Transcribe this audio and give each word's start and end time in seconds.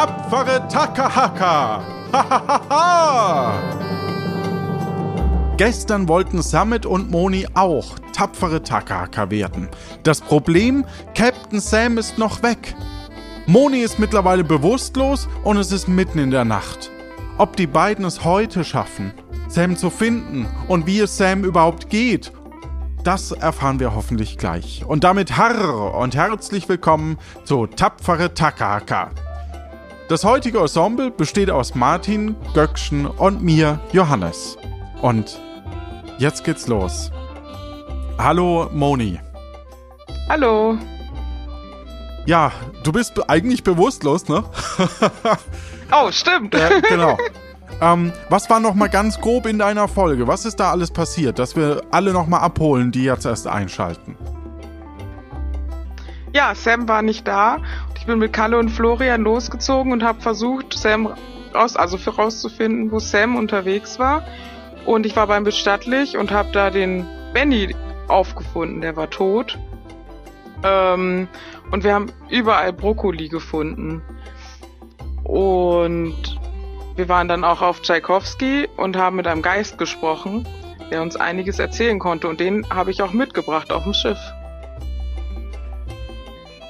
tapfere 0.00 0.66
Takahaka. 0.66 1.82
Gestern 5.58 6.08
wollten 6.08 6.40
Summit 6.40 6.86
und 6.86 7.10
Moni 7.10 7.46
auch 7.52 7.98
tapfere 8.14 8.62
Takahaka 8.62 9.30
werden. 9.30 9.68
Das 10.02 10.22
Problem, 10.22 10.86
Captain 11.14 11.60
Sam 11.60 11.98
ist 11.98 12.16
noch 12.16 12.42
weg. 12.42 12.74
Moni 13.46 13.80
ist 13.80 13.98
mittlerweile 13.98 14.42
bewusstlos 14.42 15.28
und 15.44 15.58
es 15.58 15.70
ist 15.70 15.86
mitten 15.86 16.18
in 16.18 16.30
der 16.30 16.46
Nacht. 16.46 16.90
Ob 17.36 17.56
die 17.56 17.66
beiden 17.66 18.06
es 18.06 18.24
heute 18.24 18.64
schaffen, 18.64 19.12
Sam 19.48 19.76
zu 19.76 19.90
finden 19.90 20.46
und 20.66 20.86
wie 20.86 21.00
es 21.00 21.18
Sam 21.18 21.44
überhaupt 21.44 21.90
geht, 21.90 22.32
das 23.04 23.32
erfahren 23.32 23.80
wir 23.80 23.94
hoffentlich 23.94 24.38
gleich. 24.38 24.82
Und 24.86 25.04
damit 25.04 25.36
harr 25.36 25.94
und 25.94 26.14
herzlich 26.14 26.70
willkommen 26.70 27.18
zu 27.44 27.66
Tapfere 27.66 28.32
Takahaka. 28.32 29.10
Das 30.10 30.24
heutige 30.24 30.58
Ensemble 30.58 31.12
besteht 31.12 31.52
aus 31.52 31.76
Martin, 31.76 32.34
Göckchen 32.52 33.06
und 33.06 33.44
mir, 33.44 33.78
Johannes. 33.92 34.58
Und 35.02 35.38
jetzt 36.18 36.42
geht's 36.42 36.66
los. 36.66 37.12
Hallo 38.18 38.68
Moni. 38.72 39.20
Hallo. 40.28 40.76
Ja, 42.26 42.50
du 42.82 42.90
bist 42.90 43.30
eigentlich 43.30 43.62
bewusstlos, 43.62 44.26
ne? 44.26 44.42
oh, 45.92 46.10
stimmt. 46.10 46.54
Ja, 46.54 46.80
genau. 46.80 47.16
ähm, 47.80 48.12
was 48.28 48.50
war 48.50 48.58
noch 48.58 48.74
mal 48.74 48.88
ganz 48.88 49.20
grob 49.20 49.46
in 49.46 49.60
deiner 49.60 49.86
Folge? 49.86 50.26
Was 50.26 50.44
ist 50.44 50.58
da 50.58 50.72
alles 50.72 50.90
passiert, 50.90 51.38
dass 51.38 51.54
wir 51.54 51.82
alle 51.92 52.12
noch 52.12 52.26
mal 52.26 52.40
abholen, 52.40 52.90
die 52.90 53.04
jetzt 53.04 53.26
erst 53.26 53.46
einschalten? 53.46 54.16
Ja, 56.32 56.54
Sam 56.56 56.88
war 56.88 57.02
nicht 57.02 57.28
da 57.28 57.58
ich 58.00 58.06
bin 58.06 58.18
mit 58.18 58.32
Kalle 58.32 58.56
und 58.56 58.70
Florian 58.70 59.20
losgezogen 59.20 59.92
und 59.92 60.02
habe 60.02 60.22
versucht, 60.22 60.72
Sam 60.72 61.14
raus, 61.54 61.76
also 61.76 61.98
für 61.98 62.16
rauszufinden, 62.16 62.90
wo 62.90 62.98
Sam 62.98 63.36
unterwegs 63.36 63.98
war. 63.98 64.24
Und 64.86 65.04
ich 65.04 65.16
war 65.16 65.26
beim 65.26 65.44
Bestattlich 65.44 66.16
und 66.16 66.30
habe 66.30 66.50
da 66.50 66.70
den 66.70 67.06
Benny 67.34 67.76
aufgefunden, 68.08 68.80
der 68.80 68.96
war 68.96 69.10
tot. 69.10 69.58
Ähm, 70.64 71.28
und 71.70 71.84
wir 71.84 71.92
haben 71.92 72.10
überall 72.30 72.72
Brokkoli 72.72 73.28
gefunden. 73.28 74.00
Und 75.22 76.40
wir 76.96 77.08
waren 77.10 77.28
dann 77.28 77.44
auch 77.44 77.60
auf 77.60 77.82
Tchaikovsky 77.82 78.66
und 78.78 78.96
haben 78.96 79.16
mit 79.16 79.26
einem 79.26 79.42
Geist 79.42 79.76
gesprochen, 79.76 80.48
der 80.90 81.02
uns 81.02 81.16
einiges 81.16 81.58
erzählen 81.58 81.98
konnte. 81.98 82.28
Und 82.28 82.40
den 82.40 82.66
habe 82.70 82.92
ich 82.92 83.02
auch 83.02 83.12
mitgebracht 83.12 83.70
auf 83.70 83.84
dem 83.84 83.92
Schiff. 83.92 84.18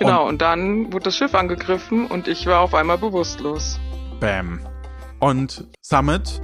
Genau, 0.00 0.22
und, 0.22 0.28
und 0.30 0.42
dann 0.42 0.92
wurde 0.92 1.04
das 1.04 1.16
Schiff 1.16 1.34
angegriffen 1.34 2.06
und 2.06 2.26
ich 2.26 2.46
war 2.46 2.60
auf 2.60 2.74
einmal 2.74 2.96
bewusstlos. 2.96 3.78
Bam. 4.18 4.60
Und 5.18 5.66
Summit, 5.82 6.40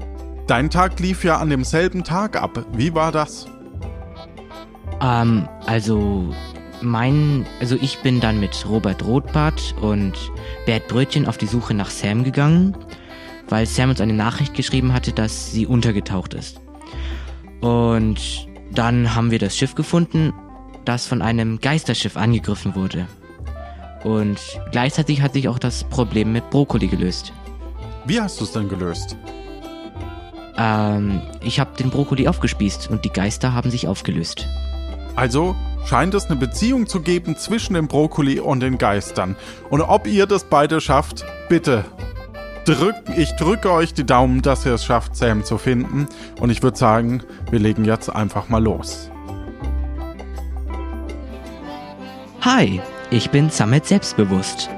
dein 0.47 0.69
Tag 0.69 1.01
lief 1.01 1.25
ja 1.25 1.39
an 1.39 1.49
demselben 1.49 2.05
Tag 2.05 2.41
ab. 2.41 2.67
Wie 2.73 2.95
war 2.95 3.13
das? 3.13 3.47
Ähm, 5.01 5.49
also 5.65 6.35
mein, 6.83 7.47
also 7.59 7.77
ich 7.77 7.99
bin 8.01 8.21
dann 8.21 8.41
mit 8.41 8.69
Robert 8.69 9.03
Rothbart 9.03 9.75
und 9.81 10.13
Bert 10.67 10.87
Brötchen 10.89 11.27
auf 11.27 11.39
die 11.39 11.47
Suche 11.47 11.73
nach 11.73 11.89
Sam 11.89 12.25
gegangen, 12.25 12.77
weil 13.49 13.65
Sam 13.65 13.89
uns 13.89 14.03
eine 14.03 14.13
Nachricht 14.13 14.53
geschrieben 14.53 14.93
hatte, 14.93 15.13
dass 15.13 15.51
sie 15.51 15.67
untergetaucht 15.67 16.35
ist. 16.35 16.61
Und 17.63 18.49
dann 18.71 19.15
haben 19.15 19.31
wir 19.31 19.39
das 19.39 19.57
Schiff 19.57 19.75
gefunden, 19.75 20.35
das 20.85 21.07
von 21.07 21.23
einem 21.23 21.59
Geisterschiff 21.59 22.19
angegriffen 22.19 22.75
wurde. 22.75 23.07
Und 24.05 24.39
gleichzeitig 24.73 25.23
hat 25.23 25.33
sich 25.33 25.49
auch 25.49 25.59
das 25.59 25.85
Problem 25.85 26.33
mit 26.33 26.49
Brokkoli 26.51 26.87
gelöst. 26.87 27.33
Wie 28.05 28.21
hast 28.21 28.41
du 28.41 28.45
es 28.45 28.53
denn 28.53 28.69
gelöst? 28.69 29.17
Ähm, 30.59 31.21
ich 31.43 31.61
habe 31.61 31.77
den 31.77 31.91
Brokkoli 31.91 32.29
aufgespießt 32.29 32.91
und 32.91 33.05
die 33.05 33.11
Geister 33.11 33.53
haben 33.53 33.71
sich 33.71 33.89
aufgelöst. 33.89 34.47
Also 35.17 35.57
scheint 35.87 36.15
es 36.15 36.27
eine 36.27 36.37
Beziehung 36.37 36.87
zu 36.87 37.01
geben 37.01 37.37
zwischen 37.37 37.75
dem 37.75 37.89
Brokkoli 37.89 38.41
und 38.41 38.61
den 38.61 38.79
Geistern. 38.79 39.37
Und 39.71 39.81
ob 39.81 40.07
ihr 40.07 40.27
das 40.27 40.45
beide 40.45 40.81
schafft, 40.81 41.25
bitte 41.49 41.85
drück, 42.67 42.97
ich 43.17 43.31
drücke 43.37 43.71
euch 43.71 43.95
die 43.95 44.05
Daumen, 44.05 44.43
dass 44.43 44.67
ihr 44.67 44.75
es 44.75 44.85
schafft, 44.85 45.17
Sam 45.17 45.45
zu 45.45 45.57
finden. 45.57 46.07
Und 46.41 46.51
ich 46.51 46.63
würde 46.63 46.77
sagen, 46.77 47.23
wir 47.51 47.59
legen 47.59 47.85
jetzt 47.85 48.09
einfach 48.09 48.49
mal 48.49 48.63
los. 48.63 49.11
Hi, 52.43 52.81
ich 53.11 53.31
bin 53.31 53.51
Samet 53.51 53.87
Selbstbewusst. 53.87 54.69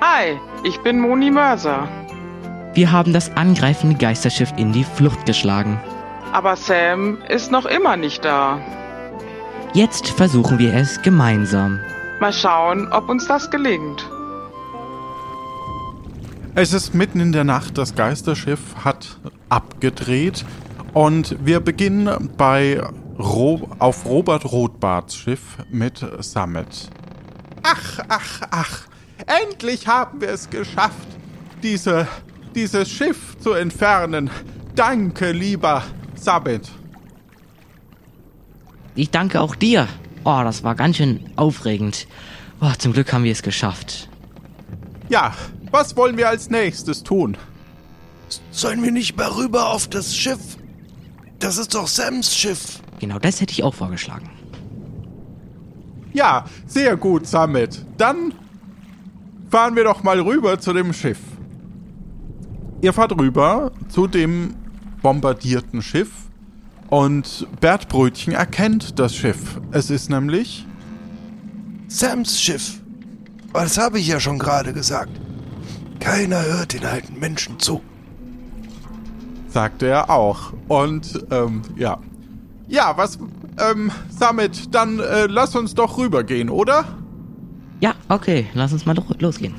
Hi, 0.00 0.38
ich 0.64 0.78
bin 0.80 1.00
Moni 1.00 1.30
Mörser. 1.30 1.88
Wir 2.74 2.90
haben 2.92 3.12
das 3.12 3.36
angreifende 3.36 3.96
Geisterschiff 3.96 4.52
in 4.56 4.72
die 4.72 4.84
Flucht 4.84 5.26
geschlagen. 5.26 5.80
Aber 6.32 6.56
Sam 6.56 7.18
ist 7.28 7.50
noch 7.50 7.66
immer 7.66 7.96
nicht 7.96 8.24
da. 8.24 8.60
Jetzt 9.74 10.08
versuchen 10.08 10.58
wir 10.58 10.74
es 10.74 11.00
gemeinsam. 11.02 11.80
Mal 12.20 12.32
schauen, 12.32 12.90
ob 12.92 13.08
uns 13.08 13.26
das 13.26 13.50
gelingt. 13.50 14.08
Es 16.54 16.72
ist 16.72 16.94
mitten 16.94 17.20
in 17.20 17.32
der 17.32 17.44
Nacht, 17.44 17.78
das 17.78 17.94
Geisterschiff 17.94 18.60
hat 18.84 19.18
abgedreht 19.48 20.44
und 20.92 21.36
wir 21.44 21.60
beginnen 21.60 22.30
bei 22.36 22.82
Ro 23.18 23.68
auf 23.78 24.06
Robert 24.06 24.50
Rothbarts 24.50 25.16
Schiff 25.16 25.58
mit 25.70 26.04
Summit. 26.20 26.90
Ach, 27.70 27.98
ach, 28.08 28.40
ach. 28.50 28.80
Endlich 29.26 29.86
haben 29.86 30.20
wir 30.22 30.30
es 30.30 30.48
geschafft, 30.48 31.08
diese, 31.62 32.08
dieses 32.54 32.88
Schiff 32.88 33.36
zu 33.40 33.52
entfernen. 33.52 34.30
Danke, 34.74 35.32
lieber 35.32 35.82
Sabit. 36.14 36.70
Ich 38.94 39.10
danke 39.10 39.40
auch 39.40 39.54
dir. 39.54 39.86
Oh, 40.24 40.40
das 40.42 40.62
war 40.62 40.74
ganz 40.74 40.96
schön 40.96 41.30
aufregend. 41.36 42.06
Oh, 42.60 42.72
zum 42.78 42.92
Glück 42.92 43.12
haben 43.12 43.24
wir 43.24 43.32
es 43.32 43.42
geschafft. 43.42 44.08
Ja, 45.08 45.34
was 45.70 45.96
wollen 45.96 46.16
wir 46.16 46.28
als 46.28 46.48
nächstes 46.50 47.02
tun? 47.02 47.36
Sollen 48.50 48.82
wir 48.82 48.92
nicht 48.92 49.16
mal 49.16 49.28
rüber 49.28 49.68
auf 49.68 49.88
das 49.88 50.16
Schiff? 50.16 50.56
Das 51.38 51.58
ist 51.58 51.74
doch 51.74 51.86
Sams 51.86 52.34
Schiff. 52.34 52.80
Genau 52.98 53.18
das 53.18 53.40
hätte 53.40 53.52
ich 53.52 53.62
auch 53.62 53.74
vorgeschlagen. 53.74 54.37
Ja, 56.12 56.44
sehr 56.66 56.96
gut, 56.96 57.26
Summit. 57.26 57.84
Dann 57.96 58.32
fahren 59.50 59.76
wir 59.76 59.84
doch 59.84 60.02
mal 60.02 60.20
rüber 60.20 60.58
zu 60.58 60.72
dem 60.72 60.92
Schiff. 60.92 61.18
Ihr 62.80 62.92
fahrt 62.92 63.18
rüber 63.18 63.72
zu 63.88 64.06
dem 64.06 64.54
bombardierten 65.02 65.82
Schiff 65.82 66.10
und 66.90 67.46
Bert 67.60 67.88
Brötchen 67.88 68.32
erkennt 68.32 68.98
das 68.98 69.14
Schiff. 69.14 69.60
Es 69.72 69.90
ist 69.90 70.10
nämlich 70.10 70.66
Sams 71.88 72.40
Schiff. 72.40 72.80
Das 73.52 73.78
habe 73.78 73.98
ich 73.98 74.06
ja 74.06 74.20
schon 74.20 74.38
gerade 74.38 74.72
gesagt. 74.72 75.10
Keiner 76.00 76.42
hört 76.44 76.72
den 76.74 76.84
alten 76.84 77.18
Menschen 77.18 77.58
zu. 77.58 77.80
Sagte 79.48 79.86
er 79.86 80.10
auch. 80.10 80.52
Und 80.68 81.24
ähm, 81.30 81.62
ja. 81.76 81.98
Ja, 82.68 82.96
was, 82.96 83.18
ähm, 83.60 83.90
Summit, 84.10 84.74
dann 84.74 85.00
äh, 85.00 85.26
lass 85.26 85.54
uns 85.56 85.74
doch 85.74 85.98
rübergehen, 85.98 86.50
oder? 86.50 86.84
Ja, 87.80 87.94
okay, 88.08 88.46
lass 88.54 88.72
uns 88.72 88.86
mal 88.86 88.94
doch 88.94 89.06
losgehen. 89.20 89.54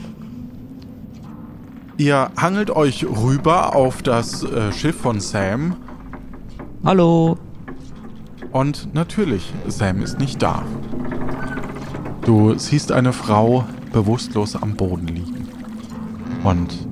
Ihr 1.98 2.32
hangelt 2.38 2.70
euch 2.70 3.06
rüber 3.06 3.76
auf 3.76 4.02
das 4.02 4.44
äh, 4.44 4.72
Schiff 4.72 4.96
von 4.96 5.20
Sam. 5.20 5.76
Hallo. 6.84 7.38
Und 8.52 8.94
natürlich, 8.94 9.54
Sam 9.68 10.02
ist 10.02 10.18
nicht 10.18 10.42
da. 10.42 10.64
Du 12.26 12.58
siehst 12.58 12.92
eine 12.92 13.14
Frau 13.14 13.66
bewusstlos 13.92 14.56
am 14.56 14.76
Boden 14.76 15.08
liegen. 15.08 15.48
Und 16.44 16.88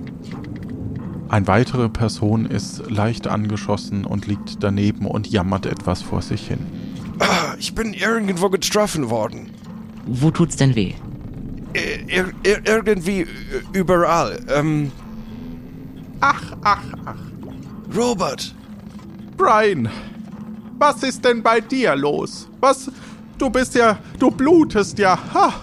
eine 1.30 1.48
weitere 1.48 1.90
Person 1.90 2.46
ist 2.46 2.90
leicht 2.90 3.28
angeschossen 3.28 4.06
und 4.06 4.28
liegt 4.28 4.64
daneben 4.64 5.06
und 5.06 5.28
jammert 5.28 5.66
etwas 5.66 6.02
vor 6.02 6.22
sich 6.22 6.48
hin. 6.48 6.60
Ich 7.60 7.74
bin 7.74 7.94
irgendwo 7.94 8.50
getroffen 8.50 9.10
worden. 9.10 9.50
Wo 10.06 10.32
tut's 10.32 10.56
denn 10.56 10.76
weh? 10.76 10.94
Ir 11.74 12.32
ir 12.44 12.62
irgendwie 12.66 13.28
überall. 13.74 14.40
Ähm. 14.50 14.92
Ach, 16.22 16.56
ach, 16.62 16.84
ach. 17.06 17.16
Robert. 17.96 18.56
Brian. 19.36 19.90
Was 20.78 21.04
ist 21.04 21.24
denn 21.26 21.42
bei 21.44 21.60
dir 21.60 21.96
los? 21.96 22.48
Was? 22.60 22.92
Du 23.38 23.50
bist 23.50 23.76
ja. 23.76 24.00
Du 24.20 24.32
blutest 24.32 24.98
ja. 25.00 25.18
Ha. 25.34 25.54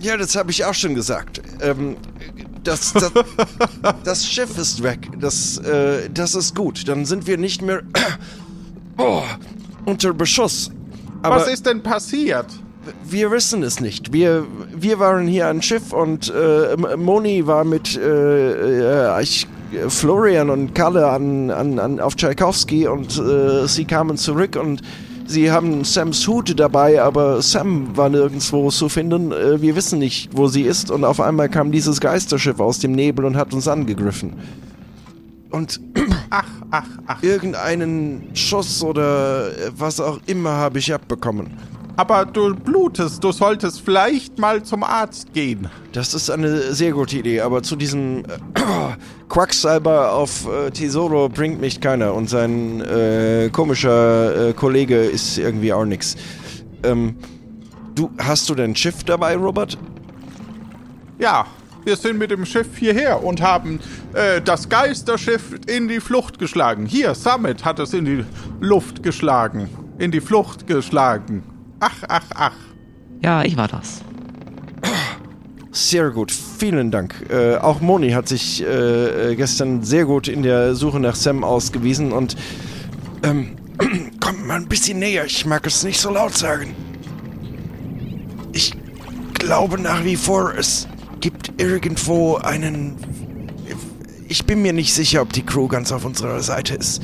Ja, 0.00 0.16
das 0.16 0.36
habe 0.36 0.50
ich 0.50 0.64
auch 0.64 0.74
schon 0.74 0.94
gesagt. 0.94 1.40
Ähm, 1.60 1.96
das, 2.62 2.92
das, 2.92 3.12
das, 4.04 4.26
Schiff 4.26 4.56
ist 4.58 4.82
weg. 4.82 5.08
Das, 5.18 5.58
äh, 5.58 6.08
das 6.10 6.34
ist 6.34 6.54
gut. 6.54 6.86
Dann 6.86 7.04
sind 7.04 7.26
wir 7.26 7.38
nicht 7.38 7.62
mehr 7.62 7.82
oh, 8.98 9.22
unter 9.84 10.12
Beschuss. 10.12 10.70
Aber 11.22 11.36
Was 11.36 11.48
ist 11.48 11.66
denn 11.66 11.82
passiert? 11.82 12.46
wir 13.04 13.30
wissen 13.30 13.62
es 13.62 13.80
nicht. 13.80 14.12
Wir, 14.12 14.46
wir 14.74 14.98
waren 14.98 15.26
hier 15.26 15.48
ein 15.48 15.62
Schiff 15.62 15.92
und 15.92 16.32
äh, 16.34 16.76
Moni 16.96 17.46
war 17.46 17.64
mit 17.64 17.96
äh, 17.96 19.16
äh, 19.16 19.22
ich, 19.22 19.46
Florian 19.88 20.50
und 20.50 20.74
Kalle 20.74 21.08
an, 21.08 21.50
an, 21.50 21.78
an, 21.78 22.00
auf 22.00 22.14
Tchaikovsky 22.16 22.86
und 22.86 23.18
äh, 23.18 23.66
sie 23.66 23.84
kamen 23.84 24.16
zurück 24.16 24.56
und 24.60 24.82
sie 25.26 25.50
haben 25.50 25.84
Sams 25.84 26.26
Hut 26.26 26.58
dabei, 26.58 27.02
aber 27.02 27.42
Sam 27.42 27.96
war 27.96 28.08
nirgendwo 28.08 28.70
zu 28.70 28.88
finden. 28.88 29.32
Äh, 29.32 29.60
wir 29.60 29.76
wissen 29.76 29.98
nicht, 29.98 30.30
wo 30.32 30.48
sie 30.48 30.62
ist 30.62 30.90
und 30.90 31.04
auf 31.04 31.20
einmal 31.20 31.48
kam 31.48 31.70
dieses 31.72 32.00
Geisterschiff 32.00 32.60
aus 32.60 32.78
dem 32.78 32.92
Nebel 32.92 33.24
und 33.24 33.36
hat 33.36 33.52
uns 33.52 33.68
angegriffen. 33.68 34.34
Und 35.50 35.80
Ach, 36.30 36.44
ach, 36.70 36.86
ach. 37.06 37.22
irgendeinen 37.22 38.34
Schuss 38.34 38.82
oder 38.82 39.48
äh, 39.48 39.70
was 39.76 39.98
auch 39.98 40.18
immer 40.26 40.50
habe 40.50 40.78
ich 40.78 40.92
abbekommen. 40.92 41.56
Aber 41.96 42.26
du 42.26 42.54
blutest, 42.54 43.24
du 43.24 43.32
solltest 43.32 43.80
vielleicht 43.80 44.38
mal 44.38 44.62
zum 44.62 44.84
Arzt 44.84 45.32
gehen. 45.32 45.68
Das 45.92 46.14
ist 46.14 46.30
eine 46.30 46.72
sehr 46.72 46.92
gute 46.92 47.16
Idee, 47.16 47.40
aber 47.40 47.62
zu 47.62 47.74
diesem 47.74 48.24
äh, 48.24 48.28
Quacksalber 49.28 50.12
auf 50.12 50.46
äh, 50.46 50.70
Tesoro 50.70 51.28
bringt 51.28 51.60
mich 51.60 51.80
keiner 51.80 52.14
und 52.14 52.28
sein 52.28 52.82
äh, 52.82 53.48
komischer 53.50 54.50
äh, 54.50 54.52
Kollege 54.52 54.96
ist 54.98 55.38
irgendwie 55.38 55.72
auch 55.72 55.84
nix. 55.84 56.14
Ähm, 56.84 57.16
du, 57.94 58.10
hast 58.18 58.48
du 58.48 58.54
denn 58.54 58.76
Schiff 58.76 59.02
dabei, 59.02 59.36
Robert? 59.36 59.76
Ja, 61.18 61.46
wir 61.88 61.96
sind 61.96 62.18
mit 62.18 62.30
dem 62.30 62.44
Schiff 62.44 62.76
hierher 62.76 63.24
und 63.24 63.40
haben 63.40 63.80
äh, 64.12 64.42
das 64.42 64.68
Geisterschiff 64.68 65.54
in 65.66 65.88
die 65.88 66.00
Flucht 66.00 66.38
geschlagen. 66.38 66.84
Hier, 66.84 67.14
Summit 67.14 67.64
hat 67.64 67.78
es 67.78 67.94
in 67.94 68.04
die 68.04 68.24
Luft 68.60 69.02
geschlagen. 69.02 69.70
In 69.96 70.10
die 70.10 70.20
Flucht 70.20 70.66
geschlagen. 70.66 71.42
Ach, 71.80 71.96
ach, 72.06 72.26
ach. 72.34 72.56
Ja, 73.22 73.42
ich 73.42 73.56
war 73.56 73.68
das. 73.68 74.02
Sehr 75.70 76.10
gut, 76.10 76.30
vielen 76.30 76.90
Dank. 76.90 77.14
Äh, 77.30 77.56
auch 77.56 77.80
Moni 77.80 78.10
hat 78.10 78.28
sich 78.28 78.62
äh, 78.62 79.34
gestern 79.34 79.82
sehr 79.82 80.04
gut 80.04 80.28
in 80.28 80.42
der 80.42 80.74
Suche 80.74 81.00
nach 81.00 81.14
Sam 81.14 81.42
ausgewiesen 81.42 82.12
und 82.12 82.36
ähm, 83.22 83.56
kommt 84.20 84.46
mal 84.46 84.56
ein 84.56 84.68
bisschen 84.68 84.98
näher. 84.98 85.24
Ich 85.24 85.46
mag 85.46 85.66
es 85.66 85.84
nicht 85.84 86.00
so 86.00 86.10
laut 86.10 86.36
sagen. 86.36 86.74
Ich 88.52 88.74
glaube 89.32 89.80
nach 89.80 90.04
wie 90.04 90.16
vor, 90.16 90.52
es 90.54 90.86
gibt 91.20 91.60
irgendwo 91.60 92.36
einen. 92.36 92.96
Ich 94.28 94.44
bin 94.44 94.62
mir 94.62 94.72
nicht 94.72 94.92
sicher, 94.92 95.22
ob 95.22 95.32
die 95.32 95.42
Crew 95.42 95.68
ganz 95.68 95.90
auf 95.92 96.04
unserer 96.04 96.42
Seite 96.42 96.74
ist. 96.74 97.02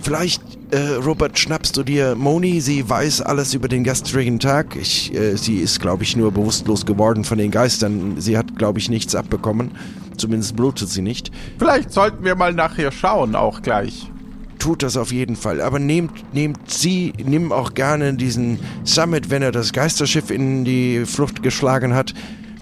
Vielleicht, 0.00 0.40
äh, 0.70 0.94
Robert, 1.04 1.38
schnappst 1.38 1.76
du 1.76 1.82
dir 1.82 2.14
Moni? 2.14 2.60
Sie 2.60 2.88
weiß 2.88 3.22
alles 3.22 3.54
über 3.54 3.68
den 3.68 3.84
gestrigen 3.84 4.38
Tag. 4.38 4.76
Ich, 4.76 5.12
äh, 5.14 5.36
sie 5.36 5.56
ist, 5.56 5.80
glaube 5.80 6.04
ich, 6.04 6.16
nur 6.16 6.30
bewusstlos 6.32 6.86
geworden 6.86 7.24
von 7.24 7.38
den 7.38 7.50
Geistern. 7.50 8.14
Sie 8.18 8.38
hat, 8.38 8.56
glaube 8.56 8.78
ich, 8.78 8.88
nichts 8.88 9.14
abbekommen. 9.14 9.72
Zumindest 10.16 10.56
blutet 10.56 10.88
sie 10.88 11.02
nicht. 11.02 11.30
Vielleicht 11.58 11.92
sollten 11.92 12.24
wir 12.24 12.36
mal 12.36 12.52
nachher 12.52 12.92
schauen, 12.92 13.34
auch 13.34 13.62
gleich. 13.62 14.10
Tut 14.58 14.82
das 14.82 14.96
auf 14.96 15.12
jeden 15.12 15.36
Fall. 15.36 15.60
Aber 15.60 15.78
nehmt, 15.78 16.32
nehmt 16.34 16.70
sie, 16.70 17.12
nimm 17.22 17.52
auch 17.52 17.74
gerne 17.74 18.14
diesen 18.14 18.58
Summit, 18.84 19.28
wenn 19.28 19.42
er 19.42 19.52
das 19.52 19.72
Geisterschiff 19.72 20.30
in 20.30 20.64
die 20.64 21.04
Flucht 21.04 21.42
geschlagen 21.42 21.94
hat. 21.94 22.14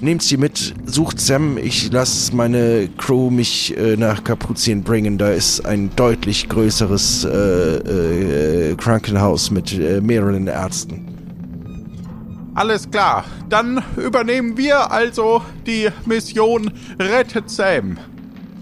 Nehmt 0.05 0.23
sie 0.23 0.37
mit, 0.37 0.75
sucht 0.85 1.19
Sam. 1.19 1.57
Ich 1.57 1.91
lasse 1.91 2.37
meine 2.37 2.91
Crew 2.99 3.31
mich 3.31 3.75
äh, 3.75 3.97
nach 3.97 4.23
Kapuzien 4.23 4.83
bringen. 4.83 5.17
Da 5.17 5.31
ist 5.31 5.65
ein 5.65 5.97
deutlich 5.97 6.47
größeres 6.51 7.25
äh, 7.25 8.73
äh, 8.73 8.75
Krankenhaus 8.77 9.51
mit 9.51 9.73
äh, 9.73 10.03
mehreren 10.03 10.47
Ärzten. 10.47 11.07
Alles 12.55 12.91
klar. 12.91 13.25
Dann 13.49 13.83
übernehmen 13.97 14.59
wir 14.59 14.93
also 14.93 15.41
die 15.67 15.89
Mission 16.05 16.71
Rettet 16.99 17.49
Sam. 17.49 17.97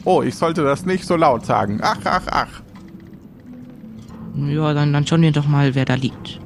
Oh, 0.04 0.22
ich 0.22 0.36
sollte 0.36 0.62
das 0.62 0.86
nicht 0.86 1.04
so 1.04 1.16
laut 1.16 1.44
sagen. 1.44 1.80
Ach, 1.82 1.98
ach, 2.04 2.22
ach. 2.30 2.62
Ja, 4.36 4.74
dann, 4.74 4.92
dann 4.92 5.04
schauen 5.08 5.22
wir 5.22 5.32
doch 5.32 5.48
mal, 5.48 5.74
wer 5.74 5.86
da 5.86 5.94
liegt. 5.94 6.38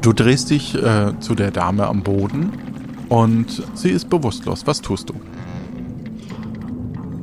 Du 0.00 0.14
drehst 0.14 0.48
dich 0.48 0.74
äh, 0.74 1.12
zu 1.20 1.34
der 1.34 1.50
Dame 1.50 1.88
am 1.88 2.02
Boden 2.02 2.65
und 3.08 3.62
sie 3.74 3.90
ist 3.90 4.08
bewusstlos. 4.08 4.66
Was 4.66 4.80
tust 4.80 5.10
du? 5.10 5.14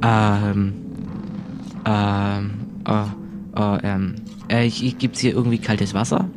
Ähm. 0.01 0.73
Ähm. 1.85 2.51
Äh, 2.85 3.03
äh, 3.55 3.77
ähm. 3.83 4.15
Äh, 4.47 4.69
gibt's 4.69 5.19
hier 5.19 5.33
irgendwie 5.33 5.57
kaltes 5.57 5.93
Wasser? 5.93 6.27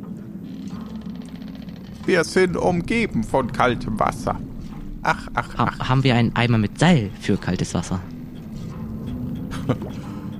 Wir 2.07 2.23
sind 2.25 2.57
umgeben 2.57 3.25
von 3.25 3.51
kaltem 3.51 3.99
Wasser. 3.99 4.39
Ach, 5.03 5.29
ach, 5.35 5.59
Ha 5.59 5.71
ach. 5.79 5.89
haben 5.89 6.05
wir 6.05 6.15
einen 6.15 6.35
Eimer 6.37 6.59
mit 6.59 6.79
Seil 6.79 7.11
für 7.21 7.37
kaltes 7.37 7.75
Wasser? 7.75 8.01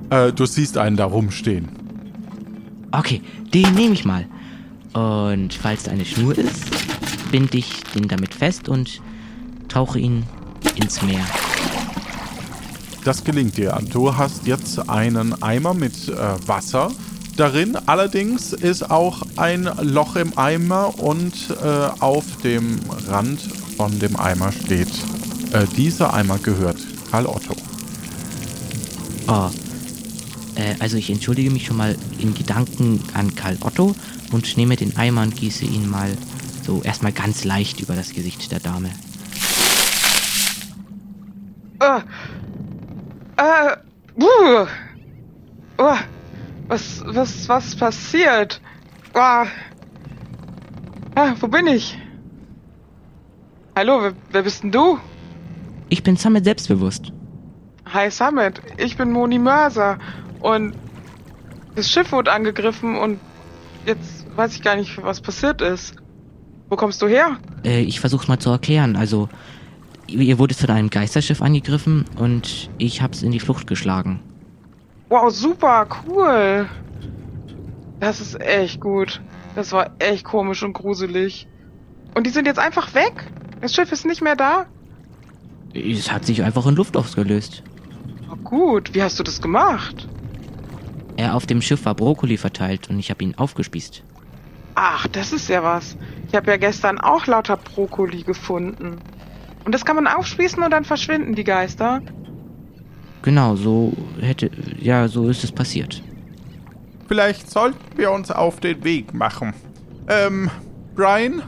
Äh, 0.09 0.31
du 0.31 0.45
siehst 0.45 0.77
einen 0.77 0.95
da 0.95 1.03
rumstehen. 1.03 1.67
Okay, 2.93 3.21
den 3.53 3.73
nehme 3.73 3.93
ich 3.93 4.05
mal. 4.05 4.25
Und 4.93 5.53
falls 5.53 5.83
da 5.83 5.91
eine 5.91 6.05
Schnur 6.05 6.37
ist, 6.37 6.86
binde 7.31 7.57
ich 7.57 7.83
ihn 7.95 8.07
damit 8.07 8.33
fest 8.33 8.69
und 8.69 9.01
tauche 9.67 9.99
ihn 9.99 10.23
ins 10.75 11.01
Meer. 11.01 11.25
Das 13.03 13.23
gelingt 13.23 13.57
dir. 13.57 13.79
Du 13.91 14.15
hast 14.15 14.45
jetzt 14.45 14.89
einen 14.89 15.41
Eimer 15.41 15.73
mit 15.73 16.09
äh, 16.09 16.47
Wasser 16.47 16.91
darin. 17.37 17.77
Allerdings 17.85 18.51
ist 18.51 18.89
auch 18.89 19.21
ein 19.37 19.69
Loch 19.81 20.15
im 20.15 20.37
Eimer 20.37 20.99
und 20.99 21.33
äh, 21.63 21.65
auf 21.99 22.25
dem 22.43 22.79
Rand 23.07 23.39
von 23.77 23.97
dem 23.99 24.17
Eimer 24.17 24.51
steht, 24.51 24.89
äh, 25.53 25.65
dieser 25.77 26.13
Eimer 26.13 26.39
gehört 26.39 26.77
Karl 27.09 27.27
Otto. 27.27 27.55
Oh. 29.27 29.49
Äh, 30.55 30.75
also 30.79 30.97
ich 30.97 31.09
entschuldige 31.09 31.51
mich 31.51 31.65
schon 31.65 31.77
mal 31.77 31.95
in 32.19 32.33
Gedanken 32.33 32.99
an 33.13 33.33
Karl 33.35 33.57
Otto 33.61 33.95
und 34.31 34.57
nehme 34.57 34.75
den 34.75 34.97
Eimer 34.97 35.21
und 35.21 35.35
gieße 35.35 35.65
ihn 35.65 35.89
mal 35.89 36.09
so 36.67 36.81
erstmal 36.83 37.13
ganz 37.13 37.45
leicht 37.45 37.79
über 37.79 37.95
das 37.95 38.13
Gesicht 38.13 38.51
der 38.51 38.59
Dame. 38.59 38.89
Äh, 41.79 42.01
äh, 43.37 43.77
buh. 44.15 44.67
Oh, 45.77 45.97
was, 46.67 47.01
was, 47.05 47.47
was 47.47 47.75
passiert? 47.75 48.59
Ah. 49.13 49.45
Ah, 51.15 51.35
wo 51.39 51.47
bin 51.47 51.67
ich? 51.67 51.97
Hallo, 53.75 54.01
wer, 54.01 54.13
wer 54.31 54.43
bist 54.43 54.63
denn 54.63 54.71
du? 54.71 54.99
Ich 55.87 56.03
bin 56.03 56.17
Summit 56.17 56.43
selbstbewusst. 56.43 57.13
Hi 57.93 58.11
Summit, 58.11 58.61
ich 58.75 58.97
bin 58.97 59.11
Moni 59.11 59.39
Mörser 59.39 59.97
und 60.41 60.75
das 61.75 61.89
Schiff 61.89 62.11
wurde 62.11 62.33
angegriffen 62.33 62.97
und 62.97 63.19
jetzt 63.85 64.25
weiß 64.35 64.55
ich 64.55 64.61
gar 64.61 64.75
nicht, 64.75 65.01
was 65.01 65.21
passiert 65.21 65.61
ist. 65.61 65.95
Wo 66.69 66.75
kommst 66.75 67.01
du 67.01 67.07
her? 67.07 67.37
Äh, 67.63 67.81
ich 67.81 67.99
versuch's 67.99 68.27
mal 68.27 68.39
zu 68.39 68.49
erklären. 68.49 68.95
Also, 68.95 69.29
ihr 70.07 70.39
wurdet 70.39 70.57
von 70.57 70.69
einem 70.69 70.89
Geisterschiff 70.89 71.41
angegriffen 71.41 72.05
und 72.17 72.69
ich 72.77 73.01
hab's 73.01 73.21
in 73.21 73.31
die 73.31 73.39
Flucht 73.39 73.67
geschlagen. 73.67 74.19
Wow, 75.09 75.31
super, 75.31 75.87
cool. 76.05 76.67
Das 77.99 78.19
ist 78.19 78.39
echt 78.41 78.81
gut. 78.81 79.21
Das 79.55 79.71
war 79.71 79.91
echt 79.99 80.25
komisch 80.25 80.63
und 80.63 80.73
gruselig. 80.73 81.47
Und 82.13 82.27
die 82.27 82.31
sind 82.31 82.45
jetzt 82.45 82.59
einfach 82.59 82.93
weg? 82.93 83.31
Das 83.61 83.73
Schiff 83.73 83.91
ist 83.91 84.05
nicht 84.05 84.21
mehr 84.21 84.35
da? 84.35 84.65
Es 85.73 86.11
hat 86.11 86.25
sich 86.25 86.43
einfach 86.43 86.65
in 86.67 86.75
Luft 86.75 86.97
ausgelöst. 86.97 87.63
Oh, 88.31 88.35
gut, 88.35 88.93
wie 88.93 89.01
hast 89.01 89.17
du 89.19 89.23
das 89.23 89.41
gemacht? 89.41 90.07
Er 91.15 91.35
auf 91.35 91.45
dem 91.45 91.61
Schiff 91.61 91.85
war 91.85 91.95
Brokkoli 91.95 92.37
verteilt 92.37 92.89
und 92.89 92.99
ich 92.99 93.09
habe 93.09 93.23
ihn 93.23 93.35
aufgespießt. 93.35 94.03
Ach, 94.79 95.07
das 95.07 95.33
ist 95.33 95.49
ja 95.49 95.63
was. 95.63 95.97
Ich 96.27 96.35
habe 96.35 96.51
ja 96.51 96.57
gestern 96.57 96.99
auch 96.99 97.25
lauter 97.25 97.57
Brokkoli 97.57 98.21
gefunden. 98.21 98.99
Und 99.65 99.71
das 99.73 99.83
kann 99.83 99.95
man 99.95 100.05
aufspießen 100.05 100.61
und 100.61 100.69
dann 100.69 100.85
verschwinden 100.85 101.33
die 101.33 101.43
Geister. 101.43 101.99
Genau, 103.23 103.55
so 103.55 103.91
hätte. 104.21 104.51
Ja, 104.79 105.07
so 105.07 105.29
ist 105.29 105.43
es 105.43 105.51
passiert. 105.51 106.03
Vielleicht 107.07 107.49
sollten 107.49 107.97
wir 107.97 108.11
uns 108.11 108.29
auf 108.29 108.59
den 108.59 108.83
Weg 108.83 109.15
machen. 109.15 109.55
Ähm, 110.09 110.51
Brian? 110.95 111.41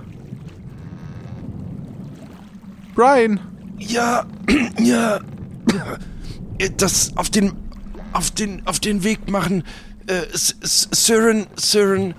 Brian? 2.95 3.39
Ja, 3.77 4.25
ja. 4.79 5.19
Das 6.77 7.15
auf 7.15 7.29
den, 7.29 7.53
auf 8.13 8.31
den, 8.31 8.65
auf 8.65 8.79
den 8.79 9.03
Weg 9.03 9.29
machen. 9.29 9.63
Äh, 10.07 10.23
Siren, 10.33 11.45
Siren, 11.55 12.15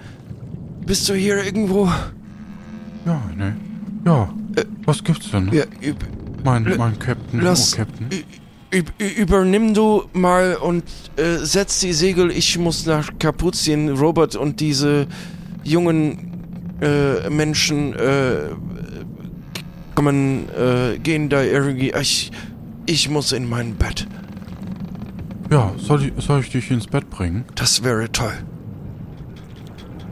bist 0.91 1.09
du 1.09 1.15
hier 1.15 1.45
irgendwo? 1.45 1.87
Ja, 3.07 3.23
ne. 3.37 3.57
Ja. 4.05 4.29
Was 4.87 5.05
gibt's 5.05 5.31
denn? 5.31 5.49
Ja, 5.53 5.63
üb, 5.81 5.99
Mein, 6.43 6.65
mein 6.77 6.99
Captain. 6.99 7.41
lass, 7.41 7.75
Oh, 7.75 7.77
Captain. 7.77 8.09
üb, 8.75 8.91
übernimm 8.99 9.73
du 9.73 10.03
mal 10.13 10.57
und 10.57 10.83
äh, 11.17 11.37
setz 11.45 11.79
die 11.79 11.93
Segel. 11.93 12.33
Ich 12.33 12.59
muss 12.59 12.87
nach 12.87 13.09
Kapuzien, 13.21 13.91
Robert 13.91 14.35
und 14.35 14.59
diese 14.59 15.07
jungen 15.63 16.33
äh, 16.81 17.31
Menschen 17.31 17.95
äh, 17.95 18.49
kommen, 19.95 20.49
äh, 20.49 20.99
gehen 20.99 21.29
da 21.29 21.45
irgendwie. 21.45 21.93
Ich, 22.01 22.33
ich 22.87 23.09
muss 23.09 23.31
in 23.31 23.49
mein 23.49 23.77
Bett. 23.77 24.09
Ja, 25.53 25.73
soll 25.79 26.07
ich, 26.07 26.13
soll 26.25 26.41
ich 26.41 26.51
dich 26.51 26.69
ins 26.73 26.89
Bett 26.89 27.09
bringen? 27.11 27.45
Das 27.55 27.85
wäre 27.85 28.11
toll. 28.11 28.35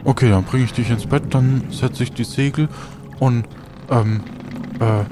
Okay, 0.09 0.31
dann 0.31 0.43
bringe 0.43 0.65
ich 0.65 0.73
dich 0.73 0.89
ins 0.89 1.05
Bett, 1.05 1.35
dann 1.35 1.65
setze 1.71 2.03
ich 2.03 2.11
die 2.15 2.25
Segel 2.25 2.71
und, 3.19 3.45
ähm, 3.91 4.23
äh, 4.81 5.05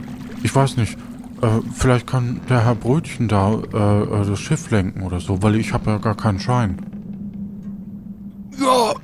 ich 0.42 0.54
weiß 0.54 0.78
nicht, 0.78 0.96
äh, 1.42 1.60
vielleicht 1.74 2.06
kann 2.06 2.40
der 2.48 2.64
Herr 2.64 2.74
Brötchen 2.74 3.28
da 3.28 3.60
äh, 3.74 4.02
äh, 4.04 4.26
das 4.26 4.40
Schiff 4.40 4.70
lenken 4.70 5.02
oder 5.02 5.20
so, 5.20 5.42
weil 5.42 5.56
ich 5.56 5.74
habe 5.74 5.90
ja 5.90 5.98
gar 5.98 6.16
keinen 6.16 6.40
Schein. 6.40 6.80
Ja, 8.58 8.94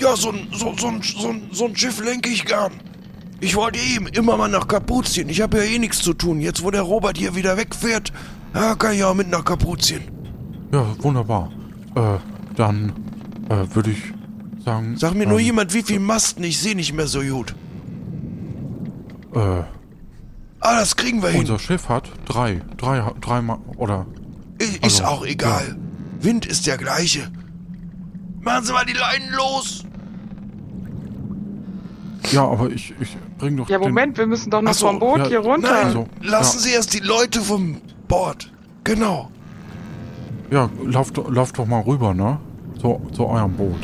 ja, 0.00 0.16
so 0.16 0.30
ein, 0.30 0.48
so, 0.50 0.72
so, 0.78 0.88
ein, 0.88 1.02
so, 1.02 1.28
ein, 1.28 1.42
so 1.52 1.66
ein 1.66 1.76
Schiff 1.76 2.02
lenke 2.02 2.30
ich 2.30 2.46
gern. 2.46 2.72
Ich 3.40 3.54
wollte 3.54 3.78
eben 3.78 4.06
immer 4.06 4.38
mal 4.38 4.48
nach 4.48 4.66
Kapuzien. 4.66 5.28
Ich 5.28 5.42
habe 5.42 5.58
ja 5.58 5.64
eh 5.64 5.78
nichts 5.78 5.98
zu 5.98 6.14
tun. 6.14 6.40
Jetzt, 6.40 6.64
wo 6.64 6.70
der 6.70 6.80
Robert 6.80 7.18
hier 7.18 7.36
wieder 7.36 7.58
wegfährt, 7.58 8.14
ja, 8.54 8.76
kann 8.76 8.94
ich 8.94 9.04
auch 9.04 9.12
mit 9.12 9.28
nach 9.28 9.44
Kapuzien. 9.44 10.04
Ja, 10.72 10.86
wunderbar. 11.00 11.52
Äh, 11.94 12.16
dann 12.56 12.94
äh, 13.50 13.74
würde 13.74 13.90
ich 13.90 14.13
sagen. 14.64 14.96
Sag 14.96 15.14
mir 15.14 15.26
nur 15.26 15.38
ähm, 15.38 15.44
jemand, 15.46 15.74
wie 15.74 15.82
viel 15.82 16.00
Masten. 16.00 16.42
Ich 16.44 16.58
sehe 16.58 16.74
nicht 16.74 16.92
mehr 16.92 17.06
so 17.06 17.20
gut. 17.22 17.54
Äh, 19.34 19.62
Ah, 20.66 20.78
das 20.80 20.96
kriegen 20.96 21.22
wir 21.22 21.28
hin. 21.28 21.40
unser 21.40 21.58
Schiff 21.58 21.90
hat 21.90 22.08
drei, 22.24 22.62
drei, 22.78 23.12
dreimal 23.20 23.58
oder. 23.76 24.06
Ist 24.58 24.82
also, 24.82 25.04
auch 25.04 25.26
egal. 25.26 25.76
Wind 26.20 26.46
ist 26.46 26.66
der 26.66 26.78
gleiche. 26.78 27.30
Machen 28.40 28.64
Sie 28.64 28.72
mal 28.72 28.86
die 28.86 28.94
Leinen 28.94 29.30
los. 29.34 29.84
Ja, 32.32 32.44
aber 32.48 32.70
ich, 32.70 32.94
ich 32.98 33.14
bring 33.36 33.58
doch. 33.58 33.68
Ja, 33.68 33.76
den- 33.76 33.88
Moment, 33.88 34.16
wir 34.16 34.26
müssen 34.26 34.50
doch 34.50 34.62
noch 34.62 34.72
so, 34.72 34.86
vom 34.86 34.98
Boot 35.00 35.18
ja, 35.18 35.26
hier 35.26 35.38
runter. 35.40 35.70
Nein, 35.70 35.84
Also, 35.86 36.08
lassen 36.22 36.56
ja. 36.58 36.62
Sie 36.62 36.70
erst 36.70 36.94
die 36.94 37.00
Leute 37.00 37.40
vom 37.42 37.76
Bord. 38.08 38.50
Genau. 38.84 39.30
Ja, 40.50 40.70
lauft, 40.82 41.16
lauft 41.28 41.58
doch 41.58 41.66
mal 41.66 41.80
rüber, 41.82 42.14
ne? 42.14 42.38
Zu, 42.80 43.02
zu 43.12 43.26
eurem 43.26 43.52
Boot. 43.52 43.80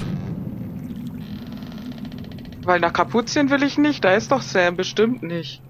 Weil 2.65 2.81
nach 2.81 2.93
Kapuzien 2.93 3.51
will 3.51 3.63
ich 3.63 3.79
nicht, 3.79 4.05
da 4.05 4.13
ist 4.13 4.31
doch 4.33 4.43
Sam 4.43 4.77
bestimmt 4.77 5.23
nicht. 5.23 5.63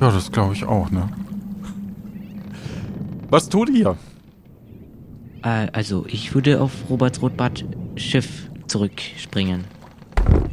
Ja, 0.00 0.10
das 0.10 0.30
glaube 0.30 0.54
ich 0.54 0.64
auch, 0.64 0.90
ne? 0.90 1.08
Was 3.30 3.48
tut 3.48 3.68
ihr? 3.70 3.96
Äh, 5.42 5.68
also, 5.72 6.04
ich 6.08 6.34
würde 6.34 6.60
auf 6.60 6.72
Roberts 6.88 7.20
Rotbart 7.20 7.64
Schiff 7.96 8.48
zurückspringen. 8.66 9.64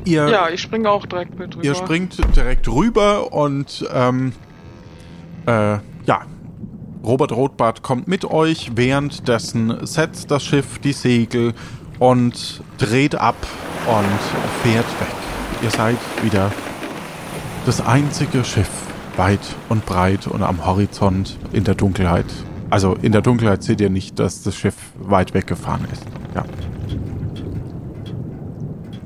Ihr, 0.04 0.28
Ja, 0.28 0.50
ich 0.50 0.62
springe 0.62 0.90
auch 0.90 1.06
direkt 1.06 1.38
mit 1.40 1.56
rüber. 1.56 1.66
ihr 1.66 1.76
springt 1.76 2.18
direkt 2.36 2.68
rüber 2.68 3.32
und 3.34 3.86
ähm, 3.94 4.34
äh, 5.48 5.78
ja, 6.06 6.22
Robert 7.04 7.32
Rotbart 7.32 7.82
kommt 7.82 8.08
mit 8.08 8.26
euch. 8.26 8.72
Währenddessen 8.76 9.86
setzt 9.86 10.32
das 10.32 10.44
Schiff 10.44 10.80
die 10.80 10.94
Segel 10.94 11.54
und 12.00 12.62
dreht 12.78 13.16
ab 13.16 13.36
und 13.88 14.64
fährt 14.64 14.86
weg. 15.00 15.16
Ihr 15.62 15.70
seid 15.70 15.98
wieder 16.22 16.52
das 17.66 17.86
einzige 17.86 18.44
Schiff, 18.44 18.70
weit 19.18 19.40
und 19.70 19.86
breit 19.86 20.28
und 20.28 20.44
am 20.44 20.66
Horizont 20.66 21.38
in 21.52 21.64
der 21.64 21.76
Dunkelheit. 21.76 22.26
Also 22.70 22.96
in 23.02 23.12
der 23.12 23.22
Dunkelheit 23.22 23.64
seht 23.64 23.82
ihr 23.82 23.90
nicht, 23.90 24.20
dass 24.20 24.44
das 24.44 24.56
Schiff 24.56 24.76
weit 25.00 25.34
weggefahren 25.34 25.88
ist. 25.92 26.04
Ja. 26.34 26.46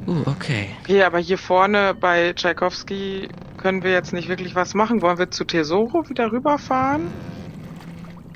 Uh, 0.08 0.22
okay. 0.26 0.70
Okay, 0.84 1.04
aber 1.04 1.20
hier 1.20 1.38
vorne 1.38 1.94
bei 1.94 2.34
Tchaikovsky 2.34 3.30
können 3.58 3.84
wir 3.84 3.92
jetzt 3.92 4.14
nicht 4.14 4.28
wirklich 4.28 4.56
was 4.56 4.74
machen. 4.74 5.02
Wollen 5.02 5.20
wir 5.20 5.30
zu 5.30 5.46
Tesoro 5.46 6.10
wieder 6.10 6.32
rüberfahren? 6.32 7.08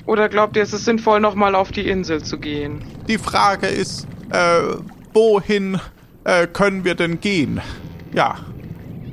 Oder 0.06 0.28
glaubt 0.28 0.56
ihr, 0.56 0.62
es 0.62 0.72
ist 0.72 0.84
sinnvoll, 0.84 1.20
nochmal 1.20 1.54
auf 1.54 1.72
die 1.72 1.88
Insel 1.88 2.22
zu 2.22 2.38
gehen? 2.38 2.84
Die 3.08 3.18
Frage 3.18 3.66
ist, 3.66 4.06
äh, 4.30 4.60
wohin 5.14 5.80
äh, 6.24 6.46
können 6.46 6.84
wir 6.84 6.94
denn 6.94 7.20
gehen? 7.20 7.60
Ja. 8.12 8.36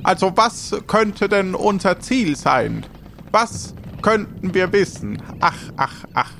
Also 0.03 0.33
was 0.35 0.75
könnte 0.87 1.29
denn 1.29 1.53
unser 1.53 1.99
Ziel 1.99 2.35
sein? 2.35 2.85
Was 3.31 3.75
könnten 4.01 4.53
wir 4.53 4.73
wissen? 4.73 5.21
Ach, 5.39 5.57
ach, 5.77 6.05
ach. 6.13 6.31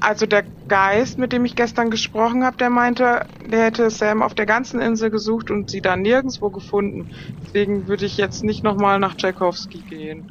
Also 0.00 0.26
der 0.26 0.44
Geist, 0.68 1.18
mit 1.18 1.32
dem 1.32 1.44
ich 1.44 1.56
gestern 1.56 1.90
gesprochen 1.90 2.44
habe, 2.44 2.56
der 2.56 2.70
meinte, 2.70 3.26
der 3.50 3.64
hätte 3.64 3.90
Sam 3.90 4.22
auf 4.22 4.34
der 4.34 4.46
ganzen 4.46 4.80
Insel 4.80 5.10
gesucht 5.10 5.50
und 5.50 5.70
sie 5.70 5.80
dann 5.80 6.02
nirgendwo 6.02 6.50
gefunden. 6.50 7.10
Deswegen 7.44 7.86
würde 7.88 8.06
ich 8.06 8.16
jetzt 8.16 8.44
nicht 8.44 8.62
nochmal 8.62 8.98
nach 8.98 9.14
Tchaikovsky 9.14 9.78
gehen. 9.78 10.30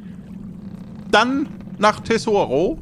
Dann 1.11 1.47
nach 1.77 1.99
Tesoro? 1.99 2.77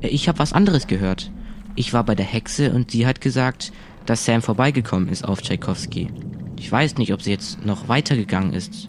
Äh, 0.00 0.08
Ich 0.08 0.28
habe 0.28 0.38
was 0.38 0.52
anderes 0.52 0.86
gehört. 0.86 1.30
Ich 1.74 1.92
war 1.92 2.04
bei 2.04 2.14
der 2.14 2.26
Hexe 2.26 2.72
und 2.72 2.90
sie 2.90 3.06
hat 3.06 3.20
gesagt, 3.20 3.72
dass 4.06 4.24
Sam 4.24 4.42
vorbeigekommen 4.42 5.08
ist 5.08 5.24
auf 5.24 5.42
Tchaikovsky. 5.42 6.08
Ich 6.58 6.70
weiß 6.70 6.98
nicht, 6.98 7.12
ob 7.12 7.22
sie 7.22 7.30
jetzt 7.30 7.64
noch 7.64 7.88
weitergegangen 7.88 8.52
ist. 8.52 8.88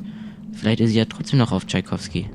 Vielleicht 0.54 0.80
ist 0.80 0.92
sie 0.92 1.00
ja 1.00 1.06
trotzdem 1.06 1.40
noch 1.40 1.52
auf 1.52 1.66
Tchaikovsky. 1.66 2.30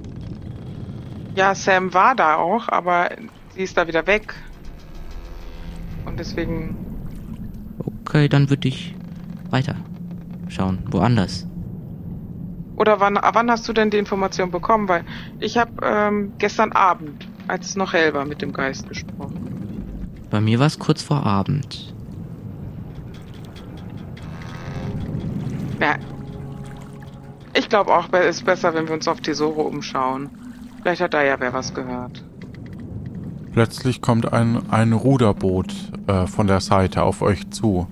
Ja, 1.35 1.55
Sam 1.55 1.95
war 1.95 2.15
da 2.15 2.37
auch, 2.37 2.69
aber 2.69 3.11
sie 3.55 3.63
ist 3.63 3.77
da 3.77 3.87
wieder 3.87 4.07
weg. 4.07 4.35
Und 6.05 6.19
deswegen 6.19 6.77
Okay, 8.09 8.27
dann 8.27 8.49
würde 8.49 8.69
ich 8.69 8.95
weiter 9.51 9.75
schauen, 10.49 10.79
woanders. 10.91 11.47
Oder 12.77 13.01
wann, 13.01 13.19
wann 13.21 13.51
hast 13.51 13.69
du 13.69 13.75
denn 13.75 13.91
die 13.91 13.99
Information 13.99 14.51
bekommen? 14.51 14.89
Weil 14.89 15.05
ich 15.41 15.59
habe 15.59 15.73
ähm, 15.83 16.33
gestern 16.39 16.73
Abend, 16.73 17.29
als 17.49 17.67
es 17.67 17.77
noch 17.77 17.93
hell 17.93 18.15
war, 18.15 18.25
mit 18.25 18.41
dem 18.41 18.55
Geist 18.55 18.89
gesprochen. 18.89 20.09
Bei 20.31 20.41
mir 20.41 20.59
war 20.59 20.69
es 20.69 20.79
kurz 20.79 21.03
vor 21.03 21.27
Abend. 21.27 21.93
Ja. 25.81 25.97
Ich 27.55 27.69
glaube 27.69 27.95
auch, 27.95 28.09
es 28.13 28.37
ist 28.37 28.45
besser, 28.45 28.75
wenn 28.75 28.87
wir 28.87 28.95
uns 28.95 29.09
auf 29.09 29.21
Tesoro 29.21 29.63
umschauen. 29.63 30.31
Vielleicht 30.83 31.01
hat 31.01 31.15
da 31.15 31.23
ja 31.23 31.39
wer 31.41 31.53
was 31.53 31.75
gehört. 31.75 32.23
Plötzlich 33.53 34.01
kommt 34.01 34.33
ein, 34.33 34.61
ein 34.71 34.93
Ruderboot 34.93 35.75
äh, 36.07 36.27
von 36.27 36.47
der 36.47 36.61
Seite 36.61 37.03
auf 37.03 37.23
euch 37.23 37.51
zu. 37.51 37.89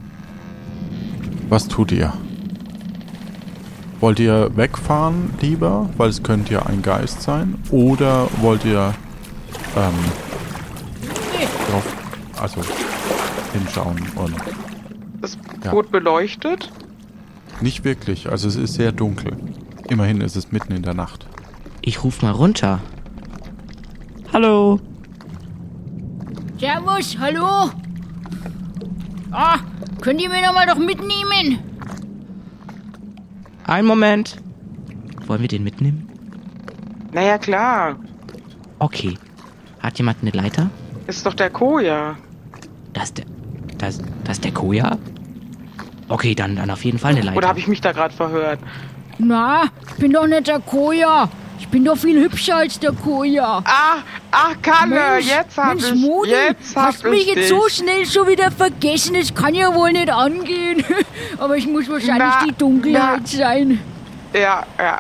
Was 1.49 1.67
tut 1.69 1.93
ihr? 1.93 2.13
Wollt 4.01 4.21
ihr 4.21 4.51
wegfahren 4.57 5.35
lieber, 5.41 5.89
weil 5.97 6.11
es 6.11 6.23
könnte 6.23 6.55
ja 6.55 6.67
ein 6.67 6.83
Geist 6.83 7.23
sein? 7.23 7.57
Oder 7.71 8.29
wollt 8.41 8.65
ihr 8.65 8.95
ähm, 9.77 9.95
drauf, 11.71 11.97
also 12.41 12.61
hinschauen 13.53 13.97
und 14.17 14.35
Das 15.21 15.39
Ja. 15.65 15.71
Boot 15.71 15.91
beleuchtet? 15.91 16.71
Nicht 17.61 17.85
wirklich, 17.85 18.31
also 18.31 18.49
es 18.49 18.57
ist 18.57 18.75
sehr 18.75 18.93
dunkel. 18.93 19.37
Immerhin 19.89 20.21
ist 20.21 20.37
es 20.37 20.53
mitten 20.53 20.73
in 20.73 20.83
der 20.83 20.95
Nacht. 20.95 21.27
Ich 21.83 22.03
ruf 22.03 22.23
mal 22.23 22.33
runter. 22.33 22.81
Hallo. 24.33 24.81
Servus, 26.59 27.17
hallo? 27.19 27.71
Ah, 29.31 29.59
könnt 30.01 30.21
ihr 30.21 30.29
mir 30.29 30.43
noch 30.43 30.55
mal 30.55 30.67
doch 30.67 30.79
mitnehmen? 30.79 31.59
Einen 33.65 33.87
Moment. 33.87 34.37
Wollen 35.27 35.41
wir 35.41 35.49
den 35.49 35.65
mitnehmen? 35.65 36.09
Naja, 37.13 37.39
klar. 37.39 37.97
Okay. 38.79 39.15
Hat 39.81 39.99
jemand 39.99 40.19
eine 40.23 40.31
Leiter? 40.31 40.71
Ist 41.07 41.25
doch 41.27 41.35
der 41.35 41.51
Koja. 41.51 42.17
Das 42.93 43.05
ist 43.05 43.19
der. 43.19 43.27
Das, 43.79 43.99
das 44.25 44.39
ist 44.39 44.45
der 44.45 44.53
Koja? 44.53 44.99
Okay, 46.09 46.35
dann, 46.35 46.57
dann 46.57 46.71
auf 46.71 46.85
jeden 46.85 46.99
Fall 46.99 47.13
eine 47.13 47.23
Leiter. 47.23 47.37
Oder 47.37 47.49
habe 47.49 47.59
ich 47.59 47.67
mich 47.69 47.81
da 47.81 47.93
gerade 47.93 48.15
verhört? 48.15 48.61
Na, 49.19 49.65
ich 49.89 49.95
bin 49.97 50.13
doch 50.13 50.27
nicht 50.27 50.47
der 50.47 50.61
Koja. 50.61 51.29
Ich 51.59 51.69
bin 51.69 51.85
doch 51.85 51.97
viel 51.97 52.23
hübscher 52.23 52.57
als 52.57 52.79
der 52.79 52.93
Koja. 52.93 53.63
Ah, 53.65 53.97
ach, 54.31 54.53
Kalle, 54.61 55.19
jetzt 55.21 55.57
hab 55.57 55.69
Mensch, 55.75 55.91
ich, 55.91 55.95
Moni, 55.95 56.31
jetzt 56.31 56.77
hab 56.77 56.85
hast 56.89 57.05
mich 57.05 57.21
ich 57.23 57.27
jetzt 57.29 57.39
dich. 57.39 57.49
so 57.49 57.63
schnell 57.69 58.05
schon 58.07 58.29
wieder 58.29 58.51
vergessen. 58.51 59.15
Das 59.15 59.35
kann 59.35 59.55
ja 59.55 59.75
wohl 59.75 59.93
nicht 59.93 60.11
angehen. 60.11 60.85
Aber 61.39 61.57
ich 61.57 61.67
muss 61.67 61.89
wahrscheinlich 61.89 62.35
Na, 62.41 62.45
die 62.47 62.53
Dunkelheit 62.53 63.21
na. 63.23 63.27
sein. 63.27 63.81
Ja, 64.35 64.67
ja. 64.79 64.99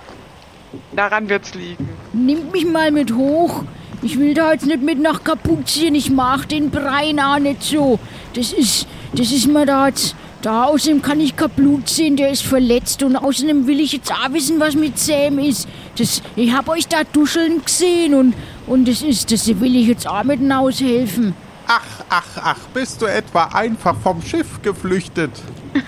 Daran 0.92 1.28
wird's 1.28 1.54
liegen. 1.54 1.88
Nimmt 2.14 2.52
mich 2.52 2.64
mal 2.66 2.90
mit 2.90 3.12
hoch. 3.14 3.64
Ich 4.02 4.18
will 4.18 4.32
da 4.34 4.52
jetzt 4.52 4.66
nicht 4.66 4.82
mit 4.82 4.98
nach 4.98 5.24
Kapuzien. 5.24 5.94
Ich 5.94 6.10
mag 6.10 6.48
den 6.48 6.70
Brein 6.70 7.20
auch 7.20 7.38
nicht 7.38 7.62
so. 7.62 7.98
Das 8.34 8.52
ist, 8.52 8.86
das 9.12 9.30
ist 9.30 9.46
mir 9.46 9.66
da 9.66 9.88
jetzt... 9.88 10.16
Da 10.46 10.66
außerdem 10.66 11.02
kann 11.02 11.18
ich 11.18 11.34
kein 11.34 11.50
Blut 11.50 11.88
sehen, 11.88 12.14
der 12.14 12.30
ist 12.30 12.44
verletzt. 12.44 13.02
Und 13.02 13.16
außerdem 13.16 13.66
will 13.66 13.80
ich 13.80 13.94
jetzt 13.94 14.12
auch 14.12 14.32
wissen, 14.32 14.60
was 14.60 14.76
mit 14.76 14.96
Sam 14.96 15.40
ist. 15.40 15.66
Das, 15.98 16.22
ich 16.36 16.52
hab 16.52 16.68
euch 16.68 16.86
da 16.86 16.98
duscheln 17.02 17.64
gesehen 17.64 18.14
und, 18.14 18.32
und 18.68 18.86
das 18.86 19.02
ist, 19.02 19.32
das 19.32 19.48
will 19.48 19.74
ich 19.74 19.88
jetzt 19.88 20.06
auch 20.06 20.22
mit 20.22 20.38
aushelfen. 20.48 21.34
Ach, 21.66 22.04
ach, 22.08 22.28
ach, 22.36 22.58
bist 22.72 23.02
du 23.02 23.06
etwa 23.06 23.46
einfach 23.46 23.96
vom 23.96 24.22
Schiff 24.22 24.62
geflüchtet? 24.62 25.32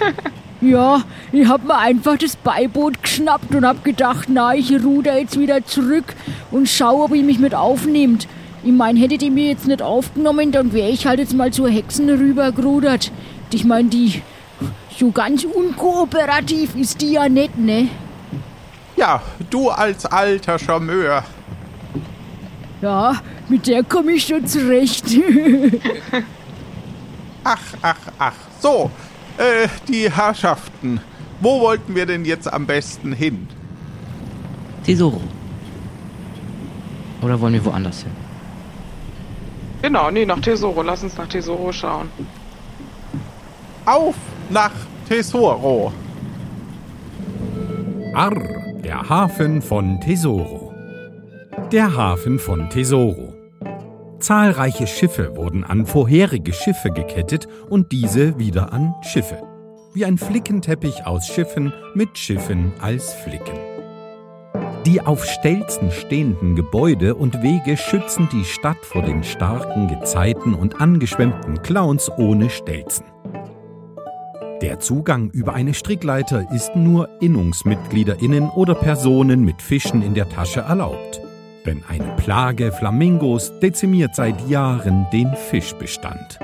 Ja, 0.60 1.04
ich 1.30 1.46
hab 1.46 1.62
mir 1.64 1.76
einfach 1.76 2.16
das 2.16 2.34
Beiboot 2.34 3.00
geschnappt 3.00 3.54
und 3.54 3.64
hab 3.64 3.84
gedacht, 3.84 4.26
na, 4.28 4.56
ich 4.56 4.72
ruder 4.72 5.16
jetzt 5.16 5.38
wieder 5.38 5.64
zurück 5.64 6.16
und 6.50 6.68
schau, 6.68 7.04
ob 7.04 7.14
ihr 7.14 7.22
mich 7.22 7.38
mit 7.38 7.54
aufnehmt. 7.54 8.26
Ich 8.64 8.72
mein, 8.72 8.96
hättet 8.96 9.22
ihr 9.22 9.30
mir 9.30 9.50
jetzt 9.50 9.68
nicht 9.68 9.82
aufgenommen, 9.82 10.50
dann 10.50 10.72
wäre 10.72 10.88
ich 10.88 11.06
halt 11.06 11.20
jetzt 11.20 11.32
mal 11.32 11.52
zur 11.52 11.68
Hexen 11.68 12.10
rübergerudert. 12.10 13.12
Ich 13.52 13.64
mein, 13.64 13.88
die 13.88 14.20
so 14.98 15.10
ganz 15.12 15.44
unkooperativ 15.44 16.74
ist 16.74 17.00
die 17.00 17.12
ja 17.12 17.28
nicht, 17.28 17.56
ne? 17.56 17.88
Ja, 18.96 19.22
du 19.48 19.70
als 19.70 20.04
alter 20.06 20.58
Charmeur. 20.58 21.22
Ja, 22.82 23.20
mit 23.48 23.66
der 23.66 23.84
komme 23.84 24.12
ich 24.12 24.26
schon 24.26 24.46
zurecht. 24.46 25.04
Ach, 27.44 27.62
ach, 27.80 27.96
ach. 28.18 28.34
So, 28.60 28.90
äh, 29.38 29.68
die 29.88 30.10
Herrschaften. 30.10 31.00
Wo 31.40 31.60
wollten 31.60 31.94
wir 31.94 32.04
denn 32.04 32.26
jetzt 32.26 32.52
am 32.52 32.66
besten 32.66 33.12
hin? 33.12 33.48
Tesoro. 34.84 35.20
Oder 37.22 37.40
wollen 37.40 37.54
wir 37.54 37.64
woanders 37.64 38.02
hin? 38.02 38.12
Genau, 39.80 40.10
nee, 40.10 40.26
nach 40.26 40.40
Tesoro. 40.40 40.82
Lass 40.82 41.02
uns 41.02 41.16
nach 41.16 41.28
Tesoro 41.28 41.72
schauen. 41.72 42.10
Auf 43.86 44.16
nach 44.50 44.72
Tesoro. 45.08 45.92
Arr, 48.14 48.40
der 48.82 49.08
Hafen 49.08 49.60
von 49.60 50.00
Tesoro. 50.00 50.72
Der 51.70 51.94
Hafen 51.94 52.38
von 52.38 52.70
Tesoro. 52.70 53.34
Zahlreiche 54.18 54.86
Schiffe 54.86 55.36
wurden 55.36 55.64
an 55.64 55.86
vorherige 55.86 56.52
Schiffe 56.52 56.90
gekettet 56.90 57.46
und 57.68 57.92
diese 57.92 58.38
wieder 58.38 58.72
an 58.72 58.94
Schiffe. 59.02 59.42
Wie 59.94 60.04
ein 60.04 60.18
Flickenteppich 60.18 61.06
aus 61.06 61.26
Schiffen 61.26 61.72
mit 61.94 62.16
Schiffen 62.16 62.72
als 62.80 63.12
Flicken. 63.12 63.58
Die 64.86 65.02
auf 65.02 65.24
Stelzen 65.24 65.90
stehenden 65.90 66.56
Gebäude 66.56 67.14
und 67.14 67.42
Wege 67.42 67.76
schützen 67.76 68.28
die 68.32 68.44
Stadt 68.44 68.78
vor 68.82 69.02
den 69.02 69.22
starken 69.22 69.88
Gezeiten 69.88 70.54
und 70.54 70.80
angeschwemmten 70.80 71.62
Clowns 71.62 72.10
ohne 72.16 72.48
Stelzen. 72.48 73.04
Der 74.60 74.80
Zugang 74.80 75.30
über 75.30 75.54
eine 75.54 75.72
Strickleiter 75.72 76.50
ist 76.52 76.74
nur 76.74 77.08
Innungsmitgliederinnen 77.20 78.50
oder 78.50 78.74
Personen 78.74 79.44
mit 79.44 79.62
Fischen 79.62 80.02
in 80.02 80.14
der 80.14 80.28
Tasche 80.28 80.60
erlaubt. 80.60 81.20
Denn 81.64 81.84
eine 81.88 82.16
Plage 82.16 82.72
Flamingos 82.72 83.52
dezimiert 83.60 84.16
seit 84.16 84.48
Jahren 84.48 85.06
den 85.12 85.32
Fischbestand. 85.36 86.40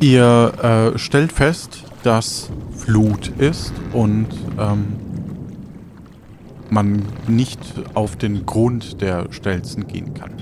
Ihr 0.00 0.92
äh, 0.94 0.98
stellt 0.98 1.30
fest, 1.30 1.84
dass 2.02 2.50
Flut 2.76 3.28
ist 3.38 3.72
und 3.92 4.26
ähm, 4.58 4.84
man 6.70 7.04
nicht 7.28 7.60
auf 7.94 8.16
den 8.16 8.44
Grund 8.44 9.00
der 9.00 9.32
Stelzen 9.32 9.86
gehen 9.86 10.12
kann. 10.12 10.32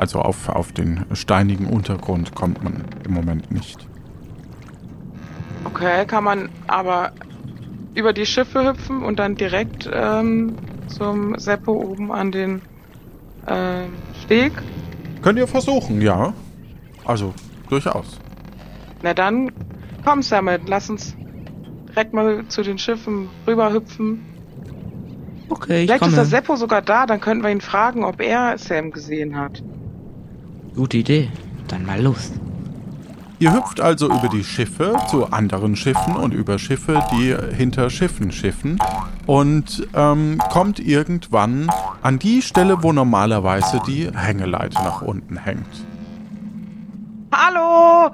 Also 0.00 0.20
auf, 0.20 0.48
auf 0.48 0.72
den 0.72 1.04
steinigen 1.12 1.66
Untergrund 1.66 2.34
kommt 2.34 2.64
man 2.64 2.86
im 3.04 3.12
Moment 3.12 3.50
nicht. 3.50 3.86
Okay, 5.64 6.06
kann 6.06 6.24
man 6.24 6.48
aber 6.68 7.12
über 7.94 8.14
die 8.14 8.24
Schiffe 8.24 8.66
hüpfen 8.66 9.02
und 9.02 9.18
dann 9.18 9.34
direkt 9.34 9.90
ähm, 9.92 10.56
zum 10.86 11.38
Seppo 11.38 11.72
oben 11.72 12.12
an 12.12 12.32
den 12.32 12.62
ähm, 13.46 13.92
Steg? 14.24 14.52
Könnt 15.20 15.38
ihr 15.38 15.46
versuchen, 15.46 16.00
ja. 16.00 16.32
Also 17.04 17.34
durchaus. 17.68 18.18
Na 19.02 19.12
dann, 19.12 19.52
komm 20.02 20.22
Samet, 20.22 20.62
lass 20.66 20.88
uns 20.88 21.14
direkt 21.90 22.14
mal 22.14 22.48
zu 22.48 22.62
den 22.62 22.78
Schiffen 22.78 23.28
rüberhüpfen. 23.46 24.24
Okay, 25.50 25.82
ich 25.82 25.88
Vielleicht 25.88 25.98
komme. 25.98 26.12
ist 26.12 26.16
der 26.16 26.24
Seppo 26.24 26.56
sogar 26.56 26.80
da, 26.80 27.04
dann 27.04 27.20
könnten 27.20 27.44
wir 27.44 27.50
ihn 27.50 27.60
fragen, 27.60 28.02
ob 28.02 28.22
er 28.22 28.56
Sam 28.56 28.92
gesehen 28.92 29.36
hat. 29.36 29.62
Gute 30.74 30.98
Idee. 30.98 31.28
Dann 31.68 31.84
mal 31.84 32.00
los. 32.00 32.32
Ihr 33.38 33.54
hüpft 33.54 33.80
also 33.80 34.06
über 34.06 34.28
die 34.28 34.44
Schiffe 34.44 34.98
zu 35.08 35.32
anderen 35.32 35.74
Schiffen 35.74 36.14
und 36.14 36.34
über 36.34 36.58
Schiffe, 36.58 37.02
die 37.12 37.34
hinter 37.56 37.88
Schiffen 37.88 38.32
schiffen 38.32 38.78
und 39.26 39.88
ähm, 39.94 40.38
kommt 40.50 40.78
irgendwann 40.78 41.70
an 42.02 42.18
die 42.18 42.42
Stelle, 42.42 42.82
wo 42.82 42.92
normalerweise 42.92 43.80
die 43.86 44.10
Hängeleite 44.14 44.74
nach 44.82 45.00
unten 45.00 45.38
hängt. 45.38 45.86
Hallo! 47.32 48.12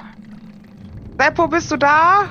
Seppo, 1.19 1.49
bist 1.49 1.73
du 1.73 1.77
da? 1.77 2.27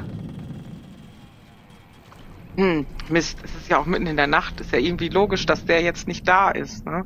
Hm, 2.56 2.86
Mist, 3.10 3.40
es 3.44 3.54
ist 3.56 3.70
ja 3.70 3.80
auch 3.80 3.86
mitten 3.86 4.08
in 4.08 4.16
der 4.16 4.28
Nacht. 4.28 4.62
Ist 4.62 4.72
ja 4.72 4.80
irgendwie 4.80 5.10
logisch, 5.10 5.46
dass 5.46 5.66
der 5.66 5.82
jetzt 5.82 6.08
nicht 6.08 6.26
da 6.28 6.50
ist, 6.52 6.86
ne? 6.86 7.04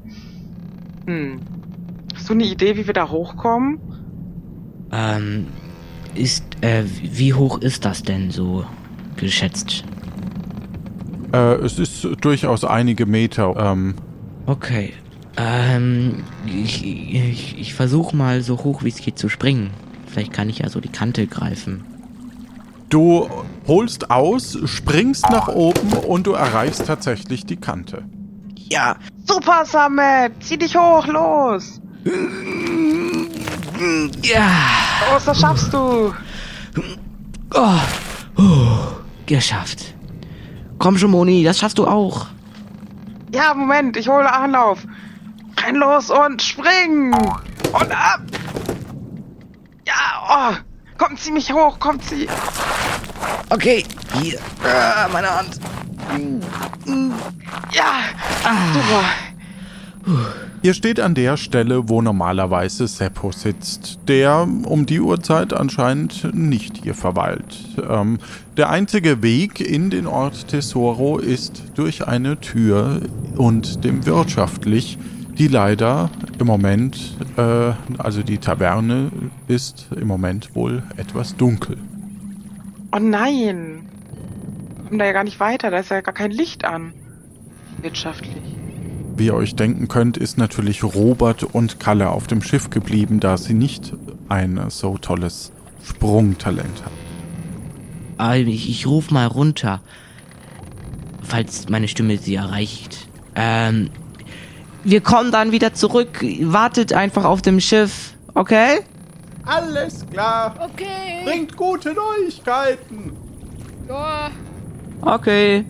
Hm. 1.07 1.58
Hast 2.19 2.27
du 2.27 2.33
eine 2.33 2.43
Idee, 2.43 2.75
wie 2.75 2.85
wir 2.85 2.93
da 2.93 3.09
hochkommen? 3.09 3.79
Ähm, 4.91 5.47
ist, 6.15 6.43
äh, 6.59 6.83
wie 6.85 7.33
hoch 7.33 7.59
ist 7.61 7.85
das 7.85 8.03
denn 8.03 8.29
so 8.29 8.65
geschätzt? 9.15 9.85
Äh, 11.31 11.53
es 11.63 11.79
ist 11.79 12.05
durchaus 12.19 12.65
einige 12.65 13.05
Meter. 13.05 13.55
Ähm, 13.57 13.95
Okay. 14.47 14.93
Ähm, 15.37 16.23
ich, 16.45 16.83
ich, 16.85 17.57
ich 17.57 17.73
versuche 17.73 18.15
mal 18.17 18.41
so 18.41 18.57
hoch 18.65 18.83
wie 18.83 18.89
es 18.89 18.97
geht 18.97 19.17
zu 19.17 19.29
springen. 19.29 19.69
Vielleicht 20.07 20.33
kann 20.33 20.49
ich 20.49 20.59
ja 20.59 20.67
so 20.69 20.81
die 20.81 20.89
Kante 20.89 21.25
greifen. 21.25 21.85
du 22.89 23.29
holst 23.65 24.11
aus, 24.11 24.57
springst 24.65 25.29
nach 25.29 25.47
oben 25.47 25.93
und 25.93 26.27
du 26.27 26.33
erreichst 26.33 26.85
tatsächlich 26.85 27.45
die 27.45 27.55
Kante. 27.57 28.03
Ja. 28.69 28.97
Super, 29.25 29.63
Samet! 29.65 30.33
Zieh 30.41 30.57
dich 30.57 30.75
hoch, 30.75 31.07
los! 31.07 31.79
Ja. 34.21 34.49
Los, 35.11 35.25
das 35.25 35.39
schaffst 35.39 35.73
du! 35.73 36.13
Oh. 37.53 37.79
Oh. 38.37 38.77
Geschafft. 39.25 39.93
Komm 40.77 40.97
schon, 40.97 41.11
Moni, 41.11 41.43
das 41.43 41.59
schaffst 41.59 41.77
du 41.77 41.87
auch. 41.87 42.27
Ja, 43.33 43.53
Moment, 43.53 43.97
ich 43.97 44.07
hole 44.07 44.31
Anlauf. 44.31 44.79
Renn 45.61 45.75
los 45.75 46.09
und 46.09 46.41
spring! 46.41 47.13
Und 47.13 47.91
ab! 47.91 48.21
Ja, 49.85 49.93
oh! 50.29 50.55
Komm, 50.97 51.17
zieh 51.17 51.31
mich 51.31 51.51
hoch, 51.51 51.77
komm, 51.79 52.01
zieh! 52.01 52.27
Okay. 53.49 53.83
Hier. 54.21 54.39
Ah, 54.63 55.07
meine 55.11 55.29
Hand. 55.29 55.59
Ja! 57.71 57.91
Super! 58.73 59.03
Ihr 60.61 60.73
steht 60.73 60.99
an 60.99 61.15
der 61.15 61.37
Stelle, 61.37 61.87
wo 61.87 62.01
normalerweise 62.01 62.85
Seppo 62.85 63.31
sitzt, 63.31 63.99
der 64.09 64.45
um 64.65 64.85
die 64.85 64.99
Uhrzeit 64.99 65.53
anscheinend 65.53 66.33
nicht 66.33 66.83
hier 66.83 66.95
verweilt. 66.95 67.57
Ähm, 67.89 68.19
der 68.57 68.69
einzige 68.69 69.21
Weg 69.23 69.61
in 69.61 69.89
den 69.89 70.05
Ort 70.05 70.49
Tesoro 70.49 71.17
ist 71.17 71.63
durch 71.75 72.05
eine 72.05 72.41
Tür 72.41 72.99
und 73.37 73.85
dem 73.85 74.05
wirtschaftlich, 74.05 74.97
die 75.37 75.47
leider 75.47 76.09
im 76.39 76.47
Moment, 76.47 77.15
äh, 77.37 77.71
also 77.97 78.21
die 78.21 78.39
Taverne 78.39 79.11
ist 79.47 79.87
im 79.95 80.09
Moment 80.09 80.55
wohl 80.55 80.83
etwas 80.97 81.37
dunkel. 81.37 81.77
Oh 82.91 82.99
nein! 82.99 83.83
Wir 84.75 84.85
kommen 84.87 84.99
da 84.99 85.05
ja 85.05 85.13
gar 85.13 85.23
nicht 85.23 85.39
weiter, 85.39 85.71
da 85.71 85.77
ist 85.77 85.89
ja 85.89 86.01
gar 86.01 86.13
kein 86.13 86.31
Licht 86.31 86.65
an. 86.65 86.93
Wirtschaftlich. 87.81 88.58
Wie 89.19 89.25
ihr 89.25 89.35
euch 89.35 89.53
denken 89.53 89.89
könnt, 89.89 90.15
ist 90.15 90.37
natürlich 90.37 90.81
Robert 90.81 91.43
und 91.43 91.77
Kalle 91.77 92.09
auf 92.09 92.27
dem 92.27 92.41
Schiff 92.41 92.69
geblieben, 92.69 93.19
da 93.19 93.35
sie 93.35 93.53
nicht 93.53 93.91
ein 94.29 94.63
so 94.69 94.97
tolles 94.97 95.51
Sprungtalent 95.83 96.81
haben. 98.17 98.47
Ich, 98.47 98.69
ich 98.69 98.87
ruf 98.87 99.11
mal 99.11 99.27
runter. 99.27 99.81
Falls 101.21 101.67
meine 101.67 101.89
Stimme 101.89 102.17
sie 102.17 102.35
erreicht. 102.35 103.09
Ähm. 103.35 103.89
Wir 104.85 105.01
kommen 105.01 105.33
dann 105.33 105.51
wieder 105.51 105.73
zurück. 105.73 106.23
Wartet 106.43 106.93
einfach 106.93 107.25
auf 107.25 107.41
dem 107.41 107.59
Schiff. 107.59 108.13
Okay? 108.35 108.79
Alles 109.43 110.05
klar. 110.09 110.55
Okay. 110.61 111.25
Bringt 111.25 111.57
gute 111.57 111.93
Neuigkeiten. 111.93 113.11
Ja. 113.89 114.31
Okay. 115.01 115.65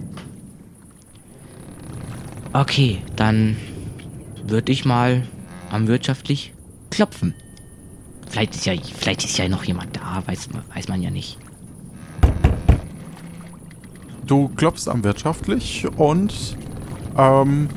Okay, 2.51 3.01
dann 3.15 3.57
würde 4.43 4.71
ich 4.71 4.83
mal 4.83 5.27
am 5.69 5.87
wirtschaftlich 5.87 6.53
klopfen. 6.89 7.35
Vielleicht 8.27 8.55
ist 8.55 8.65
ja, 8.65 8.73
vielleicht 8.97 9.23
ist 9.23 9.37
ja 9.37 9.47
noch 9.47 9.63
jemand 9.63 9.95
da, 9.95 10.23
weiß, 10.25 10.49
weiß 10.73 10.87
man 10.87 11.01
ja 11.01 11.11
nicht. 11.11 11.37
Du 14.25 14.49
klopfst 14.49 14.87
am 14.87 15.03
wirtschaftlich 15.03 15.87
und 15.97 16.57
ähm, 17.17 17.69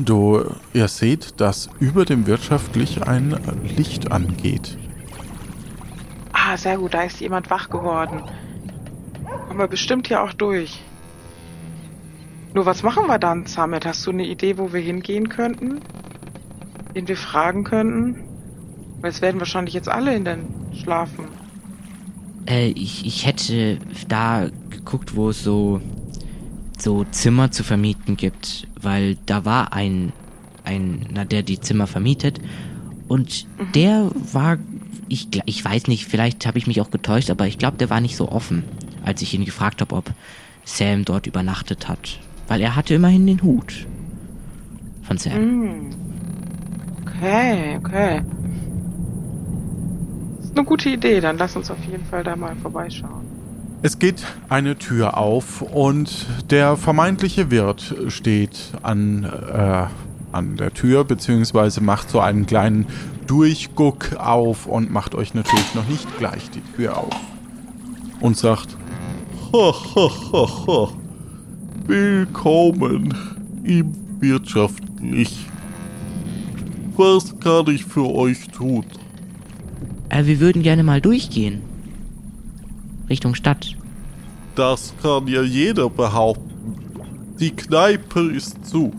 du, 0.00 0.44
ihr 0.72 0.88
seht, 0.88 1.40
dass 1.40 1.68
über 1.78 2.04
dem 2.04 2.26
wirtschaftlich 2.26 3.06
ein 3.06 3.38
Licht 3.76 4.12
angeht. 4.12 4.78
Ah, 6.32 6.56
sehr 6.56 6.78
gut, 6.78 6.94
da 6.94 7.02
ist 7.02 7.20
jemand 7.20 7.50
wach 7.50 7.70
geworden. 7.70 8.22
Kommen 9.46 9.58
wir 9.58 9.68
bestimmt 9.68 10.08
hier 10.08 10.22
auch 10.22 10.32
durch. 10.32 10.82
Nur 12.54 12.66
was 12.66 12.84
machen 12.84 13.06
wir 13.08 13.18
dann, 13.18 13.46
Samet? 13.46 13.84
Hast 13.84 14.06
du 14.06 14.12
eine 14.12 14.24
Idee, 14.24 14.58
wo 14.58 14.72
wir 14.72 14.80
hingehen 14.80 15.28
könnten? 15.28 15.80
Den 16.94 17.08
wir 17.08 17.16
fragen 17.16 17.64
könnten? 17.64 18.20
Weil 19.00 19.10
es 19.10 19.20
werden 19.20 19.40
wahrscheinlich 19.40 19.74
jetzt 19.74 19.88
alle 19.88 20.14
in 20.14 20.24
den 20.24 20.46
schlafen. 20.72 21.26
Äh, 22.46 22.68
ich, 22.68 23.04
ich 23.04 23.26
hätte 23.26 23.78
da 24.06 24.48
geguckt, 24.70 25.16
wo 25.16 25.30
es 25.30 25.42
so, 25.42 25.80
so 26.78 27.04
Zimmer 27.10 27.50
zu 27.50 27.64
vermieten 27.64 28.16
gibt, 28.16 28.68
weil 28.80 29.16
da 29.26 29.44
war 29.44 29.72
ein, 29.72 30.12
ein, 30.62 31.06
na, 31.12 31.24
der 31.24 31.42
die 31.42 31.58
Zimmer 31.58 31.88
vermietet 31.88 32.40
und 33.08 33.46
der 33.74 34.12
war, 34.32 34.58
ich, 35.08 35.28
ich 35.44 35.64
weiß 35.64 35.88
nicht, 35.88 36.06
vielleicht 36.06 36.46
habe 36.46 36.58
ich 36.58 36.68
mich 36.68 36.80
auch 36.80 36.92
getäuscht, 36.92 37.30
aber 37.30 37.48
ich 37.48 37.58
glaube, 37.58 37.78
der 37.78 37.90
war 37.90 38.00
nicht 38.00 38.16
so 38.16 38.28
offen, 38.30 38.62
als 39.04 39.22
ich 39.22 39.34
ihn 39.34 39.44
gefragt 39.44 39.80
habe, 39.80 39.96
ob 39.96 40.10
Sam 40.64 41.04
dort 41.04 41.26
übernachtet 41.26 41.88
hat. 41.88 42.20
Weil 42.48 42.60
er 42.60 42.76
hatte 42.76 42.94
immerhin 42.94 43.26
den 43.26 43.42
Hut 43.42 43.86
von 45.02 45.18
Sam. 45.18 45.32
Hm. 45.32 45.90
Okay, 47.02 47.76
okay. 47.78 48.22
Das 50.36 50.46
ist 50.46 50.56
eine 50.56 50.66
gute 50.66 50.88
Idee, 50.90 51.20
dann 51.20 51.38
lass 51.38 51.56
uns 51.56 51.70
auf 51.70 51.82
jeden 51.90 52.04
Fall 52.04 52.22
da 52.22 52.36
mal 52.36 52.54
vorbeischauen. 52.56 53.24
Es 53.82 53.98
geht 53.98 54.24
eine 54.48 54.78
Tür 54.78 55.18
auf 55.18 55.60
und 55.60 56.26
der 56.50 56.76
vermeintliche 56.76 57.50
Wirt 57.50 57.94
steht 58.08 58.72
an, 58.82 59.24
äh, 59.24 59.86
an 60.32 60.56
der 60.56 60.72
Tür, 60.72 61.04
beziehungsweise 61.04 61.82
macht 61.82 62.08
so 62.08 62.20
einen 62.20 62.46
kleinen 62.46 62.86
Durchguck 63.26 64.16
auf 64.16 64.66
und 64.66 64.90
macht 64.90 65.14
euch 65.14 65.34
natürlich 65.34 65.74
noch 65.74 65.86
nicht 65.86 66.18
gleich 66.18 66.50
die 66.50 66.62
Tür 66.76 66.96
auf. 66.96 67.14
Und 68.20 68.38
sagt, 68.38 68.76
ha, 69.52 69.74
ha, 69.94 70.10
ha, 70.32 70.66
ha. 70.66 71.03
Willkommen 71.86 73.14
im 73.62 73.94
Wirtschaftlich. 74.18 75.46
Was 76.96 77.38
kann 77.40 77.66
ich 77.68 77.84
für 77.84 78.08
euch 78.08 78.48
tun? 78.48 78.86
Äh, 80.08 80.24
wir 80.24 80.40
würden 80.40 80.62
gerne 80.62 80.82
mal 80.82 81.02
durchgehen. 81.02 81.60
Richtung 83.10 83.34
Stadt. 83.34 83.76
Das 84.54 84.94
kann 85.02 85.28
ja 85.28 85.42
jeder 85.42 85.90
behaupten. 85.90 86.54
Die 87.38 87.50
Kneipe 87.50 88.32
ist 88.32 88.64
zu. 88.64 88.90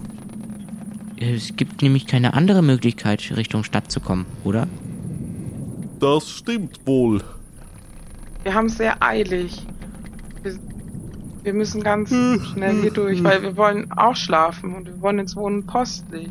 Es 1.18 1.56
gibt 1.56 1.82
nämlich 1.82 2.06
keine 2.06 2.36
andere 2.36 2.62
Möglichkeit, 2.62 3.34
Richtung 3.36 3.64
Stadt 3.64 3.92
zu 3.92 4.00
kommen, 4.00 4.28
oder? 4.44 4.68
Das 6.00 6.30
stimmt 6.30 6.86
wohl. 6.86 7.24
Wir 8.44 8.54
haben 8.54 8.68
es 8.68 8.78
sehr 8.78 9.02
eilig. 9.02 9.66
Wir, 10.44 10.60
wir 11.46 11.54
müssen 11.54 11.82
ganz 11.82 12.10
schnell 12.54 12.82
hier 12.82 12.92
durch, 12.92 13.24
weil 13.24 13.42
wir 13.42 13.56
wollen 13.56 13.92
auch 13.92 14.16
schlafen 14.16 14.76
und 14.76 14.88
wir 14.88 15.02
wollen 15.02 15.20
ins 15.20 15.36
Wohnen 15.36 15.66
postlich. 15.66 16.30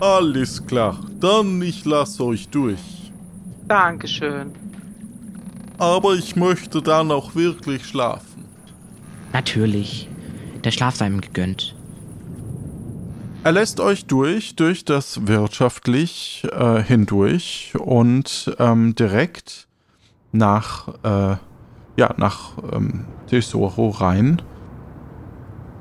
Alles 0.00 0.66
klar. 0.66 0.98
Dann 1.20 1.62
ich 1.62 1.84
lasse 1.84 2.24
euch 2.24 2.48
durch. 2.48 3.12
Dankeschön. 3.68 4.52
Aber 5.78 6.14
ich 6.14 6.36
möchte 6.36 6.82
dann 6.82 7.10
auch 7.12 7.34
wirklich 7.34 7.86
schlafen. 7.86 8.44
Natürlich. 9.32 10.08
Der 10.64 10.72
Schlaf 10.72 10.96
sei 10.96 11.06
ihm 11.06 11.20
gegönnt. 11.20 11.74
Er 13.44 13.52
lässt 13.52 13.80
euch 13.80 14.06
durch, 14.06 14.56
durch 14.56 14.84
das 14.84 15.26
wirtschaftlich 15.26 16.46
äh, 16.52 16.82
hindurch 16.82 17.72
und 17.78 18.54
ähm, 18.58 18.94
direkt 18.94 19.66
nach, 20.32 20.88
äh, 21.02 21.36
ja, 22.00 22.14
nach 22.16 22.52
ähm, 22.72 23.04
Tesoro 23.28 23.90
rein. 23.90 24.40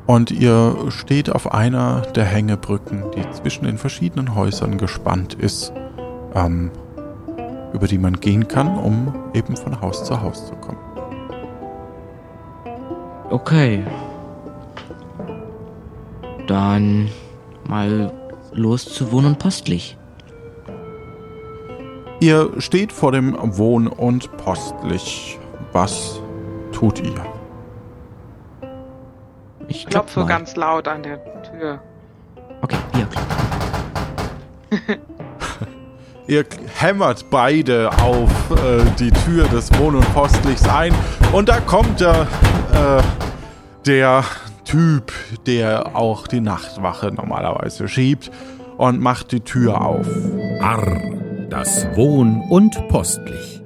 Und 0.06 0.32
ihr 0.32 0.76
steht 0.90 1.32
auf 1.32 1.54
einer 1.54 2.02
der 2.02 2.26
Hängebrücken, 2.26 3.04
die 3.16 3.30
zwischen 3.32 3.66
den 3.66 3.78
verschiedenen 3.78 4.36
Häusern 4.36 4.78
gespannt 4.78 5.34
ist, 5.34 5.72
ähm, 6.36 6.72
über 7.74 7.88
die 7.88 7.98
man 7.98 8.20
gehen 8.20 8.48
kann, 8.48 8.78
um 8.78 9.14
eben 9.34 9.56
von 9.56 9.80
Haus 9.80 10.04
zu 10.04 10.22
Haus 10.22 10.48
zu 10.48 10.56
kommen. 10.56 10.80
Okay. 13.30 13.86
Dann 16.48 17.08
mal 17.66 18.12
los 18.52 18.86
zu 18.86 19.12
Wohn- 19.12 19.26
und 19.26 19.40
Postlich. 19.40 19.96
Ihr 22.20 22.50
steht 22.58 22.92
vor 22.92 23.14
dem 23.14 23.38
Wohn- 23.58 23.88
und 23.88 24.36
Postlich. 24.36 25.40
Was 25.72 26.20
tut 26.72 27.00
ihr? 27.00 27.26
Ich 29.68 29.86
Klopfe 29.86 30.26
ganz 30.26 30.56
laut 30.56 30.88
an 30.88 31.04
der 31.04 31.20
Tür. 31.44 31.80
Okay, 32.62 32.78
hier 32.94 33.06
klopfen. 33.06 33.40
Ihr 36.28 36.46
hämmert 36.76 37.26
beide 37.32 37.90
auf 38.04 38.30
äh, 38.52 38.84
die 39.00 39.10
Tür 39.10 39.48
des 39.48 39.72
Wohn- 39.80 39.96
und 39.96 40.14
Postlichs 40.14 40.68
ein 40.70 40.94
und 41.34 41.50
da 41.50 41.60
kommt 41.60 42.02
der, 42.02 42.28
äh, 42.72 43.02
der 43.88 44.24
Typ, 44.64 45.12
der 45.48 45.96
auch 45.96 46.28
die 46.28 46.42
Nachtwache 46.42 47.12
normalerweise 47.12 47.88
schiebt 47.88 48.30
und 48.78 49.00
macht 49.00 49.32
die 49.32 49.40
Tür 49.40 49.82
auf. 49.82 50.08
Arr, 50.62 51.02
das 51.50 51.88
Wohn- 51.96 52.44
und 52.50 52.88
Postlich. 52.90 53.59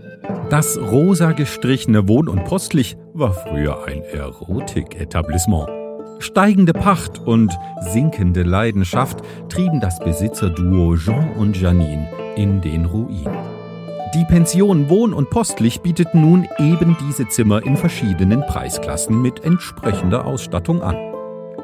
Das 0.53 0.77
rosa 0.77 1.31
gestrichene 1.31 2.07
Wohn- 2.07 2.27
und 2.29 2.43
Postlich 2.43 2.95
war 3.15 3.33
früher 3.33 3.85
ein 3.87 4.03
Erotik-Etablissement. 4.03 5.67
Steigende 6.19 6.73
Pacht 6.73 7.17
und 7.17 7.51
sinkende 7.91 8.43
Leidenschaft 8.43 9.23
trieben 9.49 9.79
das 9.79 9.97
Besitzerduo 9.97 10.95
Jean 10.95 11.31
und 11.31 11.59
Janine 11.59 12.07
in 12.35 12.61
den 12.61 12.85
Ruin. 12.85 13.27
Die 14.13 14.25
Pension 14.25 14.91
Wohn- 14.91 15.15
und 15.15 15.31
Postlich 15.31 15.81
bietet 15.81 16.13
nun 16.13 16.47
eben 16.59 16.95
diese 17.09 17.27
Zimmer 17.27 17.65
in 17.65 17.75
verschiedenen 17.75 18.41
Preisklassen 18.41 19.19
mit 19.19 19.43
entsprechender 19.43 20.23
Ausstattung 20.23 20.83
an. 20.83 20.95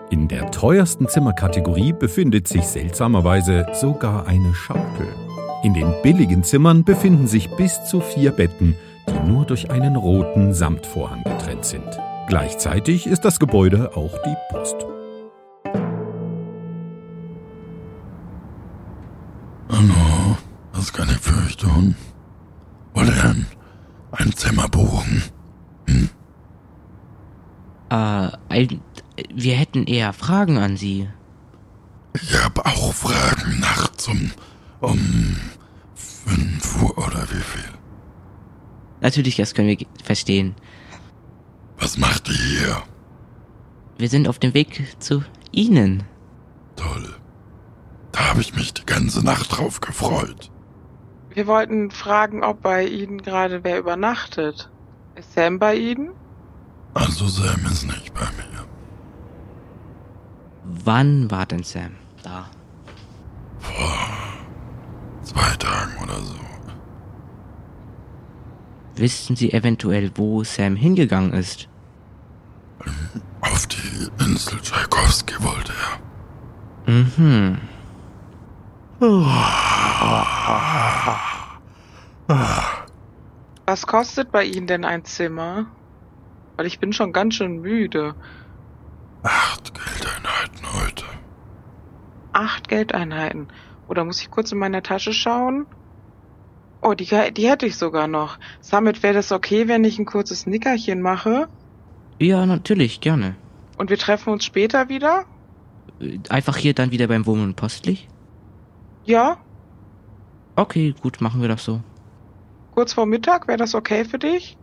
In 0.10 0.28
der 0.28 0.50
teuersten 0.50 1.08
Zimmerkategorie 1.08 1.94
befindet 1.94 2.48
sich 2.48 2.64
seltsamerweise 2.64 3.68
sogar 3.72 4.26
eine 4.26 4.56
Schaukel. 4.56 5.29
In 5.62 5.74
den 5.74 5.94
billigen 6.02 6.44
Zimmern 6.44 6.86
befinden 6.86 7.28
sich 7.28 7.50
bis 7.58 7.84
zu 7.84 8.00
vier 8.00 8.32
Betten, 8.32 8.76
die 9.10 9.30
nur 9.30 9.46
durch 9.46 9.70
einen 9.70 9.98
roten 9.98 10.54
Samtvorhang 10.54 11.24
getrennt 11.24 11.66
sind. 11.66 12.00
Gleichzeitig 12.30 13.08
ist 13.08 13.26
das 13.26 13.40
Gebäude 13.40 13.98
auch 13.98 14.18
die 14.26 14.36
Post. 14.52 14.76
Hallo, 19.70 20.38
was 20.72 20.94
kann 20.94 21.10
ich 21.10 21.18
für 21.18 21.46
euch 21.46 21.58
tun? 21.58 21.96
Wollt 22.94 23.10
ihr 23.10 23.24
ein, 23.26 23.46
ein 24.12 24.32
Zimmer 24.32 24.70
buchen? 24.70 25.24
Äh, 27.90 28.30
ein, 28.50 28.82
wir 29.34 29.56
hätten 29.56 29.86
eher 29.86 30.14
Fragen 30.14 30.58
an 30.58 30.78
Sie. 30.78 31.10
Ich 32.14 32.34
habe 32.42 32.66
auch 32.66 32.94
Fragen 32.94 33.60
nachts 33.60 34.08
um, 34.08 34.32
um 34.82 35.00
5 35.96 36.82
Uhr 36.84 36.98
oder 36.98 37.24
wie 37.32 37.42
viel? 37.42 37.74
Natürlich, 39.02 39.36
das 39.38 39.54
können 39.54 39.68
wir 39.70 39.78
verstehen. 40.04 40.56
Was 41.80 41.98
macht 41.98 42.28
ihr 42.28 42.36
hier? 42.36 42.84
Wir 43.98 44.10
sind 44.10 44.28
auf 44.28 44.40
dem 44.40 44.54
Weg 44.54 44.96
zu 45.00 45.24
Ihnen. 45.52 46.04
Toll. 46.76 47.16
Da 48.12 48.30
habe 48.30 48.42
ich 48.42 48.56
mich 48.56 48.74
die 48.74 48.86
ganze 48.86 49.24
Nacht 49.24 49.58
drauf 49.58 49.82
gefreut. 49.82 50.52
Wir 51.34 51.48
wollten 51.48 51.92
fragen, 51.92 52.44
ob 52.44 52.62
bei 52.62 52.86
Ihnen 52.86 53.22
gerade 53.22 53.64
wer 53.64 53.80
übernachtet. 53.80 54.70
Ist 55.16 55.34
Sam 55.34 55.60
bei 55.60 55.76
Ihnen? 55.76 56.12
Also 56.94 57.28
Sam 57.28 57.66
ist 57.66 57.86
nicht 57.86 58.14
bei 58.14 58.22
mir. 58.22 58.66
Wann 60.64 61.30
war 61.32 61.46
denn 61.46 61.64
Sam 61.64 61.92
da? 62.24 62.50
Zwei 65.30 65.56
Tagen 65.58 65.96
oder 66.02 66.16
so. 66.16 66.40
Wissen 68.96 69.36
Sie 69.36 69.54
eventuell, 69.54 70.10
wo 70.16 70.44
Sam 70.44 70.76
hingegangen 70.76 71.34
ist? 71.34 71.70
Auf 73.42 73.68
die 73.68 74.10
Insel 74.24 74.60
Tchaikovsky 74.60 75.36
wollte 75.44 75.72
er. 76.88 76.92
Mhm. 76.92 77.60
Was 83.68 83.86
kostet 83.86 84.32
bei 84.32 84.46
Ihnen 84.46 84.66
denn 84.66 84.84
ein 84.84 85.06
Zimmer? 85.06 85.68
Weil 86.58 86.66
ich 86.66 86.80
bin 86.80 86.92
schon 86.92 87.14
ganz 87.14 87.36
schön 87.36 87.62
müde. 87.62 88.16
Acht 89.22 89.76
Geldeinheiten 89.76 90.74
heute. 90.74 91.06
Acht 92.34 92.68
Geldeinheiten. 92.68 93.48
Oder 93.90 94.06
muss 94.06 94.22
ich 94.22 94.30
kurz 94.30 94.52
in 94.52 94.60
meiner 94.60 94.84
Tasche 94.84 95.14
schauen? 95.14 95.66
Oh, 96.82 96.94
die, 96.94 97.06
die 97.34 97.50
hätte 97.50 97.66
ich 97.66 97.76
sogar 97.76 98.08
noch. 98.08 98.38
Summit, 98.62 99.04
wäre 99.04 99.16
das 99.16 99.32
okay, 99.32 99.68
wenn 99.68 99.84
ich 99.84 99.98
ein 100.00 100.06
kurzes 100.06 100.46
Nickerchen 100.46 101.02
mache? 101.02 101.50
Ja, 102.20 102.46
natürlich, 102.46 103.02
gerne. 103.02 103.36
Und 103.78 103.90
wir 103.90 103.98
treffen 103.98 104.32
uns 104.32 104.46
später 104.46 104.90
wieder? 104.90 105.26
Äh, 106.00 106.20
Einfach 106.30 106.56
hier 106.56 106.74
dann 106.74 106.92
wieder 106.92 107.08
beim 107.08 107.26
Wohnen 107.26 107.44
und 107.44 107.56
Postlich? 107.56 108.08
Ja? 109.06 109.38
Okay, 110.56 110.94
gut, 111.02 111.20
machen 111.20 111.42
wir 111.42 111.48
das 111.50 111.66
so. 111.66 111.82
Kurz 112.76 112.94
vor 112.94 113.08
Mittag, 113.08 113.48
wäre 113.48 113.58
das 113.58 113.74
okay 113.74 114.06
für 114.06 114.20
dich? 114.20 114.56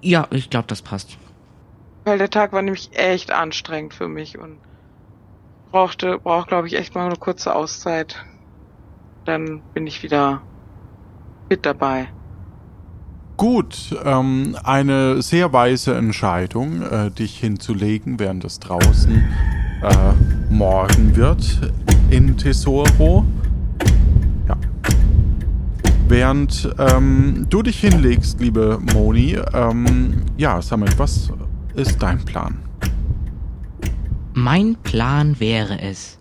Ja, 0.00 0.28
ich 0.30 0.48
glaube, 0.48 0.68
das 0.68 0.80
passt. 0.80 1.18
Weil 2.04 2.18
der 2.18 2.30
Tag 2.30 2.52
war 2.52 2.62
nämlich 2.62 2.90
echt 2.92 3.32
anstrengend 3.32 3.94
für 3.94 4.08
mich 4.08 4.38
und 4.38 4.58
brauchte, 5.70 6.18
braucht, 6.18 6.48
glaube 6.48 6.66
ich, 6.66 6.74
echt 6.76 6.94
mal 6.94 7.06
eine 7.06 7.16
kurze 7.16 7.54
Auszeit. 7.54 8.24
Dann 9.24 9.62
bin 9.74 9.86
ich 9.86 10.02
wieder 10.02 10.42
mit 11.48 11.66
dabei. 11.66 12.08
Gut, 13.36 13.96
ähm, 14.04 14.56
eine 14.64 15.22
sehr 15.22 15.52
weise 15.52 15.94
Entscheidung, 15.96 16.82
äh, 16.82 17.10
dich 17.10 17.38
hinzulegen, 17.38 18.18
während 18.18 18.44
es 18.44 18.60
draußen 18.60 19.24
äh, 19.82 20.52
morgen 20.52 21.16
wird 21.16 21.72
in 22.10 22.36
Tesoro. 22.36 23.24
Ja. 24.46 24.56
Während 26.06 26.68
ähm, 26.78 27.46
du 27.48 27.62
dich 27.62 27.80
hinlegst, 27.80 28.40
liebe 28.40 28.78
Moni, 28.92 29.38
ähm, 29.54 30.22
ja, 30.36 30.60
Samet, 30.60 30.98
was 30.98 31.32
ist 31.74 32.02
dein 32.02 32.22
Plan? 32.24 32.58
Mein 34.42 34.76
Plan 34.76 35.38
wäre 35.38 35.78
es, 35.82 36.16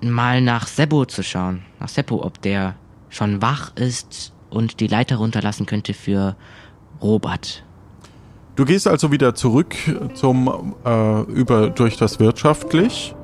mal 0.00 0.40
nach 0.40 0.66
Seppo 0.66 1.04
zu 1.04 1.22
schauen. 1.22 1.60
Nach 1.78 1.88
Seppo, 1.90 2.24
ob 2.24 2.40
der 2.40 2.76
schon 3.10 3.42
wach 3.42 3.76
ist 3.76 4.32
und 4.48 4.80
die 4.80 4.86
Leiter 4.86 5.16
runterlassen 5.16 5.66
könnte 5.66 5.92
für 5.92 6.34
Robert. 7.02 7.62
Du 8.56 8.64
gehst 8.64 8.88
also 8.88 9.12
wieder 9.12 9.34
zurück 9.34 9.76
zum 10.14 10.74
äh, 10.82 11.20
über 11.24 11.68
durch 11.68 11.98
das 11.98 12.20
wirtschaftlich. 12.20 13.14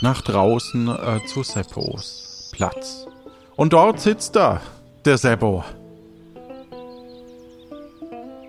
Nach 0.00 0.20
draußen 0.22 0.88
äh, 0.88 1.24
zu 1.28 1.44
Seppos 1.44 2.50
Platz. 2.52 3.06
Und 3.54 3.72
dort 3.72 4.00
sitzt 4.00 4.36
er, 4.36 4.60
der 5.04 5.18
Seppo. 5.18 5.62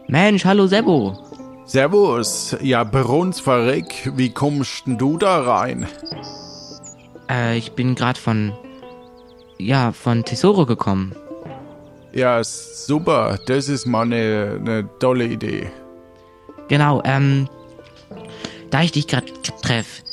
Mensch, 0.07 0.43
hallo 0.45 0.65
Seppo. 0.65 1.24
Servus, 1.65 2.55
ja, 2.61 2.83
Bruns 2.83 3.39
verreck, 3.39 4.11
wie 4.15 4.29
kommst 4.29 4.85
denn 4.85 4.99
du 4.99 5.17
da 5.17 5.41
rein? 5.41 5.87
Äh, 7.27 7.57
ich 7.57 7.71
bin 7.71 7.95
gerade 7.95 8.19
von, 8.19 8.53
ja, 9.57 9.91
von 9.91 10.23
Tesoro 10.23 10.67
gekommen. 10.67 11.15
Ja, 12.13 12.43
super, 12.43 13.39
das 13.47 13.67
ist 13.67 13.87
mal 13.87 14.03
eine, 14.03 14.57
eine 14.59 14.89
tolle 14.99 15.25
Idee. 15.25 15.71
Genau, 16.67 17.01
ähm, 17.03 17.49
da 18.69 18.83
ich 18.83 18.91
dich 18.91 19.07
gerade 19.07 19.33
treffe, 19.61 20.03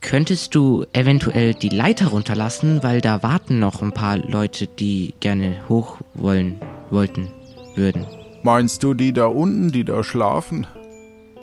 könntest 0.00 0.54
du 0.54 0.84
eventuell 0.92 1.54
die 1.54 1.68
Leiter 1.68 2.08
runterlassen, 2.08 2.82
weil 2.82 3.00
da 3.00 3.22
warten 3.22 3.60
noch 3.60 3.82
ein 3.82 3.92
paar 3.92 4.18
Leute, 4.18 4.66
die 4.66 5.14
gerne 5.20 5.62
hoch 5.68 5.98
wollen, 6.14 6.60
wollten, 6.90 7.28
würden. 7.76 8.04
Meinst 8.42 8.82
du 8.82 8.94
die 8.94 9.12
da 9.12 9.26
unten, 9.26 9.70
die 9.70 9.84
da 9.84 10.02
schlafen? 10.02 10.66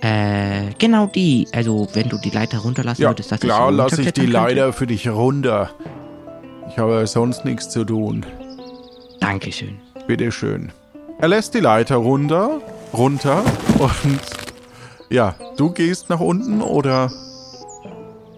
Äh, 0.02 0.72
genau 0.78 1.08
die. 1.08 1.48
Also, 1.54 1.88
wenn 1.94 2.10
du 2.10 2.18
die 2.18 2.30
Leiter 2.30 2.60
runterlassen 2.60 3.02
Ja, 3.02 3.10
würdest, 3.10 3.32
dass 3.32 3.40
klar, 3.40 3.70
ich 3.70 3.76
so 3.76 3.82
lass 3.84 3.98
ich 3.98 4.14
die. 4.14 4.26
Leiter 4.26 4.74
für 4.74 4.88
dich 4.88 5.08
runter. 5.10 5.70
Ich 6.70 6.78
habe 6.78 7.06
sonst 7.08 7.46
nichts 7.46 7.70
zu 7.70 7.84
tun. 7.86 8.26
Dankeschön. 9.20 9.78
Bitteschön. 10.08 10.72
Er 11.20 11.28
lässt 11.28 11.54
die 11.54 11.60
Leiter 11.60 11.98
runter, 11.98 12.62
runter 12.94 13.44
und 13.80 14.20
ja, 15.10 15.36
du 15.58 15.72
gehst 15.72 16.10
nach 16.10 16.20
unten 16.22 16.62
oder 16.62 17.12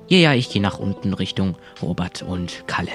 Ja, 0.07 0.17
ja, 0.17 0.33
ich 0.33 0.49
gehe 0.49 0.61
nach 0.61 0.79
unten 0.79 1.13
Richtung 1.13 1.55
Robert 1.81 2.23
und 2.23 2.63
Kalle. 2.67 2.89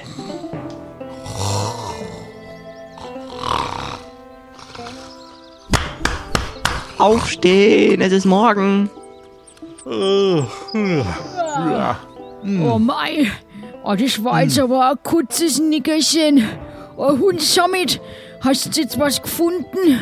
Aufstehen, 6.98 8.00
es 8.00 8.12
ist 8.12 8.24
morgen. 8.24 8.88
Oh 9.84 10.44
mei, 12.78 13.30
oh, 13.84 13.94
das 13.94 14.22
war 14.24 14.42
jetzt 14.42 14.58
aber 14.58 14.90
ein 14.90 14.96
kurzes 15.02 15.58
Nickerchen. 15.60 16.48
Oh, 16.96 17.18
Hund 17.18 17.42
Summit, 17.42 18.00
hast 18.40 18.74
du 18.76 18.80
jetzt 18.80 18.98
was 18.98 19.20
gefunden? 19.20 20.00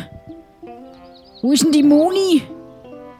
Wo 1.43 1.53
ist 1.53 1.65
denn 1.65 1.73
die 1.73 1.83
Moni? 1.83 2.43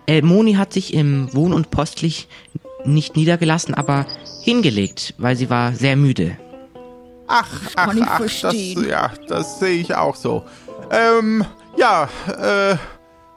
Äh, 0.07 0.23
Moni 0.23 0.55
hat 0.55 0.73
sich 0.73 0.95
im 0.95 1.35
Wohn- 1.35 1.53
und 1.53 1.71
Postlich 1.71 2.29
nicht 2.85 3.17
niedergelassen, 3.17 3.75
aber 3.75 4.07
hingelegt, 4.43 5.15
weil 5.19 5.37
sie 5.37 5.51
war 5.51 5.73
sehr 5.73 5.97
müde. 5.97 6.37
ach, 7.27 7.49
ach, 7.77 7.87
kann 7.89 7.99
ich 7.99 8.05
ach, 8.05 8.19
verstehen. 8.19 8.77
das 8.77 8.87
ja, 8.87 9.11
das 9.29 9.59
sehe 9.59 9.81
ich 9.81 9.95
auch 9.95 10.15
so. 10.15 10.45
Ähm, 10.91 11.45
ja, 11.77 12.09
äh, 12.29 12.77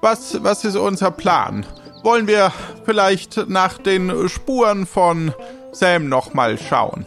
was 0.02 0.44
was 0.44 0.64
ist 0.66 0.76
unser 0.76 1.12
Plan? 1.12 1.66
Wollen 2.04 2.28
wir 2.28 2.52
vielleicht 2.86 3.50
nach 3.50 3.78
den 3.78 4.30
Spuren 4.30 4.86
von 4.86 5.34
Sam 5.72 6.10
noch 6.10 6.34
mal 6.34 6.58
schauen? 6.58 7.06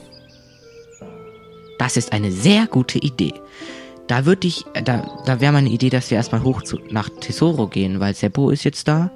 Das 1.79 1.97
ist 1.97 2.13
eine 2.13 2.31
sehr 2.31 2.67
gute 2.67 2.99
Idee. 2.99 3.33
Da 4.07 4.27
würde 4.27 4.49
ich, 4.49 4.65
da, 4.85 5.09
da 5.25 5.41
wäre 5.41 5.53
meine 5.53 5.71
Idee, 5.71 5.89
dass 5.89 6.11
wir 6.11 6.17
erstmal 6.17 6.43
hoch 6.43 6.63
zu, 6.63 6.79
nach 6.91 7.09
Tesoro 7.21 7.69
gehen, 7.69 8.01
weil 8.01 8.13
Seppo 8.15 8.51
ist 8.51 8.65
jetzt 8.65 8.89
da. 8.89 9.11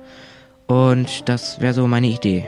Und 0.67 1.29
das 1.29 1.61
wäre 1.61 1.75
so 1.75 1.87
meine 1.87 2.07
Idee. 2.07 2.47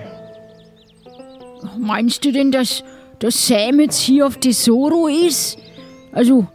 Meinst 1.79 2.25
du 2.25 2.33
denn, 2.33 2.53
dass, 2.53 2.83
dass 3.19 3.47
Sam 3.47 3.81
jetzt 3.81 4.01
hier 4.01 4.27
auf 4.27 4.39
Tesoro 4.39 5.09
ist? 5.09 5.59
Also, 6.13 6.47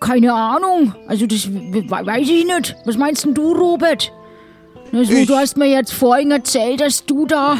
keine 0.00 0.32
Ahnung. 0.34 0.94
Also, 1.06 1.26
das 1.26 1.52
we- 1.52 1.84
we- 1.88 2.06
weiß 2.06 2.28
ich 2.28 2.44
nicht. 2.46 2.76
Was 2.84 2.96
meinst 2.96 3.24
denn 3.24 3.34
du, 3.34 3.52
Robert? 3.52 4.12
Also, 4.92 5.12
Ich- 5.12 5.26
du 5.26 5.36
hast 5.36 5.56
mir 5.56 5.66
jetzt 5.68 5.92
vorhin 5.92 6.30
erzählt, 6.30 6.80
dass 6.80 7.04
du 7.04 7.26
da 7.26 7.56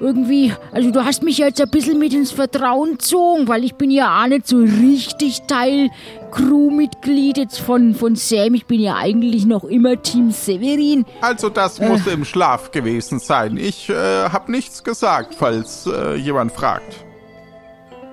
irgendwie, 0.00 0.50
also 0.72 0.90
du 0.90 1.04
hast 1.04 1.22
mich 1.22 1.36
jetzt 1.36 1.60
ein 1.60 1.68
bisschen 1.70 1.98
mit 1.98 2.14
ins 2.14 2.30
Vertrauen 2.32 2.92
gezogen, 2.92 3.48
weil 3.48 3.64
ich 3.64 3.74
bin 3.74 3.90
ja 3.90 4.22
auch 4.22 4.28
nicht 4.28 4.46
so 4.46 4.56
richtig 4.56 5.42
Teil 5.46 5.90
Crewmitglied 6.30 7.36
jetzt 7.36 7.60
von, 7.60 7.94
von 7.94 8.16
Sam. 8.16 8.54
Ich 8.54 8.64
bin 8.64 8.80
ja 8.80 8.96
eigentlich 8.96 9.44
noch 9.44 9.64
immer 9.64 10.00
Team 10.00 10.30
Severin. 10.30 11.04
Also 11.20 11.50
das 11.50 11.78
muss 11.80 12.06
im 12.06 12.24
Schlaf 12.24 12.70
gewesen 12.70 13.18
sein. 13.18 13.58
Ich 13.58 13.90
äh, 13.90 13.94
habe 14.30 14.50
nichts 14.50 14.82
gesagt, 14.82 15.34
falls 15.34 15.86
äh, 15.86 16.14
jemand 16.16 16.52
fragt. 16.52 17.04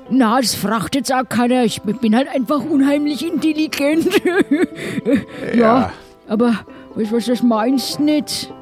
Na, 0.09 0.39
das 0.39 0.55
fragt 0.55 0.95
jetzt 0.95 1.11
auch 1.13 1.27
keiner. 1.27 1.63
Ich 1.63 1.81
bin 1.81 2.15
halt 2.15 2.29
einfach 2.29 2.61
unheimlich 2.63 3.25
intelligent. 3.25 4.07
ja, 5.53 5.55
Ja. 5.55 5.93
aber 6.27 6.59
weißt 6.95 7.11
du, 7.11 7.17
was 7.17 7.25
das 7.25 7.43
meinst 7.43 7.99
nicht? 7.99 8.53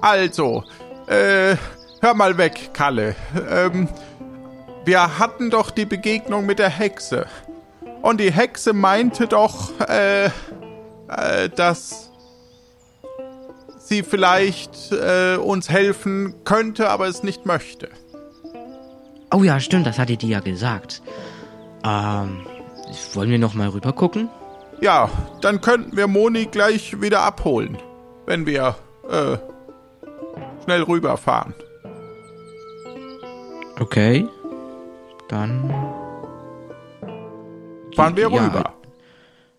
Also, 0.00 0.64
äh, 1.06 1.56
hör 2.00 2.14
mal 2.14 2.36
weg, 2.38 2.70
Kalle. 2.72 3.14
Ähm, 3.48 3.88
wir 4.84 5.18
hatten 5.18 5.50
doch 5.50 5.70
die 5.70 5.84
Begegnung 5.84 6.46
mit 6.46 6.58
der 6.58 6.70
Hexe. 6.70 7.26
Und 8.02 8.18
die 8.18 8.32
Hexe 8.32 8.72
meinte 8.72 9.26
doch, 9.26 9.78
äh, 9.88 10.26
äh, 10.26 10.30
dass 11.54 12.10
sie 13.78 14.02
vielleicht 14.02 14.90
äh, 14.92 15.36
uns 15.36 15.68
helfen 15.68 16.34
könnte, 16.44 16.88
aber 16.88 17.08
es 17.08 17.22
nicht 17.22 17.44
möchte. 17.46 17.88
Oh 19.32 19.42
ja, 19.42 19.60
stimmt, 19.60 19.86
das 19.86 19.98
hatte 19.98 20.16
die 20.16 20.28
ja 20.28 20.40
gesagt. 20.40 21.02
Ähm, 21.84 22.40
wollen 23.14 23.30
wir 23.30 23.38
noch 23.38 23.54
mal 23.54 23.68
rüber 23.68 23.92
gucken? 23.92 24.28
Ja, 24.80 25.08
dann 25.40 25.60
könnten 25.60 25.96
wir 25.96 26.06
Moni 26.06 26.46
gleich 26.46 27.00
wieder 27.00 27.20
abholen, 27.22 27.78
wenn 28.26 28.46
wir 28.46 28.74
äh, 29.10 29.36
schnell 30.64 30.82
rüberfahren. 30.82 31.54
Okay. 33.78 34.26
Dann. 35.28 35.70
Fahren 37.94 38.16
wir 38.16 38.30
Ja. 38.30 38.44
rüber. 38.44 38.74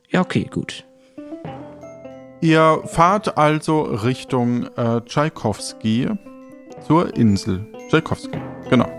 Ja, 0.09 0.21
okay, 0.21 0.49
gut. 0.51 0.83
Ihr 2.41 2.81
fahrt 2.85 3.37
also 3.37 3.81
Richtung 3.83 4.65
äh, 4.75 5.01
Tschaikowski 5.05 6.09
zur 6.85 7.15
Insel. 7.15 7.65
Tschaikowski, 7.89 8.39
genau. 8.69 8.90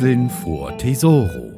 Inseln 0.00 0.30
vor 0.30 0.78
Tesoro. 0.78 1.52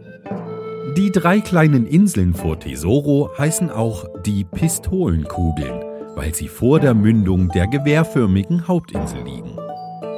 Die 0.97 1.13
drei 1.13 1.39
kleinen 1.39 1.87
Inseln 1.87 2.35
vor 2.35 2.59
Tesoro 2.59 3.31
heißen 3.39 3.71
auch 3.71 4.05
die 4.27 4.43
Pistolenkugeln, 4.43 5.85
weil 6.17 6.35
sie 6.35 6.49
vor 6.49 6.81
der 6.81 6.93
Mündung 6.93 7.51
der 7.51 7.69
gewehrförmigen 7.69 8.67
Hauptinsel 8.67 9.23
liegen. 9.23 9.57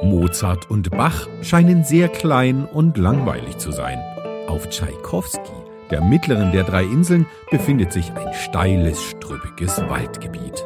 Mozart 0.01 0.71
und 0.71 0.89
Bach 0.89 1.27
scheinen 1.43 1.83
sehr 1.83 2.07
klein 2.07 2.65
und 2.65 2.97
langweilig 2.97 3.59
zu 3.59 3.71
sein. 3.71 3.99
Auf 4.47 4.69
Tschaikowski, 4.69 5.53
der 5.91 6.01
mittleren 6.01 6.51
der 6.51 6.63
drei 6.63 6.83
Inseln, 6.83 7.27
befindet 7.51 7.93
sich 7.93 8.11
ein 8.11 8.33
steiles, 8.33 9.03
strüppiges 9.03 9.77
Waldgebiet. 9.87 10.65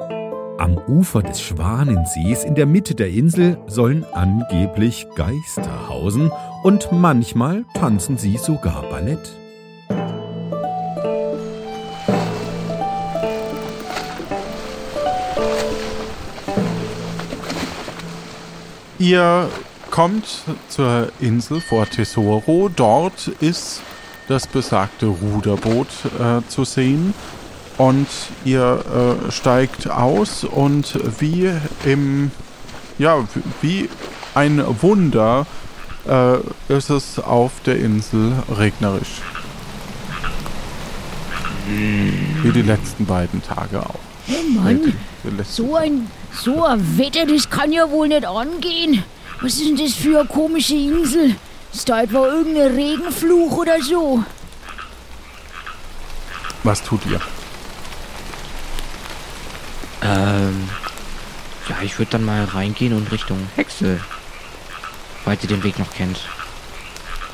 Am 0.60 0.78
Ufer 0.78 1.24
des 1.24 1.42
Schwanensees 1.42 2.46
in 2.46 2.56
der 2.56 2.66
Mitte 2.66 2.96
der 2.96 3.10
Insel 3.10 3.58
sollen 3.68 4.06
angeblich 4.14 5.08
Geister 5.16 5.90
hausen 5.90 6.32
und 6.64 6.92
manchmal 6.92 7.66
tanzen 7.74 8.18
sie 8.18 8.38
sogar 8.38 8.84
Ballett. 8.84 9.32
Ihr 18.98 19.50
kommt 19.92 20.44
zur 20.68 21.10
Insel 21.20 21.62
vor 21.62 21.86
Tesoro. 21.86 22.70
Dort 22.76 23.28
ist 23.40 23.82
das 24.28 24.46
besagte 24.46 25.08
Ruderboot 25.08 25.88
äh, 26.20 26.48
zu 26.50 26.66
sehen. 26.66 27.14
Und 27.78 28.08
ihr 28.44 28.84
äh, 29.28 29.32
steigt 29.32 29.90
aus 29.90 30.44
und 30.44 31.00
wie 31.22 31.50
im, 31.86 32.30
ja, 32.98 33.26
wie 33.62 33.90
ein 34.36 34.62
Wunder 34.82 35.48
äh, 36.08 36.38
ist 36.70 36.90
es 36.90 37.20
auf 37.20 37.52
der 37.66 37.78
Insel 37.78 38.34
regnerisch. 38.50 39.22
Wie 41.68 42.52
die 42.52 42.64
letzten 42.64 43.06
beiden 43.06 43.44
Tage 43.44 43.82
auch. 43.82 44.00
Oh 44.28 44.60
Mann, 44.60 44.94
so 45.44 45.76
ein, 45.76 46.10
so 46.34 46.64
ein 46.64 46.98
Wetter, 46.98 47.26
das 47.26 47.50
kann 47.50 47.72
ja 47.72 47.90
wohl 47.90 48.08
nicht 48.08 48.26
angehen. 48.26 49.04
Was 49.42 49.54
ist 49.54 49.68
denn 49.68 49.78
das 49.78 49.94
für 49.94 50.20
eine 50.20 50.28
komische 50.28 50.76
Insel? 50.76 51.36
Ist 51.74 51.88
da 51.88 52.02
etwa 52.02 52.28
irgendein 52.28 52.74
Regenfluch 52.74 53.58
oder 53.58 53.82
so? 53.82 54.24
Was 56.64 56.84
tut 56.84 57.06
ihr? 57.06 57.22
Ähm, 60.02 60.70
ja, 61.70 61.76
ich 61.84 61.98
würde 62.00 62.12
dann 62.12 62.26
mal 62.26 62.44
reingehen 62.46 62.94
und 62.94 63.12
Richtung 63.12 63.38
Hexe. 63.56 64.00
Falls 65.30 65.44
ihr 65.44 65.50
den 65.50 65.64
Weg 65.64 65.78
noch 65.78 65.94
kennt. 65.94 66.20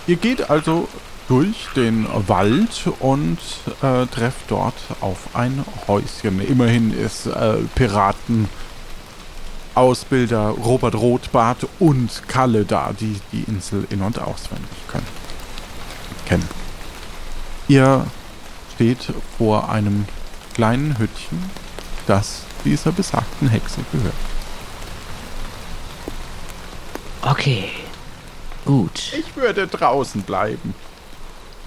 Ihr 0.05 0.17
geht 0.17 0.49
also 0.49 0.89
durch 1.29 1.69
den 1.77 2.05
Wald 2.27 2.89
und 2.99 3.38
äh, 3.81 4.05
trefft 4.08 4.51
dort 4.51 4.73
auf 4.99 5.34
ein 5.34 5.63
Häuschen. 5.88 6.41
Immerhin 6.41 6.91
ist 6.91 7.25
äh, 7.25 7.53
Piraten 7.73 8.49
Ausbilder 9.75 10.49
Robert 10.49 10.95
Rothbart 10.95 11.67
und 11.79 12.23
Kalle 12.27 12.65
da, 12.65 12.91
die 12.91 13.17
die 13.31 13.43
Insel 13.47 13.88
in- 13.89 14.01
und 14.01 14.19
auswendig 14.19 14.67
können. 14.89 15.08
kennen. 16.25 16.49
Ihr 17.69 18.05
steht 18.75 19.13
vor 19.38 19.69
einem 19.69 20.03
kleinen 20.53 20.99
Hüttchen, 20.99 21.49
das 22.08 22.41
dieser 22.65 22.91
besagten 22.91 23.47
Hexe 23.47 23.79
gehört. 23.93 24.13
Okay. 27.21 27.69
Gut. 28.65 29.13
Ich 29.17 29.36
würde 29.36 29.67
draußen 29.67 30.23
bleiben. 30.23 30.73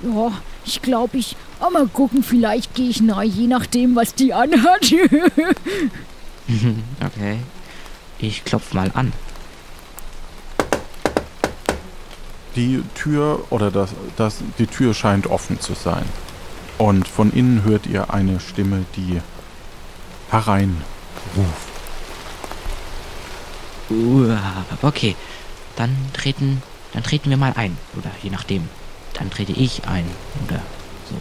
Ja, 0.03 0.33
ich 0.65 0.83
glaube, 0.83 1.19
ich. 1.19 1.37
Oh, 1.61 1.71
mal 1.71 1.89
gucken, 1.89 2.23
vielleicht 2.23 2.75
gehe 2.75 2.89
ich 2.89 3.01
neu, 3.01 3.25
je 3.25 3.47
nachdem, 3.47 3.97
was 3.97 4.15
die 4.15 4.33
anhat. 4.33 4.93
Okay. 7.05 7.41
Ich 8.19 8.43
klopf 8.45 8.73
mal 8.73 8.91
an. 8.95 9.13
Die 12.57 12.83
Tür 12.95 13.45
oder 13.51 13.71
das, 13.71 13.91
das, 14.17 14.39
die 14.59 14.67
Tür 14.67 14.95
scheint 14.95 15.27
offen 15.27 15.61
zu 15.61 15.75
sein. 15.75 16.07
Und 16.79 17.07
von 17.07 17.33
innen 17.33 17.65
hört 17.65 17.87
ihr 17.87 18.15
eine 18.15 18.41
Stimme, 18.41 18.87
die 18.97 19.21
hereinruft. 20.31 20.79
Uah, 23.91 24.65
okay. 24.83 25.17
Dann 25.77 25.95
treten, 26.13 26.63
dann 26.99 27.05
treten 27.05 27.31
wir 27.31 27.37
mal 27.37 27.53
ein. 27.55 27.77
Oder 27.97 28.11
je 28.25 28.31
nachdem. 28.31 28.69
Dann 29.15 29.31
trete 29.31 29.53
ich 29.53 29.87
ein. 29.87 30.05
Oder 30.45 30.61
so. 31.09 31.15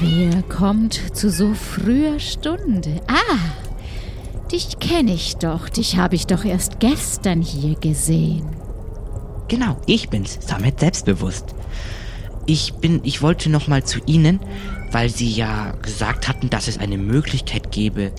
Wer 0.00 0.42
kommt 0.42 1.16
zu 1.16 1.30
so 1.30 1.54
früher 1.54 2.18
Stunde? 2.18 3.00
Ah, 3.06 3.38
dich 4.50 4.80
kenne 4.80 5.14
ich 5.14 5.36
doch. 5.36 5.68
Dich 5.68 5.96
habe 5.96 6.16
ich 6.16 6.26
doch 6.26 6.44
erst 6.44 6.80
gestern 6.80 7.40
hier 7.40 7.76
gesehen. 7.76 8.48
Genau, 9.46 9.76
ich 9.86 10.08
bin's, 10.08 10.40
Samet 10.40 10.80
selbstbewusst. 10.80 11.54
Ich 12.46 12.74
bin, 12.74 12.98
ich 13.04 13.22
wollte 13.22 13.48
noch 13.48 13.68
mal 13.68 13.84
zu 13.84 14.00
Ihnen, 14.06 14.40
weil 14.90 15.08
Sie 15.08 15.30
ja 15.30 15.70
gesagt 15.82 16.26
hatten, 16.26 16.50
dass 16.50 16.66
es 16.66 16.78
eine 16.78 16.98
Möglichkeit 16.98 17.70
gäbe, 17.70 18.10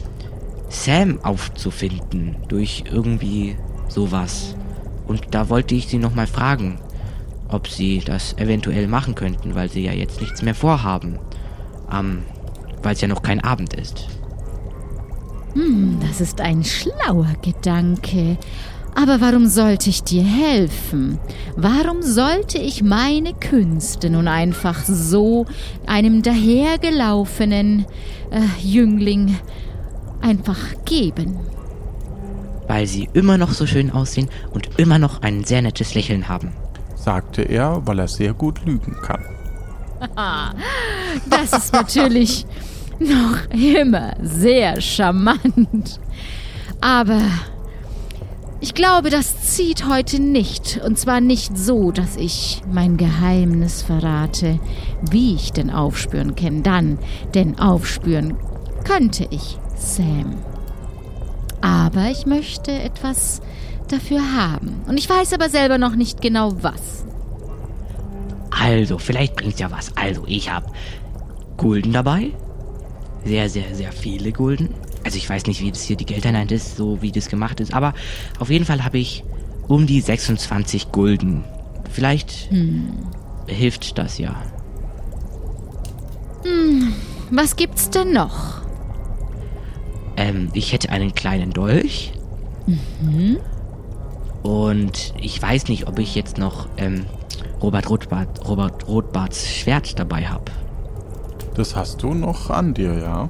Sam 0.74 1.20
aufzufinden 1.24 2.36
durch 2.48 2.84
irgendwie 2.92 3.56
sowas. 3.88 4.56
Und 5.08 5.28
da 5.32 5.50
wollte 5.50 5.76
ich 5.76 5.88
Sie 5.88 6.00
noch 6.00 6.16
mal 6.16 6.28
fragen, 6.28 6.80
ob 7.48 7.68
Sie 7.68 8.00
das 8.00 8.34
eventuell 8.38 8.88
machen 8.88 9.16
könnten, 9.16 9.56
weil 9.56 9.70
Sie 9.70 9.84
ja 9.84 9.94
jetzt 9.94 10.20
nichts 10.20 10.42
mehr 10.42 10.56
vorhaben. 10.56 11.20
Ähm, 11.92 12.24
weil 12.82 12.96
es 12.96 13.02
ja 13.02 13.08
noch 13.08 13.22
kein 13.22 13.42
Abend 13.42 13.74
ist. 13.76 14.08
Hm, 15.54 16.00
das 16.02 16.20
ist 16.20 16.42
ein 16.42 16.64
schlauer 16.64 17.34
Gedanke. 17.42 18.38
Aber 18.96 19.22
warum 19.22 19.48
sollte 19.48 19.90
ich 19.90 20.04
dir 20.04 20.24
helfen? 20.24 21.20
Warum 21.56 22.02
sollte 22.02 22.58
ich 22.58 22.84
meine 22.84 23.34
Künste 23.34 24.10
nun 24.10 24.28
einfach 24.28 24.84
so 24.86 25.46
einem 25.88 26.22
dahergelaufenen 26.22 27.86
äh, 28.30 28.42
Jüngling 28.62 29.36
einfach 30.24 30.58
geben? 30.86 31.38
Weil 32.68 32.88
Sie 32.88 33.10
immer 33.14 33.38
noch 33.38 33.52
so 33.52 33.68
schön 33.68 33.92
aussehen 33.92 34.30
und 34.52 34.80
immer 34.80 34.98
noch 34.98 35.22
ein 35.22 35.44
sehr 35.44 35.62
nettes 35.62 35.94
Lächeln 35.94 36.30
haben. 36.30 36.54
sagte 36.96 37.42
er, 37.42 37.86
weil 37.86 38.00
er 38.00 38.08
sehr 38.08 38.34
gut 38.34 38.66
lügen 38.66 38.96
kann. 39.04 39.24
Das 41.30 41.54
ist 41.54 41.74
natürlich 41.74 42.46
noch 43.00 43.38
immer 43.52 44.14
sehr 44.22 44.80
charmant. 44.82 46.00
Aber 46.82 47.22
ich 48.60 48.74
glaube, 48.74 49.10
das 49.10 49.56
zieht 49.56 49.90
heute 49.90 50.22
nicht. 50.22 50.80
Und 50.86 50.98
zwar 50.98 51.20
nicht 51.20 51.58
so, 51.58 51.92
dass 51.92 52.16
ich 52.16 52.62
mein 52.72 52.98
Geheimnis 52.98 53.82
verrate, 53.82 54.60
wie 55.12 55.36
ich 55.36 55.52
denn 55.52 55.70
aufspüren 55.70 56.36
kann. 56.36 56.64
Dann, 56.64 56.98
denn 57.34 57.60
aufspüren 57.60 58.36
könnte 58.86 59.28
ich 59.30 59.58
Sam. 59.76 60.38
Aber 61.62 62.10
ich 62.10 62.26
möchte 62.26 62.72
etwas 62.72 63.42
dafür 63.88 64.22
haben. 64.36 64.82
Und 64.88 64.98
ich 64.98 65.10
weiß 65.10 65.34
aber 65.34 65.50
selber 65.50 65.78
noch 65.78 65.96
nicht 65.96 66.22
genau 66.22 66.54
was. 66.62 67.06
Also, 68.50 68.98
vielleicht 68.98 69.36
bringt's 69.36 69.60
ja 69.60 69.72
was. 69.72 69.96
Also, 69.96 70.24
ich 70.28 70.52
hab 70.52 70.72
Gulden 71.58 71.94
dabei. 71.94 72.32
Sehr, 73.26 73.50
sehr, 73.50 73.74
sehr 73.74 73.92
viele 73.92 74.32
Gulden. 74.32 74.70
Also, 75.06 75.18
ich 75.18 75.30
weiß 75.30 75.46
nicht, 75.48 75.62
wie 75.62 75.72
das 75.72 75.82
hier 75.84 75.96
die 75.96 76.06
Geldeinheit 76.06 76.52
ist, 76.52 76.78
so 76.78 77.02
wie 77.02 77.12
das 77.12 77.30
gemacht 77.30 77.60
ist. 77.60 77.74
Aber 77.74 77.94
auf 78.40 78.50
jeden 78.50 78.66
Fall 78.66 78.84
habe 78.84 78.98
ich 78.98 79.24
um 79.68 79.88
die 79.88 80.02
26 80.02 80.92
Gulden. 80.92 81.44
Vielleicht 81.92 82.50
hilft 83.48 83.98
das 83.98 84.18
ja. 84.18 84.36
Was 87.32 87.56
gibt's 87.56 87.90
denn 87.90 88.12
noch? 88.14 88.53
Ähm, 90.24 90.50
ich 90.54 90.72
hätte 90.72 90.90
einen 90.90 91.14
kleinen 91.14 91.52
Dolch. 91.52 92.14
Und 94.42 95.14
ich 95.20 95.42
weiß 95.42 95.68
nicht, 95.68 95.88
ob 95.88 96.00
ich 96.00 96.16
jetzt 96.16 96.38
noch 96.38 96.68
ähm, 96.78 97.06
Robert 97.62 97.90
Rothbart, 97.90 98.48
Robert 98.48 98.88
Rothbarts 98.88 99.50
Schwert 99.52 100.00
dabei 100.00 100.26
habe. 100.26 100.46
Das 101.56 101.76
hast 101.76 102.02
du 102.04 102.14
noch 102.14 102.50
an 102.50 102.74
dir, 102.74 102.98
ja? 102.98 103.30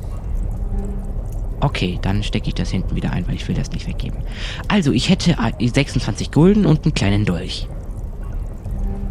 Okay, 1.61 1.97
dann 2.01 2.21
stecke 2.21 2.49
ich 2.49 2.53
das 2.53 2.69
hinten 2.69 2.95
wieder 2.95 3.11
ein, 3.11 3.27
weil 3.27 3.35
ich 3.35 3.47
will 3.47 3.55
das 3.55 3.71
nicht 3.71 3.87
weggeben. 3.87 4.19
Also, 4.67 4.91
ich 4.91 5.09
hätte 5.09 5.35
äh, 5.59 5.67
26 5.67 6.31
Gulden 6.31 6.65
und 6.65 6.83
einen 6.83 6.93
kleinen 6.93 7.25
Dolch. 7.25 7.67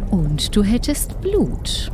Und 0.09 0.55
du 0.55 0.63
hättest 0.63 1.19
Blut. 1.19 1.91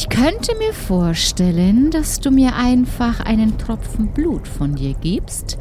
Ich 0.00 0.08
könnte 0.08 0.54
mir 0.58 0.72
vorstellen, 0.72 1.90
dass 1.90 2.20
du 2.20 2.30
mir 2.30 2.54
einfach 2.54 3.18
einen 3.18 3.58
Tropfen 3.58 4.06
Blut 4.06 4.46
von 4.46 4.76
dir 4.76 4.94
gibst 4.94 5.58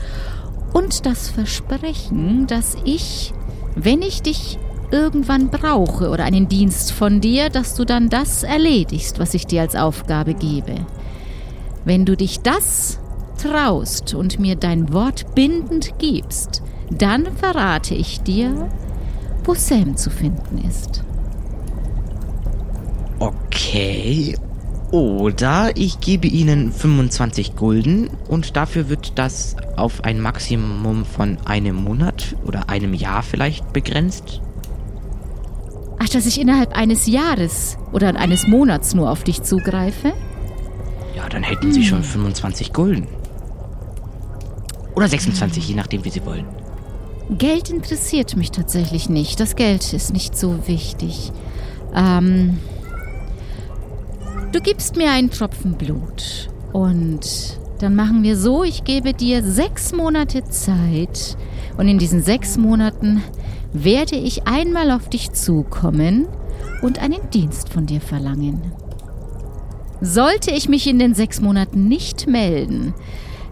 und 0.74 1.08
das 1.08 1.32
Versprechen, 1.32 2.46
dass 2.46 2.78
ich, 2.86 3.34
wenn 3.74 4.04
ich 4.04 4.22
dich 4.22 4.60
irgendwann 4.92 5.50
brauche 5.50 6.12
oder 6.12 6.24
einen 6.24 6.48
Dienst 6.48 6.92
von 6.92 7.20
dir, 7.20 7.50
dass 7.50 7.74
du 7.74 7.84
dann 7.84 8.10
das 8.10 8.44
erledigst, 8.44 9.18
was 9.18 9.34
ich 9.34 9.48
dir 9.48 9.62
als 9.62 9.76
Aufgabe 9.76 10.36
gebe. 10.36 10.86
Wenn 11.84 12.06
du 12.06 12.16
dich 12.16 12.42
das 12.42 13.00
traust 13.42 14.14
und 14.14 14.40
mir 14.40 14.56
dein 14.56 14.94
Wort 14.94 15.34
bindend 15.34 15.98
gibst, 15.98 16.62
dann 16.92 17.26
verrate 17.38 17.96
ich 17.96 18.22
dir, 18.22 18.70
wo 19.46 19.56
Sam 19.56 19.98
zu 19.98 20.12
finden 20.12 20.60
ist. 20.60 21.07
Okay. 23.20 24.36
Oder 24.91 25.76
ich 25.76 25.99
gebe 25.99 26.28
Ihnen 26.28 26.72
25 26.72 27.55
Gulden 27.57 28.09
und 28.30 28.55
dafür 28.55 28.88
wird 28.88 29.20
das 29.20 29.57
auf 29.76 30.05
ein 30.05 30.22
Maximum 30.22 31.03
von 31.03 31.38
einem 31.45 31.76
Monat 31.76 32.36
oder 32.45 32.70
einem 32.70 32.93
Jahr 32.93 33.22
vielleicht 33.22 33.74
begrenzt. 33.74 34.41
Ach, 35.99 36.07
dass 36.07 36.26
ich 36.26 36.39
innerhalb 36.39 36.74
eines 36.74 37.07
Jahres 37.07 37.78
oder 37.91 38.15
eines 38.15 38.47
Monats 38.47 38.93
nur 38.93 39.09
auf 39.11 39.24
dich 39.24 39.41
zugreife? 39.43 40.13
Ja, 41.15 41.28
dann 41.28 41.43
hätten 41.43 41.74
Sie 41.74 41.84
schon 41.84 42.03
25 42.03 42.72
Gulden. 42.72 43.07
Oder 44.95 45.07
26, 45.07 45.68
je 45.68 45.76
nachdem, 45.76 46.05
wie 46.05 46.11
Sie 46.11 46.26
wollen. 46.26 46.45
Geld 47.30 47.70
interessiert 47.70 48.38
mich 48.38 48.51
tatsächlich 48.51 49.09
nicht. 49.09 49.39
Das 49.39 49.55
Geld 49.55 49.91
ist 49.91 50.13
nicht 50.13 50.38
so 50.38 50.68
wichtig. 50.68 51.32
Ähm, 51.93 52.57
du 54.52 54.62
gibst 54.62 54.95
mir 54.95 55.12
einen 55.12 55.30
Tropfen 55.30 55.74
Blut. 55.74 56.50
Und 56.74 57.60
dann 57.80 57.95
machen 57.95 58.24
wir 58.24 58.38
so, 58.38 58.64
ich 58.64 58.84
gebe 58.84 59.14
dir 59.14 59.43
sechs 59.43 59.93
Monate 59.93 60.43
Zeit. 60.45 61.38
Und 61.78 61.88
in 61.88 62.00
diesen 62.00 62.24
sechs 62.24 62.58
Monaten 62.58 63.24
werde 63.74 64.16
ich 64.16 64.48
einmal 64.48 64.91
auf 64.91 65.10
dich 65.10 65.32
zukommen 65.32 66.28
und 66.82 67.00
einen 67.00 67.30
Dienst 67.32 67.70
von 67.70 67.86
dir 67.86 68.02
verlangen. 68.02 68.72
Sollte 70.02 70.52
ich 70.52 70.70
mich 70.70 70.88
in 70.88 71.00
den 71.00 71.14
sechs 71.14 71.41
Monaten 71.41 71.88
nicht 71.88 72.28
melden, 72.28 72.93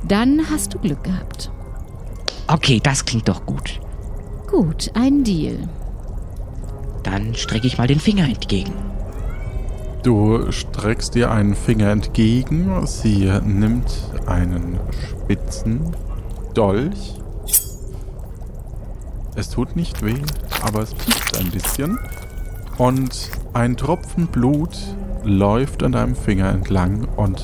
dann 0.07 0.49
hast 0.51 0.73
du 0.73 0.79
Glück 0.79 1.03
gehabt. 1.03 1.51
Okay, 2.47 2.79
das 2.81 3.05
klingt 3.05 3.27
doch 3.27 3.45
gut. 3.45 3.79
Gut, 4.47 4.91
ein 4.93 5.23
Deal. 5.23 5.67
Dann 7.01 7.33
strecke 7.33 7.67
ich 7.67 7.77
mal 7.77 7.87
den 7.87 7.99
Finger 7.99 8.25
entgegen. 8.25 8.73
Du 10.05 10.51
streckst 10.51 11.15
ihr 11.15 11.31
einen 11.31 11.55
Finger 11.55 11.89
entgegen. 11.89 12.85
Sie 12.85 13.27
nimmt 13.43 13.91
einen 14.27 14.79
spitzen 14.91 15.95
Dolch. 16.53 17.15
Es 19.33 19.49
tut 19.49 19.75
nicht 19.75 20.05
weh, 20.05 20.21
aber 20.61 20.83
es 20.83 20.93
piekt 20.93 21.39
ein 21.39 21.49
bisschen. 21.49 21.97
Und 22.77 23.31
ein 23.53 23.77
Tropfen 23.77 24.27
Blut 24.27 24.77
läuft 25.23 25.81
an 25.81 25.93
deinem 25.93 26.15
Finger 26.15 26.51
entlang 26.51 27.07
und 27.15 27.43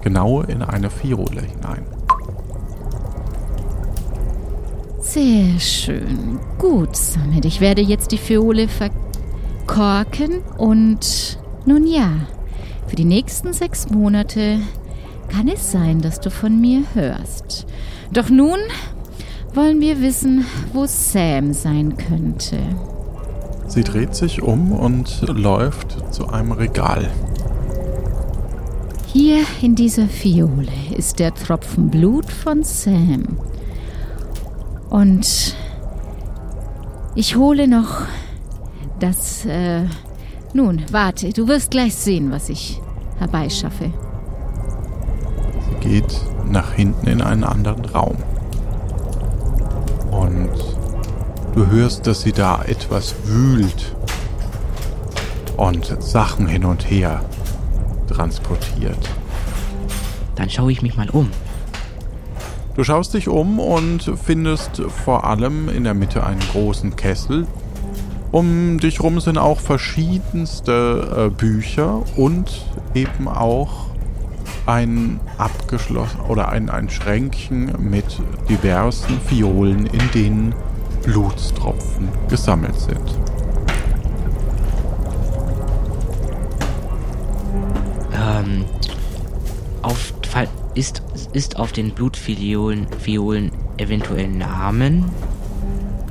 genau 0.00 0.40
in 0.40 0.62
eine 0.62 0.88
Fiole 0.88 1.42
hinein. 1.42 1.84
Sehr 5.00 5.60
schön. 5.60 6.38
Gut, 6.56 6.96
Samit. 6.96 7.44
Ich 7.44 7.60
werde 7.60 7.82
jetzt 7.82 8.10
die 8.12 8.16
Fiole 8.16 8.68
verkorken 9.70 10.42
und 10.58 11.38
nun 11.64 11.86
ja, 11.86 12.10
für 12.88 12.96
die 12.96 13.04
nächsten 13.04 13.52
sechs 13.52 13.88
Monate 13.88 14.58
kann 15.28 15.46
es 15.46 15.70
sein, 15.70 16.00
dass 16.00 16.20
du 16.20 16.28
von 16.28 16.60
mir 16.60 16.82
hörst. 16.94 17.66
Doch 18.12 18.30
nun 18.30 18.58
wollen 19.54 19.80
wir 19.80 20.00
wissen, 20.00 20.44
wo 20.72 20.86
Sam 20.86 21.52
sein 21.52 21.96
könnte. 21.96 22.58
Sie 23.68 23.84
dreht 23.84 24.16
sich 24.16 24.42
um 24.42 24.72
und 24.72 25.22
läuft 25.28 26.12
zu 26.12 26.28
einem 26.28 26.50
Regal. 26.50 27.08
Hier 29.06 29.38
in 29.62 29.76
dieser 29.76 30.08
Fiole 30.08 30.72
ist 30.96 31.20
der 31.20 31.32
Tropfen 31.32 31.90
Blut 31.90 32.30
von 32.32 32.64
Sam. 32.64 33.38
Und 34.88 35.54
ich 37.14 37.36
hole 37.36 37.68
noch 37.68 38.02
das... 39.00 39.44
Äh, 39.46 39.84
nun, 40.52 40.82
warte, 40.90 41.32
du 41.32 41.46
wirst 41.48 41.70
gleich 41.70 41.94
sehen, 41.94 42.32
was 42.32 42.48
ich 42.48 42.80
herbeischaffe. 43.18 43.92
Sie 45.68 45.88
geht 45.88 46.20
nach 46.46 46.72
hinten 46.72 47.06
in 47.06 47.22
einen 47.22 47.44
anderen 47.44 47.84
Raum. 47.84 48.16
Und 50.10 50.50
du 51.54 51.66
hörst, 51.68 52.06
dass 52.06 52.22
sie 52.22 52.32
da 52.32 52.62
etwas 52.62 53.14
wühlt 53.24 53.94
und 55.56 56.02
Sachen 56.02 56.46
hin 56.46 56.64
und 56.64 56.90
her 56.90 57.24
transportiert. 58.08 59.08
Dann 60.34 60.50
schaue 60.50 60.72
ich 60.72 60.82
mich 60.82 60.96
mal 60.96 61.10
um. 61.10 61.30
Du 62.74 62.84
schaust 62.84 63.14
dich 63.14 63.28
um 63.28 63.58
und 63.60 64.10
findest 64.24 64.82
vor 65.04 65.24
allem 65.24 65.68
in 65.68 65.84
der 65.84 65.94
Mitte 65.94 66.24
einen 66.24 66.40
großen 66.52 66.96
Kessel. 66.96 67.46
Um 68.32 68.78
dich 68.78 69.00
rum 69.02 69.18
sind 69.18 69.38
auch 69.38 69.58
verschiedenste 69.58 71.26
äh, 71.26 71.30
Bücher 71.30 72.02
und 72.16 72.64
eben 72.94 73.26
auch 73.26 73.86
ein 74.66 75.18
abgeschlossen 75.36 76.20
oder 76.28 76.48
ein, 76.48 76.70
ein 76.70 76.88
Schränkchen 76.90 77.72
mit 77.78 78.04
diversen 78.48 79.20
Fiolen, 79.22 79.86
in 79.86 80.10
denen 80.14 80.54
Blutstropfen 81.02 82.08
gesammelt 82.28 82.78
sind. 82.78 83.18
Ähm, 88.14 88.64
auf, 89.82 90.12
ist, 90.74 91.02
ist 91.32 91.56
auf 91.58 91.72
den 91.72 91.90
Blutfiolen 91.92 92.86
Fiolen 93.00 93.50
eventuell 93.78 94.28
Namen? 94.28 95.06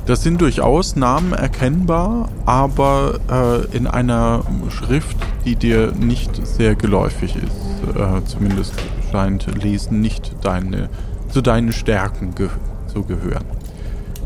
Das 0.09 0.23
sind 0.23 0.41
durchaus 0.41 0.95
Namen 0.95 1.33
erkennbar, 1.33 2.29
aber 2.47 3.19
äh, 3.29 3.77
in 3.77 3.85
einer 3.85 4.41
Schrift, 4.71 5.15
die 5.45 5.55
dir 5.55 5.91
nicht 5.91 6.47
sehr 6.47 6.73
geläufig 6.73 7.35
ist. 7.35 7.95
Äh, 7.95 8.25
zumindest 8.25 8.73
scheint 9.11 9.45
Lesen 9.61 10.01
nicht 10.01 10.35
deine, 10.41 10.89
zu 11.29 11.41
deinen 11.41 11.71
Stärken 11.71 12.33
ge 12.33 12.49
zu 12.87 13.03
gehören. 13.03 13.45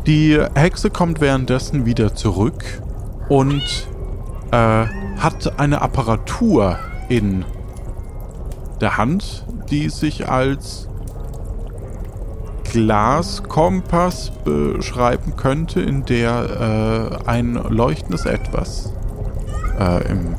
Die 0.06 0.40
Hexe 0.54 0.88
kommt 0.88 1.20
währenddessen 1.20 1.84
wieder 1.84 2.14
zurück 2.14 2.64
und 3.28 3.86
äh, 4.52 4.56
hat 4.56 5.60
eine 5.60 5.82
Apparatur 5.82 6.78
in 7.10 7.44
der 8.80 8.96
Hand, 8.96 9.44
die 9.68 9.90
sich 9.90 10.30
als 10.30 10.88
Glaskompass 12.74 14.32
beschreiben 14.44 15.36
könnte, 15.36 15.80
in 15.80 16.04
der 16.04 17.20
äh, 17.24 17.28
ein 17.28 17.54
leuchtendes 17.54 18.26
Etwas 18.26 18.92
äh, 19.78 20.10
im, 20.10 20.34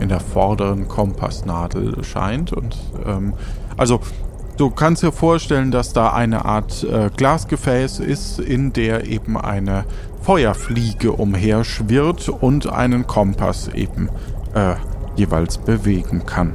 in 0.00 0.10
der 0.10 0.20
vorderen 0.20 0.86
Kompassnadel 0.86 2.04
scheint. 2.04 2.52
Und 2.52 2.76
ähm, 3.06 3.32
also 3.78 4.00
du 4.58 4.68
kannst 4.68 5.02
dir 5.02 5.12
vorstellen, 5.12 5.70
dass 5.70 5.94
da 5.94 6.12
eine 6.12 6.44
Art 6.44 6.84
äh, 6.84 7.08
Glasgefäß 7.16 8.00
ist, 8.00 8.38
in 8.38 8.74
der 8.74 9.06
eben 9.06 9.38
eine 9.38 9.86
Feuerfliege 10.20 11.12
umherschwirrt 11.12 12.28
und 12.28 12.70
einen 12.70 13.06
Kompass 13.06 13.68
eben 13.68 14.10
äh, 14.52 14.74
jeweils 15.16 15.56
bewegen 15.56 16.26
kann. 16.26 16.54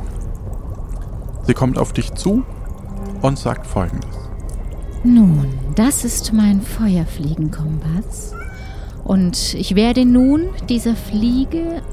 Sie 1.48 1.56
kommt 1.56 1.80
auf 1.80 1.92
dich 1.92 2.14
zu 2.14 2.44
und 3.24 3.40
sagt 3.40 3.66
folgendes. 3.66 4.14
Nun, 5.06 5.47
das 5.76 6.03
ist 6.03 6.34
mein 6.34 6.62
Feuerfliegenkompass. 6.62 8.34
Und 9.03 9.53
ich 9.53 9.76
werde 9.76 10.03
nun 10.03 10.47
dieser 10.68 10.95
Fliege 10.95 11.84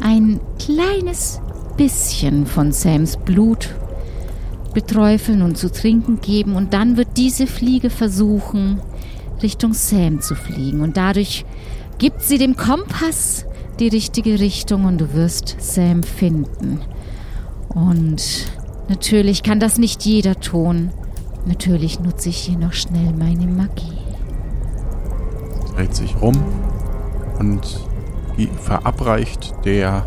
ein 0.00 0.40
kleines 0.58 1.40
bisschen 1.76 2.46
von 2.46 2.72
Sams 2.72 3.18
Blut 3.18 3.68
beträufeln 4.74 5.42
und 5.42 5.58
zu 5.58 5.70
trinken 5.70 6.20
geben. 6.20 6.56
Und 6.56 6.74
dann 6.74 6.96
wird 6.96 7.16
diese 7.16 7.46
Fliege 7.46 7.88
versuchen, 7.88 8.80
Richtung 9.44 9.72
Sam 9.72 10.20
zu 10.20 10.34
fliegen. 10.34 10.80
Und 10.80 10.96
dadurch 10.96 11.44
gibt 11.98 12.20
sie 12.22 12.38
dem 12.38 12.56
Kompass 12.56 13.46
die 13.78 13.88
richtige 13.88 14.40
Richtung 14.40 14.86
und 14.86 15.00
du 15.00 15.14
wirst 15.14 15.54
Sam 15.60 16.02
finden. 16.02 16.80
Und 17.68 18.50
natürlich 18.88 19.44
kann 19.44 19.60
das 19.60 19.78
nicht 19.78 20.04
jeder 20.04 20.40
tun. 20.40 20.90
Natürlich 21.46 22.00
nutze 22.00 22.28
ich 22.28 22.38
hier 22.38 22.58
noch 22.58 22.72
schnell 22.72 23.12
meine 23.12 23.46
Magie. 23.46 23.98
dreht 25.74 25.94
sich 25.94 26.20
rum 26.20 26.36
und 27.38 27.86
verabreicht 28.60 29.54
der 29.64 30.04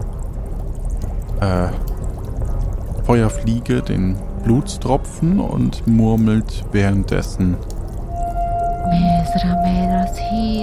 äh, 1.41 1.67
Feuerfliege 3.05 3.81
den 3.81 4.15
Blutstropfen 4.43 5.39
und 5.39 5.87
murmelt 5.87 6.65
währenddessen 6.71 7.57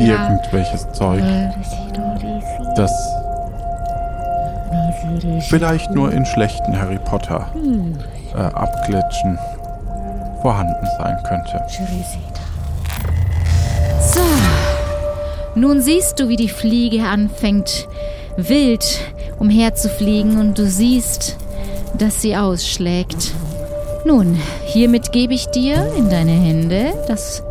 irgendwelches 0.01 0.91
Zeug, 0.93 1.23
das 2.77 2.93
vielleicht 5.49 5.91
nur 5.93 6.12
in 6.12 6.25
schlechten 6.25 6.79
Harry 6.79 6.99
Potter 6.99 7.47
äh, 8.35 8.39
Abglitschen 8.39 9.39
vorhanden 10.41 10.86
sein 10.99 11.16
könnte. 11.28 11.61
So, 14.01 14.20
nun 15.55 15.80
siehst 15.80 16.18
du, 16.18 16.28
wie 16.28 16.36
die 16.36 16.49
Fliege 16.49 17.05
anfängt, 17.05 17.88
wild 18.36 19.01
umherzufliegen 19.38 20.38
und 20.38 20.59
du 20.59 20.66
siehst, 20.66 21.36
dass 21.99 22.22
sie 22.22 22.36
ausschlägt. 22.36 23.32
Nun, 24.05 24.36
hiermit 24.64 25.12
gebe 25.12 25.34
ich 25.34 25.47
dir 25.47 25.93
in 25.97 26.09
deine 26.09 26.32
Hände 26.32 26.93
das 27.07 27.43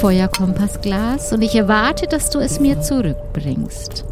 Feuerkompassglas 0.00 1.32
und 1.32 1.42
ich 1.42 1.54
erwarte, 1.54 2.06
dass 2.06 2.30
du 2.30 2.38
es 2.38 2.58
mir 2.60 2.80
zurückbringst, 2.80 4.04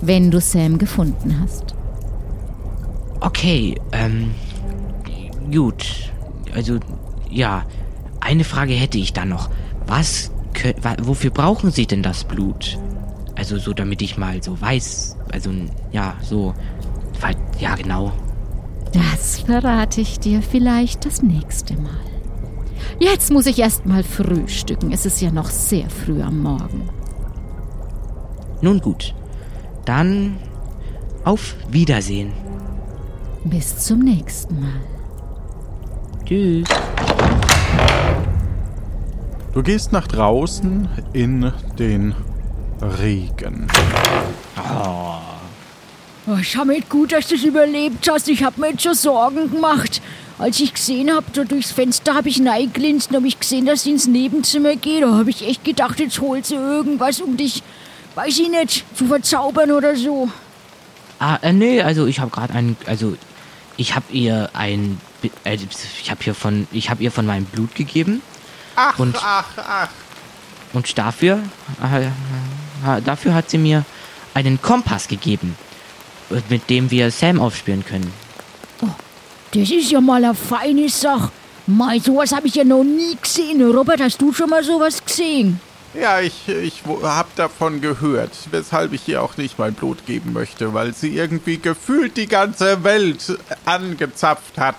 wenn 0.00 0.30
du 0.30 0.40
Sam 0.40 0.78
gefunden 0.78 1.38
hast. 1.40 1.74
Okay, 3.20 3.80
ähm, 3.92 4.34
gut. 5.52 6.10
Also, 6.54 6.78
ja, 7.32 7.64
eine 8.20 8.44
Frage 8.44 8.74
hätte 8.74 8.98
ich 8.98 9.12
dann 9.12 9.30
noch. 9.30 9.50
Was, 9.86 10.30
wofür 11.02 11.30
brauchen 11.30 11.70
Sie 11.70 11.86
denn 11.86 12.02
das 12.02 12.24
Blut? 12.24 12.78
Also 13.34 13.58
so, 13.58 13.72
damit 13.72 14.02
ich 14.02 14.18
mal 14.18 14.42
so 14.42 14.60
weiß, 14.60 15.16
also, 15.32 15.50
ja, 15.90 16.14
so, 16.22 16.54
ja, 17.58 17.74
genau. 17.74 18.12
Das 18.92 19.40
verrate 19.40 20.00
ich 20.00 20.20
dir 20.20 20.42
vielleicht 20.42 21.06
das 21.06 21.22
nächste 21.22 21.74
Mal. 21.74 21.98
Jetzt 22.98 23.32
muss 23.32 23.46
ich 23.46 23.58
erst 23.58 23.86
mal 23.86 24.02
frühstücken. 24.02 24.92
Es 24.92 25.06
ist 25.06 25.20
ja 25.20 25.30
noch 25.30 25.48
sehr 25.48 25.88
früh 25.88 26.20
am 26.20 26.42
Morgen. 26.42 26.88
Nun 28.60 28.80
gut, 28.80 29.14
dann 29.84 30.36
auf 31.24 31.54
Wiedersehen. 31.68 32.32
Bis 33.44 33.78
zum 33.78 34.00
nächsten 34.00 34.60
Mal. 34.60 34.80
Tschüss. 36.24 36.68
Du 39.54 39.62
gehst 39.62 39.92
nach 39.92 40.08
draußen 40.08 40.88
in 41.12 41.52
den 41.78 42.14
Regen. 42.80 43.66
Oh, 46.26 46.42
Schamit, 46.42 46.88
gut, 46.88 47.12
dass 47.12 47.28
du 47.28 47.34
es 47.34 47.44
überlebt 47.44 48.08
hast. 48.10 48.28
Ich 48.28 48.42
hab 48.42 48.56
mir 48.56 48.70
jetzt 48.70 48.82
schon 48.82 48.94
Sorgen 48.94 49.50
gemacht. 49.50 50.00
Als 50.38 50.58
ich 50.58 50.72
gesehen 50.72 51.14
hab, 51.14 51.30
da 51.34 51.44
durchs 51.44 51.70
Fenster 51.70 52.14
hab 52.14 52.24
ich 52.24 52.40
reinglinst 52.40 53.10
und 53.10 53.16
hab 53.16 53.24
ich 53.24 53.38
gesehen, 53.38 53.66
dass 53.66 53.82
sie 53.82 53.90
ins 53.90 54.06
Nebenzimmer 54.06 54.76
geht. 54.76 55.02
Da 55.02 55.18
hab 55.18 55.28
ich 55.28 55.46
echt 55.46 55.64
gedacht, 55.64 56.00
jetzt 56.00 56.18
holt 56.20 56.46
sie 56.46 56.54
irgendwas, 56.54 57.20
um 57.20 57.36
dich, 57.36 57.62
weiß 58.14 58.38
ich 58.38 58.48
nicht, 58.48 58.86
zu 58.96 59.04
verzaubern 59.04 59.70
oder 59.70 59.96
so. 59.96 60.30
Ah, 61.18 61.38
äh, 61.42 61.52
nee, 61.52 61.82
also 61.82 62.06
ich 62.06 62.20
habe 62.20 62.30
gerade 62.30 62.54
einen, 62.54 62.78
also 62.86 63.18
ich 63.76 63.94
habe 63.94 64.06
ihr 64.12 64.48
ein, 64.54 64.98
äh, 65.44 65.58
ich 66.00 66.10
habe 66.10 66.24
hier 66.24 66.34
von, 66.34 66.66
ich 66.72 66.88
habe 66.88 67.02
ihr 67.02 67.12
von 67.12 67.26
meinem 67.26 67.44
Blut 67.44 67.74
gegeben. 67.74 68.22
Ach, 68.76 68.98
Und- 68.98 69.16
ach, 69.22 69.44
ach. 69.56 69.88
Und 70.72 70.96
dafür, 70.96 71.38
äh, 71.82 73.02
dafür 73.02 73.34
hat 73.34 73.50
sie 73.50 73.58
mir 73.58 73.84
einen 74.34 74.60
Kompass 74.62 75.06
gegeben, 75.08 75.54
äh, 76.30 76.40
mit 76.48 76.70
dem 76.70 76.90
wir 76.90 77.10
Sam 77.10 77.40
aufspüren 77.40 77.84
können. 77.84 78.12
Das 79.54 79.70
ist 79.70 79.90
ja 79.90 80.00
mal 80.00 80.24
eine 80.24 80.34
feine 80.34 80.88
Sache. 80.88 81.30
Mei, 81.66 81.98
sowas 81.98 82.32
hab 82.32 82.44
ich 82.46 82.54
ja 82.54 82.64
noch 82.64 82.82
nie 82.82 83.16
gesehen. 83.20 83.62
Robert, 83.70 84.00
hast 84.00 84.20
du 84.20 84.32
schon 84.32 84.48
mal 84.48 84.64
sowas 84.64 85.04
gesehen? 85.04 85.60
Ja, 85.92 86.20
ich, 86.20 86.48
ich 86.48 86.82
habe 87.02 87.28
davon 87.36 87.82
gehört, 87.82 88.32
weshalb 88.50 88.94
ich 88.94 89.06
ihr 89.08 89.22
auch 89.22 89.36
nicht 89.36 89.58
mein 89.58 89.74
Blut 89.74 90.06
geben 90.06 90.32
möchte, 90.32 90.72
weil 90.72 90.94
sie 90.94 91.14
irgendwie 91.14 91.58
gefühlt 91.58 92.16
die 92.16 92.26
ganze 92.28 92.82
Welt 92.82 93.36
angezapft 93.66 94.56
hat. 94.56 94.76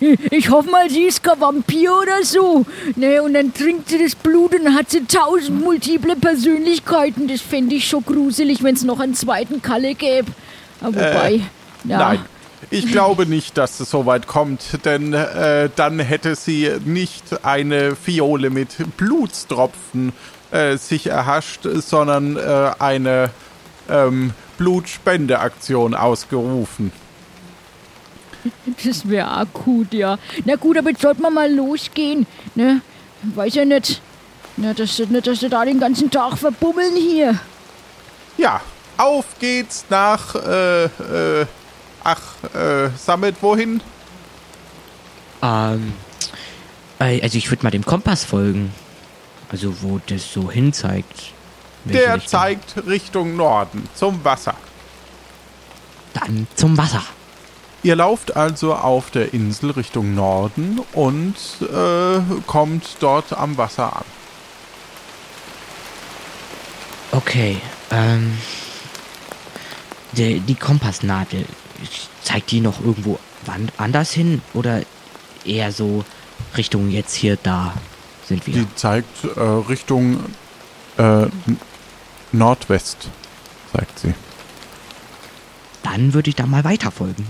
Ich 0.30 0.50
hoffe 0.50 0.70
mal, 0.70 0.88
sie 0.90 1.04
ist 1.04 1.22
kein 1.22 1.40
Vampir 1.40 1.92
oder 2.00 2.22
so. 2.22 2.64
Ne, 2.96 3.22
und 3.22 3.34
dann 3.34 3.52
trinkt 3.52 3.88
sie 3.88 4.02
das 4.02 4.14
Blut 4.14 4.54
und 4.54 4.64
dann 4.64 4.74
hat 4.74 4.90
sie 4.90 5.04
tausend 5.04 5.62
multiple 5.62 6.16
Persönlichkeiten. 6.16 7.28
Das 7.28 7.40
fände 7.40 7.74
ich 7.74 7.88
schon 7.88 8.04
gruselig, 8.04 8.62
wenn 8.62 8.74
es 8.74 8.84
noch 8.84 9.00
einen 9.00 9.14
zweiten 9.14 9.62
Kalle 9.62 9.94
gäbe. 9.94 10.30
Aber 10.80 10.94
wobei, 10.94 11.40
ja. 11.84 11.98
Nein, 11.98 12.20
ich 12.70 12.90
glaube 12.90 13.26
nicht, 13.26 13.58
dass 13.58 13.80
es 13.80 13.90
so 13.90 14.06
weit 14.06 14.26
kommt, 14.26 14.84
denn 14.84 15.12
äh, 15.12 15.68
dann 15.74 15.98
hätte 15.98 16.34
sie 16.36 16.70
nicht 16.84 17.44
eine 17.44 17.96
Fiole 17.96 18.50
mit 18.50 18.76
Blutstropfen 18.96 20.12
äh, 20.50 20.76
sich 20.76 21.08
erhascht, 21.08 21.60
sondern 21.64 22.36
äh, 22.36 22.70
eine 22.78 23.30
ähm, 23.88 24.32
Blutspendeaktion 24.58 25.94
ausgerufen. 25.94 26.92
Das 28.84 29.08
wäre 29.08 29.28
akut, 29.30 29.92
ja. 29.94 30.18
Na 30.44 30.56
gut, 30.56 30.76
aber 30.76 30.90
jetzt 30.90 31.02
sollten 31.02 31.22
wir 31.22 31.30
mal 31.30 31.52
losgehen. 31.52 32.26
Ne? 32.54 32.80
Weiß 33.22 33.54
ja 33.54 33.64
nicht. 33.64 34.00
Na, 34.56 34.74
dass, 34.74 34.96
sie- 34.96 35.06
nicht, 35.06 35.26
dass 35.26 35.40
sie 35.40 35.48
da 35.48 35.64
den 35.64 35.78
ganzen 35.80 36.10
Tag 36.10 36.36
verbummeln 36.38 36.96
hier. 36.96 37.38
Ja, 38.36 38.60
auf 38.96 39.24
geht's 39.38 39.84
nach, 39.90 40.34
äh, 40.34 40.84
äh, 40.84 41.46
ach, 42.04 42.20
äh, 42.54 42.90
Summit, 42.98 43.36
wohin? 43.40 43.80
Ähm, 45.42 45.92
äh, 46.98 47.20
also 47.22 47.38
ich 47.38 47.50
würde 47.50 47.62
mal 47.64 47.70
dem 47.70 47.84
Kompass 47.84 48.24
folgen. 48.24 48.72
Also 49.50 49.82
wo 49.82 50.00
das 50.06 50.32
so 50.32 50.50
hin 50.50 50.72
zeigt. 50.72 51.32
Der 51.84 52.14
Richtung. 52.14 52.26
zeigt 52.28 52.86
Richtung 52.86 53.36
Norden, 53.36 53.88
zum 53.94 54.24
Wasser. 54.24 54.54
Dann 56.14 56.46
zum 56.54 56.76
Wasser. 56.78 57.02
Ihr 57.84 57.96
lauft 57.96 58.36
also 58.36 58.74
auf 58.74 59.10
der 59.10 59.34
Insel 59.34 59.72
Richtung 59.72 60.14
Norden 60.14 60.80
und 60.92 61.34
äh, 61.60 62.20
kommt 62.46 62.96
dort 63.00 63.32
am 63.32 63.56
Wasser 63.56 63.96
an. 63.96 64.04
Okay, 67.10 67.58
ähm. 67.90 68.38
Der, 70.12 70.38
die 70.40 70.54
Kompassnadel, 70.54 71.46
zeigt 72.22 72.50
die 72.50 72.60
noch 72.60 72.84
irgendwo 72.84 73.18
anders 73.78 74.12
hin? 74.12 74.42
Oder 74.52 74.82
eher 75.44 75.72
so 75.72 76.04
Richtung 76.56 76.90
jetzt 76.90 77.14
hier, 77.14 77.36
da 77.42 77.74
sind 78.26 78.46
wir? 78.46 78.54
Die 78.54 78.74
zeigt 78.74 79.24
äh, 79.24 79.40
Richtung 79.40 80.20
äh, 80.98 81.26
Nordwest, 82.30 83.08
sagt 83.72 83.98
sie. 83.98 84.14
Dann 85.82 86.14
würde 86.14 86.30
ich 86.30 86.36
da 86.36 86.46
mal 86.46 86.62
weiter 86.64 86.90
folgen. 86.90 87.26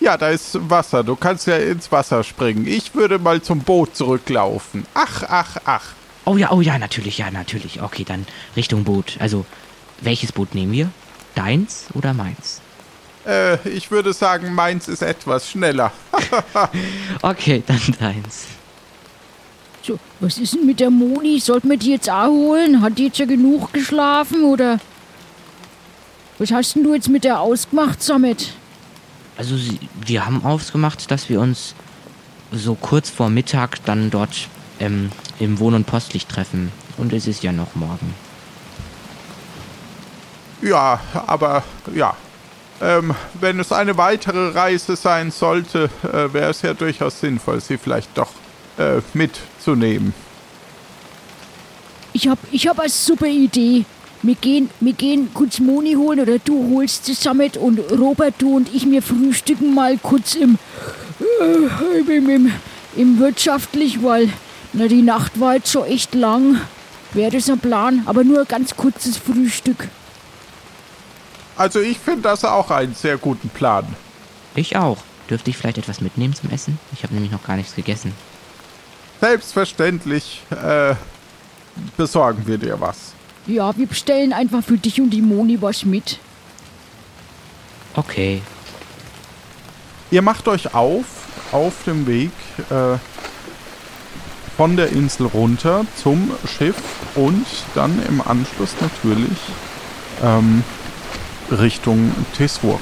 Ja, 0.00 0.16
da 0.16 0.30
ist 0.30 0.58
Wasser. 0.70 1.04
Du 1.04 1.14
kannst 1.14 1.46
ja 1.46 1.56
ins 1.56 1.92
Wasser 1.92 2.24
springen. 2.24 2.66
Ich 2.66 2.94
würde 2.94 3.18
mal 3.18 3.42
zum 3.42 3.60
Boot 3.60 3.94
zurücklaufen. 3.94 4.86
Ach, 4.94 5.22
ach, 5.28 5.56
ach. 5.64 5.92
Oh 6.24 6.36
ja, 6.36 6.50
oh 6.52 6.62
ja, 6.62 6.78
natürlich, 6.78 7.18
ja, 7.18 7.30
natürlich. 7.30 7.82
Okay, 7.82 8.04
dann 8.04 8.26
Richtung 8.56 8.84
Boot. 8.84 9.16
Also, 9.18 9.44
welches 10.00 10.32
Boot 10.32 10.54
nehmen 10.54 10.72
wir? 10.72 10.90
Deins 11.34 11.86
oder 11.94 12.14
meins? 12.14 12.60
Äh, 13.26 13.56
ich 13.68 13.90
würde 13.90 14.12
sagen, 14.14 14.54
meins 14.54 14.88
ist 14.88 15.02
etwas 15.02 15.50
schneller. 15.50 15.92
Okay, 17.22 17.62
dann 17.66 17.80
deins. 17.98 18.46
So, 19.82 19.98
was 20.20 20.38
ist 20.38 20.54
denn 20.54 20.66
mit 20.66 20.80
der 20.80 20.90
Moni? 20.90 21.40
Sollten 21.40 21.68
wir 21.68 21.76
die 21.76 21.90
jetzt 21.90 22.08
auch 22.08 22.28
holen? 22.28 22.80
Hat 22.80 22.98
die 22.98 23.06
jetzt 23.06 23.18
ja 23.18 23.26
genug 23.26 23.72
geschlafen 23.72 24.44
oder? 24.44 24.78
Was 26.38 26.50
hast 26.52 26.74
denn 26.74 26.84
du 26.84 26.94
jetzt 26.94 27.08
mit 27.08 27.24
der 27.24 27.40
ausgemacht, 27.40 28.02
Samet? 28.02 28.54
Also, 29.36 29.56
sie, 29.56 29.78
wir 30.04 30.26
haben 30.26 30.44
ausgemacht, 30.44 31.10
dass 31.10 31.28
wir 31.28 31.40
uns 31.40 31.74
so 32.52 32.74
kurz 32.74 33.10
vor 33.10 33.30
Mittag 33.30 33.84
dann 33.84 34.10
dort 34.10 34.48
ähm, 34.80 35.10
im 35.38 35.58
Wohn- 35.58 35.74
und 35.74 35.86
Postlicht 35.86 36.28
treffen. 36.28 36.72
Und 36.96 37.12
es 37.12 37.26
ist 37.26 37.42
ja 37.42 37.52
noch 37.52 37.74
morgen. 37.74 38.14
Ja, 40.62 41.00
aber 41.26 41.62
ja. 41.94 42.14
Ähm, 42.82 43.14
wenn 43.34 43.60
es 43.60 43.72
eine 43.72 43.96
weitere 43.98 44.50
Reise 44.50 44.96
sein 44.96 45.30
sollte, 45.30 45.90
äh, 46.02 46.32
wäre 46.32 46.50
es 46.50 46.62
ja 46.62 46.72
durchaus 46.72 47.20
sinnvoll, 47.20 47.60
sie 47.60 47.76
vielleicht 47.76 48.16
doch 48.16 48.30
äh, 48.78 49.00
mitzunehmen. 49.12 50.14
Ich 52.12 52.26
hab, 52.26 52.38
ich 52.50 52.66
hab 52.66 52.80
eine 52.80 52.88
super 52.88 53.26
Idee. 53.26 53.84
Wir 54.22 54.34
gehen, 54.34 54.68
wir 54.80 54.92
gehen 54.92 55.30
kurz 55.32 55.60
Moni 55.60 55.94
holen 55.94 56.20
oder 56.20 56.38
du 56.38 56.74
holst 56.74 57.06
sie 57.06 57.14
Samet 57.14 57.56
und 57.56 57.78
Robert, 57.92 58.34
du 58.38 58.56
und 58.56 58.72
ich, 58.74 58.90
wir 58.90 59.02
frühstücken 59.02 59.74
mal 59.74 59.96
kurz 59.96 60.34
im, 60.34 60.58
äh, 61.40 62.12
im, 62.12 62.28
im, 62.28 62.52
im 62.96 63.18
wirtschaftlich, 63.18 64.02
weil 64.02 64.28
na, 64.74 64.88
die 64.88 65.02
Nacht 65.02 65.40
war 65.40 65.54
jetzt 65.54 65.70
schon 65.70 65.84
echt 65.84 66.14
lang. 66.14 66.60
Wäre 67.12 67.30
das 67.32 67.48
ein 67.48 67.58
Plan, 67.58 68.02
aber 68.06 68.22
nur 68.22 68.40
ein 68.40 68.46
ganz 68.46 68.76
kurzes 68.76 69.16
Frühstück. 69.16 69.88
Also 71.56 71.80
ich 71.80 71.98
finde 71.98 72.22
das 72.22 72.44
auch 72.44 72.70
einen 72.70 72.94
sehr 72.94 73.16
guten 73.16 73.48
Plan. 73.48 73.86
Ich 74.54 74.76
auch. 74.76 74.98
Dürfte 75.28 75.50
ich 75.50 75.56
vielleicht 75.56 75.78
etwas 75.78 76.00
mitnehmen 76.00 76.34
zum 76.34 76.50
Essen? 76.50 76.78
Ich 76.92 77.02
habe 77.04 77.14
nämlich 77.14 77.32
noch 77.32 77.44
gar 77.44 77.56
nichts 77.56 77.74
gegessen. 77.74 78.12
Selbstverständlich 79.20 80.42
äh, 80.50 80.94
besorgen 81.96 82.46
wir 82.46 82.58
dir 82.58 82.80
was. 82.80 83.09
Ja, 83.50 83.76
wir 83.76 83.88
bestellen 83.88 84.32
einfach 84.32 84.62
für 84.62 84.78
dich 84.78 85.00
und 85.00 85.10
die 85.10 85.22
Moni 85.22 85.60
was 85.60 85.84
mit. 85.84 86.20
Okay. 87.94 88.42
Ihr 90.12 90.22
macht 90.22 90.46
euch 90.46 90.72
auf, 90.72 91.04
auf 91.50 91.74
dem 91.84 92.06
Weg 92.06 92.30
äh, 92.70 92.96
von 94.56 94.76
der 94.76 94.90
Insel 94.90 95.26
runter 95.26 95.84
zum 95.96 96.30
Schiff 96.46 96.80
und 97.16 97.44
dann 97.74 98.00
im 98.08 98.20
Anschluss 98.20 98.76
natürlich 98.80 99.38
ähm, 100.22 100.62
Richtung 101.50 102.12
Tesoro. 102.36 102.78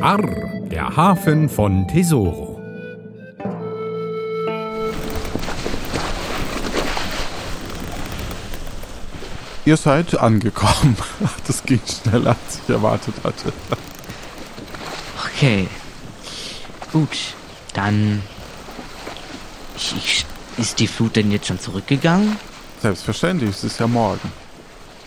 Arr, 0.00 0.62
der 0.70 0.96
Hafen 0.96 1.50
von 1.50 1.86
Tesoro. 1.88 2.45
Ihr 9.66 9.76
seid 9.76 10.16
angekommen. 10.18 10.96
Das 11.46 11.62
ging 11.64 11.80
schneller, 11.86 12.30
als 12.30 12.60
ich 12.64 12.70
erwartet 12.72 13.14
hatte. 13.22 13.52
Okay. 15.24 15.68
Gut. 16.92 17.16
Dann. 17.74 18.22
Ist 20.56 20.78
die 20.78 20.86
Flut 20.86 21.16
denn 21.16 21.30
jetzt 21.30 21.48
schon 21.48 21.60
zurückgegangen? 21.60 22.36
Selbstverständlich, 22.80 23.50
es 23.50 23.64
ist 23.64 23.78
ja 23.80 23.86
morgen. 23.86 24.32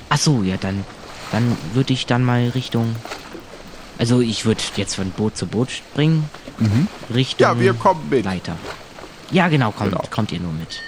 Ach 0.10 0.18
so, 0.20 0.44
ja, 0.44 0.58
dann. 0.58 0.84
Dann 1.32 1.58
würde 1.74 1.94
ich 1.94 2.06
dann 2.06 2.24
mal 2.24 2.50
Richtung. 2.50 2.96
Also, 3.98 4.22
ich 4.22 4.46
würde 4.46 4.62
jetzt 4.76 4.96
von 4.96 5.12
Boot 5.12 5.36
zu 5.38 5.48
Boot 5.48 5.72
springen. 5.72 6.30
Mhm. 6.60 6.88
Richtung. 7.14 7.42
Ja, 7.42 7.60
wir 7.60 7.74
kommen 7.74 8.08
mit. 8.10 8.26
Weiter. 8.26 8.56
Ja, 9.32 9.48
genau, 9.48 9.72
kommt, 9.72 9.92
Genau. 9.92 10.04
kommt 10.10 10.32
ihr 10.32 10.40
nur 10.40 10.54
mit. 10.54 10.80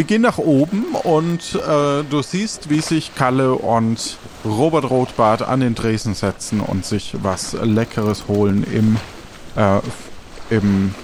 Wir 0.00 0.06
gehen 0.06 0.22
nach 0.22 0.38
oben 0.38 0.94
und 0.94 1.56
äh, 1.56 2.04
du 2.08 2.22
siehst, 2.22 2.70
wie 2.70 2.80
sich 2.80 3.14
Kalle 3.14 3.52
und 3.52 4.16
Robert 4.46 4.88
Rotbart 4.88 5.42
an 5.42 5.60
den 5.60 5.74
Dresen 5.74 6.14
setzen 6.14 6.60
und 6.60 6.86
sich 6.86 7.16
was 7.20 7.52
Leckeres 7.52 8.26
holen 8.26 8.64
im, 8.64 8.96
äh, 9.56 9.80
im 10.48 10.94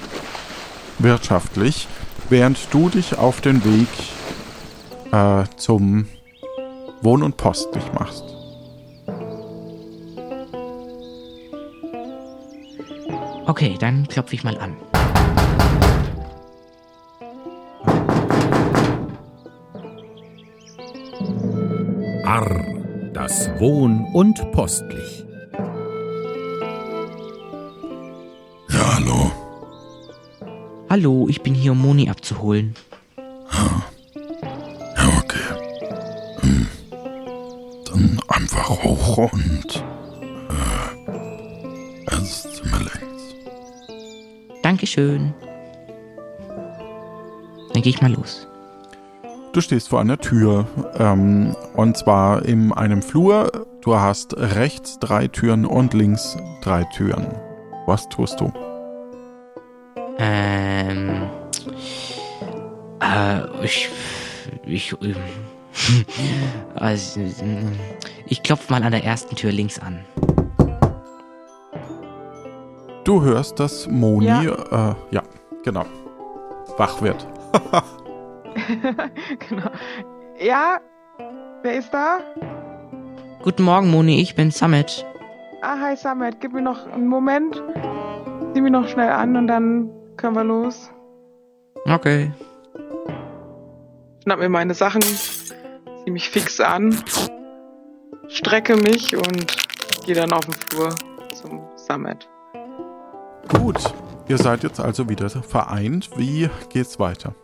wirtschaftlich, 0.98 1.88
während 2.30 2.56
du 2.70 2.88
dich 2.88 3.18
auf 3.18 3.42
den 3.42 3.62
Weg 3.66 3.88
äh, 5.12 5.44
zum 5.58 6.08
Wohn- 7.02 7.22
und 7.22 7.36
Post 7.36 7.74
dich 7.74 7.92
machst. 7.92 8.24
Okay, 13.44 13.76
dann 13.78 14.08
klopfe 14.08 14.36
ich 14.36 14.42
mal 14.42 14.56
an. 14.56 14.74
Arr, 22.26 22.64
das 23.12 23.48
Wohn- 23.60 24.04
und 24.12 24.50
Postlich. 24.50 25.24
Ja, 28.68 28.96
hallo. 28.96 29.30
Hallo, 30.90 31.28
ich 31.28 31.40
bin 31.42 31.54
hier, 31.54 31.70
um 31.70 31.78
Moni 31.78 32.10
abzuholen. 32.10 32.74
Ja, 33.16 35.08
okay. 35.18 35.38
Hm. 36.40 36.66
Dann 37.84 38.20
einfach 38.26 38.70
hoch 38.70 39.18
und 39.32 39.84
äh, 42.08 42.12
es 42.12 42.44
ist 42.44 42.64
mir 42.64 42.78
links. 42.78 43.36
Dankeschön. 44.64 45.32
Dann 47.72 47.82
gehe 47.82 47.90
ich 47.90 48.02
mal 48.02 48.12
los. 48.12 48.48
Du 49.56 49.62
stehst 49.62 49.88
vor 49.88 50.00
einer 50.00 50.18
Tür, 50.18 50.66
ähm, 50.98 51.56
und 51.72 51.96
zwar 51.96 52.44
in 52.44 52.74
einem 52.74 53.00
Flur. 53.00 53.50
Du 53.80 53.96
hast 53.98 54.36
rechts 54.36 54.98
drei 54.98 55.28
Türen 55.28 55.64
und 55.64 55.94
links 55.94 56.36
drei 56.60 56.84
Türen. 56.84 57.26
Was 57.86 58.06
tust 58.10 58.38
du? 58.38 58.52
Ähm. 60.18 61.22
Äh, 63.00 63.64
ich. 63.64 63.88
Ich. 64.66 64.94
ähm, 65.00 65.16
also, 66.74 67.20
ich 68.26 68.42
klopfe 68.42 68.70
mal 68.70 68.82
an 68.82 68.92
der 68.92 69.04
ersten 69.04 69.36
Tür 69.36 69.52
links 69.52 69.78
an. 69.78 70.04
Du 73.04 73.22
hörst, 73.22 73.58
dass 73.58 73.88
Moni, 73.88 74.26
Ja. 74.26 74.90
äh, 74.90 74.94
ja, 75.12 75.22
genau, 75.64 75.86
wach 76.76 77.00
wird. 77.00 77.26
genau. 79.48 79.70
Ja, 80.38 80.80
wer 81.62 81.74
ist 81.74 81.92
da? 81.92 82.18
Guten 83.42 83.62
Morgen, 83.62 83.90
Moni, 83.90 84.20
ich 84.20 84.34
bin 84.34 84.50
Summit. 84.50 85.04
Ah, 85.62 85.78
hi 85.80 85.96
Samet, 85.96 86.40
gib 86.40 86.52
mir 86.52 86.62
noch 86.62 86.86
einen 86.86 87.06
Moment. 87.06 87.62
Sieh 88.54 88.60
mich 88.60 88.72
noch 88.72 88.88
schnell 88.88 89.10
an 89.10 89.36
und 89.36 89.46
dann 89.46 89.90
können 90.16 90.36
wir 90.36 90.44
los. 90.44 90.90
Okay. 91.84 92.32
Schnapp 94.22 94.40
mir 94.40 94.48
meine 94.48 94.74
Sachen, 94.74 95.02
zieh 95.02 96.10
mich 96.10 96.28
fix 96.28 96.60
an, 96.60 96.96
strecke 98.28 98.76
mich 98.76 99.16
und 99.16 99.56
gehe 100.04 100.14
dann 100.14 100.32
auf 100.32 100.44
den 100.44 100.54
Flur 100.54 100.94
zum 101.32 101.60
Summit. 101.76 102.28
Gut, 103.48 103.78
ihr 104.28 104.38
seid 104.38 104.64
jetzt 104.64 104.80
also 104.80 105.08
wieder 105.08 105.30
vereint. 105.30 106.10
Wie 106.16 106.50
geht's 106.68 106.98
weiter? 106.98 107.34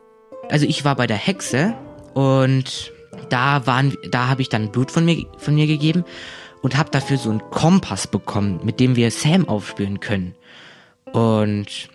Also 0.53 0.67
ich 0.67 0.85
war 0.85 0.97
bei 0.97 1.07
der 1.07 1.17
Hexe 1.17 1.73
und 2.13 2.93
da 3.31 3.67
waren, 3.67 3.97
da 4.11 4.29
habe 4.29 4.43
ich 4.43 4.51
dann 4.51 4.71
Blut 4.71 4.91
von 4.91 5.07
mir, 5.07 5.25
von 5.39 5.55
mir 5.55 5.67
gegeben 5.67 6.05
und 6.61 6.77
habe 6.77 6.91
dafür 6.91 7.17
so 7.17 7.31
einen 7.31 7.41
Kompass 7.51 8.07
bekommen, 8.07 8.61
mit 8.63 8.79
dem 8.79 8.95
wir 8.95 9.11
Sam 9.11 9.49
aufspüren 9.49 10.01
können. 10.01 10.35
Und 11.11 11.89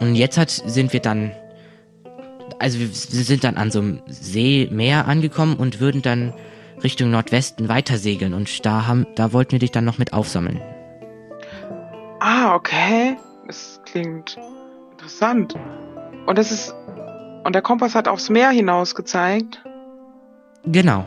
und 0.00 0.14
jetzt 0.14 0.38
hat, 0.38 0.48
sind 0.48 0.94
wir 0.94 1.00
dann, 1.00 1.32
also 2.58 2.78
wir, 2.78 2.88
sind 2.88 3.44
dann 3.44 3.58
an 3.58 3.70
so 3.70 3.80
einem 3.80 4.00
See, 4.06 4.68
Meer 4.70 5.06
angekommen 5.06 5.56
und 5.56 5.78
würden 5.78 6.00
dann 6.00 6.32
Richtung 6.82 7.10
Nordwesten 7.10 7.68
weiter 7.68 7.98
segeln 7.98 8.32
und 8.32 8.64
da 8.64 8.86
haben, 8.86 9.06
da 9.16 9.34
wollten 9.34 9.52
wir 9.52 9.58
dich 9.58 9.70
dann 9.70 9.84
noch 9.84 9.98
mit 9.98 10.14
aufsammeln. 10.14 10.62
Ah, 12.20 12.54
okay. 12.54 13.18
Das 13.46 13.80
klingt 13.84 14.38
interessant. 14.92 15.54
Und 16.26 16.38
das 16.38 16.50
ist. 16.50 16.74
Und 17.46 17.52
der 17.52 17.62
Kompass 17.62 17.94
hat 17.94 18.08
aufs 18.08 18.28
Meer 18.28 18.50
hinaus 18.50 18.96
gezeigt. 18.96 19.62
Genau. 20.64 21.04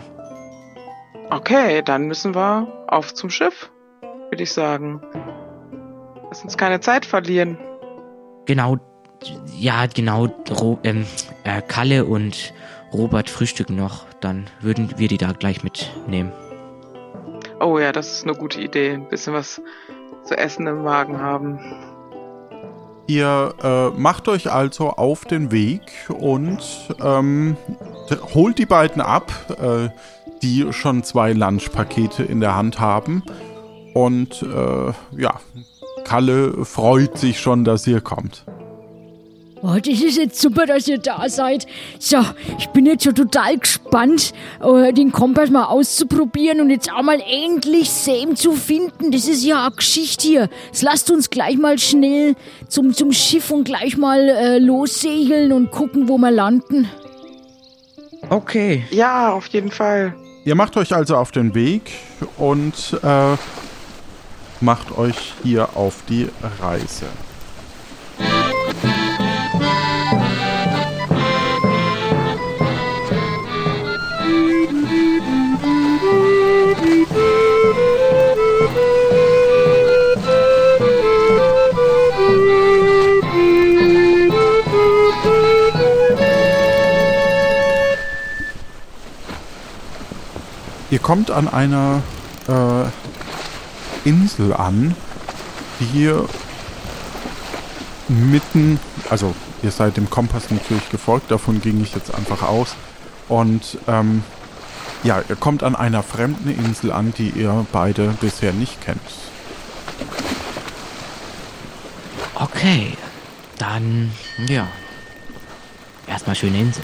Okay, 1.29 1.81
dann 1.83 2.07
müssen 2.07 2.33
wir 2.33 2.85
auf 2.87 3.13
zum 3.13 3.29
Schiff, 3.29 3.69
würde 4.29 4.43
ich 4.43 4.53
sagen. 4.53 5.01
Lass 6.29 6.41
uns 6.41 6.57
keine 6.57 6.79
Zeit 6.79 7.05
verlieren. 7.05 7.57
Genau, 8.45 8.77
ja, 9.57 9.85
genau, 9.87 10.29
Ro 10.49 10.79
ähm, 10.83 11.05
äh, 11.43 11.61
Kalle 11.61 12.05
und 12.05 12.53
Robert 12.93 13.29
frühstücken 13.29 13.75
noch, 13.75 14.05
dann 14.21 14.49
würden 14.61 14.93
wir 14.95 15.09
die 15.09 15.17
da 15.17 15.33
gleich 15.33 15.61
mitnehmen. 15.61 16.31
Oh 17.59 17.77
ja, 17.79 17.91
das 17.91 18.13
ist 18.13 18.23
eine 18.23 18.33
gute 18.33 18.61
Idee. 18.61 18.93
Ein 18.93 19.09
bisschen 19.09 19.33
was 19.33 19.61
zu 20.23 20.37
essen 20.37 20.67
im 20.67 20.83
Magen 20.83 21.19
haben. 21.19 21.59
Ihr 23.09 23.55
äh, 23.63 23.99
macht 23.99 24.27
euch 24.27 24.51
also 24.51 24.91
auf 24.91 25.25
den 25.25 25.51
Weg 25.51 25.81
und 26.15 26.59
ähm, 27.03 27.57
holt 28.35 28.59
die 28.59 28.67
beiden 28.67 29.01
ab, 29.01 29.31
äh, 29.59 29.89
die 30.43 30.71
schon 30.71 31.01
zwei 31.01 31.33
Lunchpakete 31.33 32.21
in 32.21 32.39
der 32.39 32.55
Hand 32.55 32.79
haben. 32.79 33.23
Und 33.95 34.43
äh, 34.43 34.93
ja, 35.19 35.39
Kalle 36.03 36.63
freut 36.65 37.17
sich 37.17 37.39
schon, 37.39 37.63
dass 37.63 37.87
ihr 37.87 38.01
kommt. 38.01 38.45
Oh, 39.61 39.75
das 39.75 40.01
ist 40.01 40.17
jetzt 40.17 40.39
super, 40.39 40.65
dass 40.65 40.87
ihr 40.87 40.99
da 40.99 41.27
seid. 41.27 41.67
So, 41.99 42.17
ich 42.57 42.67
bin 42.69 42.85
jetzt 42.85 43.03
schon 43.03 43.15
total 43.15 43.57
gespannt, 43.57 44.33
äh, 44.63 44.93
den 44.93 45.11
Kompass 45.11 45.49
mal 45.49 45.65
auszuprobieren 45.65 46.61
und 46.61 46.69
jetzt 46.69 46.91
auch 46.91 47.01
mal 47.01 47.21
endlich 47.21 47.89
Sam 47.89 48.35
zu 48.35 48.53
finden. 48.53 49.11
Das 49.11 49.27
ist 49.27 49.43
ja 49.43 49.65
eine 49.65 49.75
Geschichte 49.75 50.27
hier. 50.27 50.49
Jetzt 50.67 50.81
lasst 50.81 51.11
uns 51.11 51.29
gleich 51.29 51.57
mal 51.57 51.77
schnell 51.77 52.35
zum, 52.69 52.93
zum 52.93 53.11
Schiff 53.11 53.51
und 53.51 53.65
gleich 53.65 53.97
mal 53.97 54.29
äh, 54.29 54.59
lossegeln 54.59 55.51
und 55.51 55.71
gucken, 55.71 56.07
wo 56.07 56.17
wir 56.17 56.31
landen. 56.31 56.87
Okay. 58.29 58.85
Ja, 58.91 59.31
auf 59.33 59.47
jeden 59.47 59.71
Fall. 59.71 60.15
Ihr 60.45 60.55
macht 60.55 60.77
euch 60.77 60.93
also 60.95 61.17
auf 61.17 61.31
den 61.31 61.53
Weg 61.53 61.91
und 62.37 62.97
äh, 63.03 63.35
macht 64.61 64.97
euch 64.97 65.33
hier 65.43 65.75
auf 65.75 65.95
die 66.07 66.29
Reise. 66.61 67.05
Kommt 91.09 91.31
an 91.31 91.47
einer 91.47 92.03
äh, 92.47 94.07
Insel 94.07 94.53
an, 94.53 94.95
die 95.79 96.13
mitten, 98.07 98.79
also 99.09 99.33
ihr 99.63 99.71
seid 99.71 99.97
dem 99.97 100.11
Kompass 100.11 100.51
natürlich 100.51 100.87
gefolgt, 100.91 101.31
davon 101.31 101.61
ging 101.61 101.81
ich 101.81 101.95
jetzt 101.95 102.13
einfach 102.13 102.43
aus. 102.43 102.75
Und 103.27 103.79
ähm, 103.87 104.23
ja, 105.01 105.23
ihr 105.27 105.35
kommt 105.35 105.63
an 105.63 105.75
einer 105.75 106.03
fremden 106.03 106.51
Insel 106.51 106.91
an, 106.91 107.11
die 107.17 107.29
ihr 107.29 107.65
beide 107.71 108.09
bisher 108.21 108.53
nicht 108.53 108.79
kennt. 108.79 109.01
Okay, 112.35 112.93
dann, 113.57 114.11
ja. 114.47 114.67
Erstmal 116.05 116.35
schöne 116.35 116.59
Insel. 116.59 116.83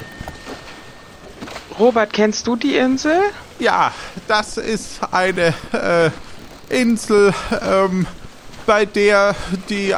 Robert, 1.77 2.11
kennst 2.11 2.47
du 2.47 2.55
die 2.55 2.75
Insel? 2.75 3.19
Ja, 3.59 3.91
das 4.27 4.57
ist 4.57 4.99
eine 5.11 5.53
äh, 5.73 6.09
Insel, 6.69 7.33
ähm, 7.61 8.07
bei 8.65 8.85
der 8.85 9.35
die, 9.69 9.95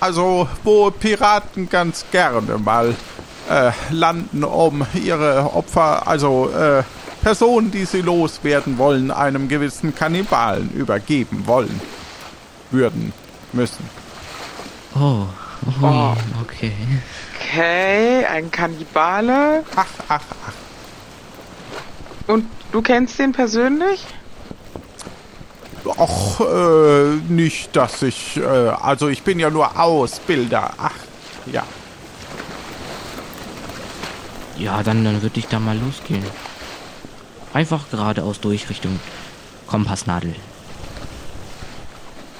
also 0.00 0.48
wo 0.62 0.90
Piraten 0.90 1.68
ganz 1.68 2.04
gerne 2.10 2.58
mal 2.58 2.94
äh, 3.48 3.70
landen, 3.90 4.44
um 4.44 4.86
ihre 4.94 5.54
Opfer, 5.54 6.06
also 6.06 6.50
äh, 6.50 6.82
Personen, 7.22 7.70
die 7.70 7.84
sie 7.84 8.00
loswerden 8.02 8.78
wollen, 8.78 9.10
einem 9.10 9.48
gewissen 9.48 9.94
Kannibalen 9.94 10.70
übergeben 10.72 11.46
wollen, 11.46 11.80
würden, 12.70 13.12
müssen. 13.52 13.88
Oh, 14.94 14.98
oh, 15.20 15.26
Oh. 15.82 16.14
okay. 16.42 16.72
Okay, 17.40 18.24
ein 18.26 18.50
Kannibale. 18.50 19.64
Ach, 19.76 19.86
ach, 20.08 20.20
ach. 20.46 20.52
Und 22.26 22.46
du 22.72 22.82
kennst 22.82 23.18
den 23.18 23.32
persönlich? 23.32 24.04
Och, 25.84 26.40
äh, 26.40 27.16
nicht, 27.28 27.74
dass 27.76 28.02
ich, 28.02 28.36
äh, 28.36 28.42
also 28.46 29.08
ich 29.08 29.22
bin 29.22 29.38
ja 29.38 29.50
nur 29.50 29.78
Ausbilder. 29.80 30.72
Ach, 30.78 30.94
ja. 31.46 31.64
Ja, 34.58 34.82
dann, 34.82 35.04
dann 35.04 35.22
würde 35.22 35.38
ich 35.38 35.48
da 35.48 35.58
mal 35.58 35.76
losgehen. 35.76 36.24
Einfach 37.52 37.90
geradeaus 37.90 38.40
durch 38.40 38.70
Richtung 38.70 39.00
Kompassnadel. 39.66 40.34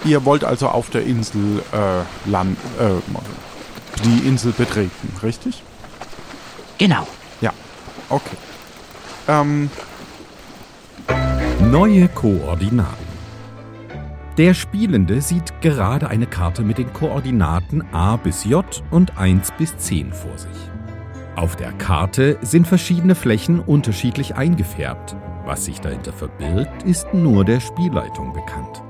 Ihr 0.05 0.25
wollt 0.25 0.45
also 0.45 0.69
auf 0.69 0.91
der 0.91 1.05
Insel 1.05 1.63
äh, 1.73 2.31
land, 2.31 2.59
äh, 2.79 2.91
die 4.05 4.27
Insel 4.27 4.53
betreten, 4.53 5.17
richtig? 5.23 5.63
Genau. 6.79 7.07
Ja. 7.41 7.53
Okay. 8.09 8.37
Ähm, 9.29 9.71
Neue 11.73 12.07
Koordinaten. 12.09 13.07
Der 14.37 14.53
Spielende 14.53 15.23
sieht 15.23 15.63
gerade 15.63 16.11
eine 16.11 16.27
Karte 16.27 16.65
mit 16.65 16.77
den 16.77 16.93
Koordinaten 16.93 17.83
A 17.93 18.17
bis 18.17 18.45
J 18.45 18.63
und 18.91 19.17
1 19.17 19.53
bis 19.53 19.79
10 19.79 20.13
vor 20.13 20.37
sich. 20.37 20.51
Auf 21.35 21.57
der 21.57 21.73
Karte 21.73 22.37
sind 22.43 22.69
verschiedene 22.69 23.15
Flächen 23.15 23.59
unterschiedlich 23.59 24.35
eingefärbt. 24.35 25.17
Was 25.47 25.65
sich 25.65 25.81
dahinter 25.81 26.13
verbirgt, 26.13 26.83
ist 26.83 27.15
nur 27.15 27.43
der 27.43 27.61
Spielleitung 27.61 28.35
bekannt. 28.35 28.83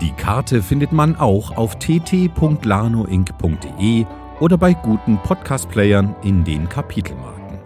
Die 0.00 0.12
Karte 0.12 0.62
findet 0.62 0.92
man 0.92 1.14
auch 1.14 1.58
auf 1.58 1.78
tt.lanoinc.de 1.78 4.06
oder 4.40 4.56
bei 4.56 4.72
guten 4.72 5.18
Podcast-Playern 5.18 6.16
in 6.22 6.42
den 6.42 6.70
Kapitelmarken. 6.70 7.58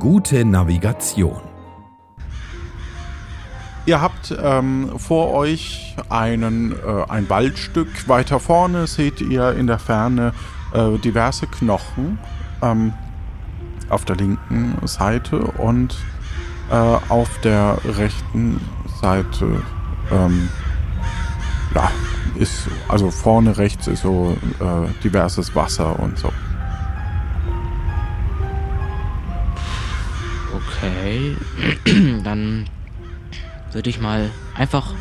Gute 0.00 0.44
Navigation. 0.44 1.51
Ihr 3.86 4.00
habt 4.00 4.36
ähm, 4.42 4.98
vor 4.98 5.32
euch 5.32 5.96
einen, 6.08 6.72
äh, 6.72 7.04
ein 7.08 7.28
Waldstück. 7.28 8.08
Weiter 8.08 8.40
vorne 8.40 8.86
seht 8.86 9.20
ihr 9.20 9.52
in 9.52 9.66
der 9.66 9.78
Ferne 9.78 10.32
äh, 10.72 10.98
diverse 10.98 11.46
Knochen 11.46 12.18
ähm, 12.62 12.92
auf 13.88 14.04
der 14.04 14.16
linken 14.16 14.76
Seite 14.86 15.38
und 15.38 15.96
äh, 16.70 16.74
auf 16.74 17.28
der 17.40 17.78
rechten 17.84 18.60
Seite 19.00 19.62
ähm, 20.10 20.48
ja, 21.74 21.90
ist, 22.36 22.68
also 22.88 23.10
vorne 23.10 23.58
rechts 23.58 23.86
ist 23.86 24.02
so 24.02 24.36
äh, 24.60 25.02
diverses 25.02 25.54
Wasser 25.54 25.98
und 25.98 26.18
so. 26.18 26.32
Okay. 30.54 31.36
Dann 32.24 32.66
würde 33.74 33.90
ich 33.90 34.00
mal 34.00 34.30
einfach 34.54 34.94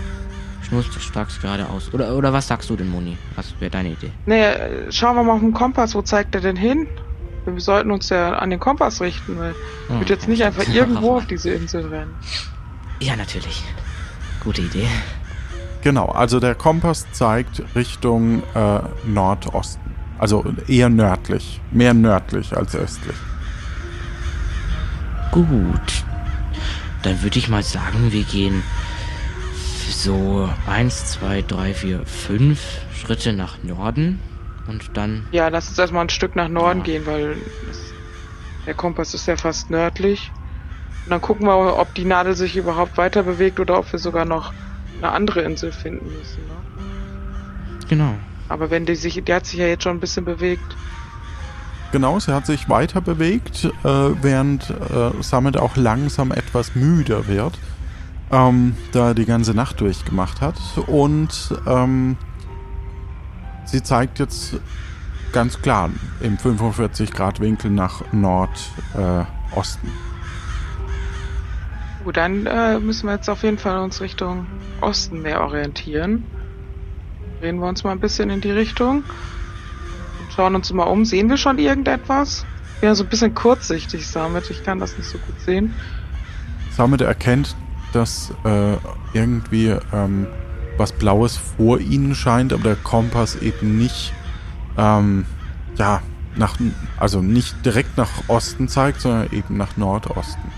schnurstracks 0.67 1.41
geradeaus. 1.41 1.93
Oder, 1.93 2.15
oder 2.15 2.31
was 2.33 2.47
sagst 2.47 2.69
du 2.69 2.75
denn, 2.75 2.89
Moni? 2.89 3.17
Was 3.35 3.53
wäre 3.59 3.71
deine 3.71 3.89
Idee? 3.89 4.11
Nee, 4.25 4.41
äh, 4.41 4.91
schauen 4.91 5.15
wir 5.15 5.23
mal 5.23 5.33
auf 5.33 5.39
den 5.41 5.53
Kompass. 5.53 5.95
Wo 5.95 6.01
zeigt 6.01 6.35
er 6.35 6.41
denn 6.41 6.55
hin? 6.55 6.87
Wir 7.45 7.59
sollten 7.59 7.91
uns 7.91 8.09
ja 8.09 8.37
an 8.37 8.51
den 8.51 8.59
Kompass 8.59 9.01
richten, 9.01 9.37
weil 9.37 9.55
ich 9.89 9.95
würde 9.95 10.13
jetzt 10.13 10.27
nicht 10.27 10.43
einfach 10.43 10.67
irgendwo 10.73 11.17
auf 11.17 11.25
diese 11.25 11.49
Insel 11.51 11.87
rennen. 11.87 12.13
Ja, 12.99 13.15
natürlich. 13.15 13.63
Gute 14.43 14.61
Idee. 14.61 14.87
Genau, 15.81 16.05
also 16.05 16.39
der 16.39 16.53
Kompass 16.53 17.07
zeigt 17.11 17.63
Richtung 17.75 18.43
äh, 18.53 18.79
Nordosten. 19.05 19.95
Also 20.19 20.45
eher 20.67 20.89
nördlich. 20.89 21.59
Mehr 21.71 21.95
nördlich 21.95 22.55
als 22.55 22.75
östlich. 22.75 23.15
Gut. 25.31 26.05
Dann 27.03 27.23
würde 27.23 27.39
ich 27.39 27.49
mal 27.49 27.63
sagen, 27.63 28.11
wir 28.11 28.23
gehen 28.23 28.63
so 29.89 30.49
eins, 30.67 31.11
zwei, 31.11 31.41
drei, 31.41 31.73
vier, 31.73 32.05
fünf 32.05 32.81
Schritte 32.95 33.33
nach 33.33 33.61
Norden 33.63 34.19
und 34.67 34.95
dann. 34.95 35.25
Ja, 35.31 35.47
lass 35.47 35.69
uns 35.69 35.77
erstmal 35.77 36.05
ein 36.05 36.09
Stück 36.09 36.35
nach 36.35 36.47
Norden 36.47 36.79
Ja. 36.79 36.85
gehen, 36.85 37.05
weil 37.05 37.37
das, 37.67 37.93
der 38.65 38.73
Kompass 38.73 39.13
ist 39.13 39.27
ja 39.27 39.37
fast 39.37 39.69
nördlich. 39.69 40.31
Und 41.05 41.11
dann 41.11 41.21
gucken 41.21 41.47
wir, 41.47 41.77
ob 41.77 41.93
die 41.95 42.05
Nadel 42.05 42.35
sich 42.35 42.55
überhaupt 42.55 42.97
weiter 42.97 43.23
bewegt 43.23 43.59
oder 43.59 43.79
ob 43.79 43.91
wir 43.91 43.99
sogar 43.99 44.25
noch 44.25 44.53
eine 44.97 45.11
andere 45.11 45.41
Insel 45.41 45.71
finden 45.71 46.05
müssen. 46.15 46.47
Ne? 46.47 46.53
Genau. 47.89 48.13
Aber 48.49 48.69
wenn 48.69 48.85
die 48.85 48.95
sich, 48.95 49.23
die 49.23 49.33
hat 49.33 49.45
sich 49.45 49.59
ja 49.59 49.67
jetzt 49.67 49.83
schon 49.83 49.97
ein 49.97 49.99
bisschen 49.99 50.25
bewegt. 50.25 50.77
Genau, 51.91 52.19
sie 52.19 52.33
hat 52.33 52.45
sich 52.45 52.69
weiter 52.69 53.01
bewegt, 53.01 53.65
äh, 53.65 53.71
während 53.83 54.69
äh, 54.69 55.21
Summit 55.21 55.57
auch 55.57 55.75
langsam 55.75 56.31
etwas 56.31 56.73
müder 56.73 57.27
wird, 57.27 57.59
ähm, 58.31 58.77
da 58.93 59.09
er 59.09 59.13
die 59.13 59.25
ganze 59.25 59.53
Nacht 59.53 59.81
durchgemacht 59.81 60.39
hat. 60.39 60.55
Und 60.87 61.53
ähm, 61.67 62.15
sie 63.65 63.83
zeigt 63.83 64.19
jetzt 64.19 64.55
ganz 65.33 65.61
klar 65.61 65.89
im 66.21 66.37
45 66.37 67.11
Grad 67.11 67.41
Winkel 67.41 67.71
nach 67.71 68.03
Nordosten. 68.13 69.87
Äh. 69.87 70.11
Gut, 72.05 72.17
dann 72.17 72.45
äh, 72.45 72.79
müssen 72.79 73.07
wir 73.07 73.15
jetzt 73.15 73.29
auf 73.29 73.43
jeden 73.43 73.57
Fall 73.57 73.79
uns 73.79 73.99
Richtung 73.99 74.47
Osten 74.79 75.21
mehr 75.21 75.41
orientieren. 75.41 76.23
Drehen 77.41 77.59
wir 77.59 77.67
uns 77.67 77.83
mal 77.83 77.91
ein 77.91 77.99
bisschen 77.99 78.29
in 78.29 78.39
die 78.39 78.51
Richtung. 78.51 79.03
Schauen 80.35 80.55
uns 80.55 80.71
mal 80.71 80.83
um. 80.83 81.05
Sehen 81.05 81.29
wir 81.29 81.37
schon 81.37 81.57
irgendetwas? 81.57 82.45
Ja 82.81 82.95
so 82.95 83.03
ein 83.03 83.09
bisschen 83.09 83.35
kurzsichtig 83.35 84.09
damit. 84.11 84.49
Ich 84.49 84.63
kann 84.63 84.79
das 84.79 84.97
nicht 84.97 85.09
so 85.09 85.17
gut 85.19 85.39
sehen. 85.45 85.73
Summit 86.75 87.01
erkennt, 87.01 87.55
dass 87.93 88.33
äh, 88.43 88.77
irgendwie 89.13 89.75
ähm, 89.93 90.27
was 90.77 90.91
Blaues 90.93 91.37
vor 91.37 91.79
ihnen 91.79 92.15
scheint, 92.15 92.53
aber 92.53 92.63
der 92.63 92.75
Kompass 92.75 93.35
eben 93.35 93.77
nicht, 93.77 94.13
ähm, 94.77 95.25
ja, 95.77 96.01
nach, 96.35 96.55
also 96.97 97.21
nicht 97.21 97.65
direkt 97.65 97.97
nach 97.97 98.09
Osten 98.27 98.67
zeigt, 98.67 99.01
sondern 99.01 99.31
eben 99.31 99.57
nach 99.57 99.75
Nordosten. 99.77 100.51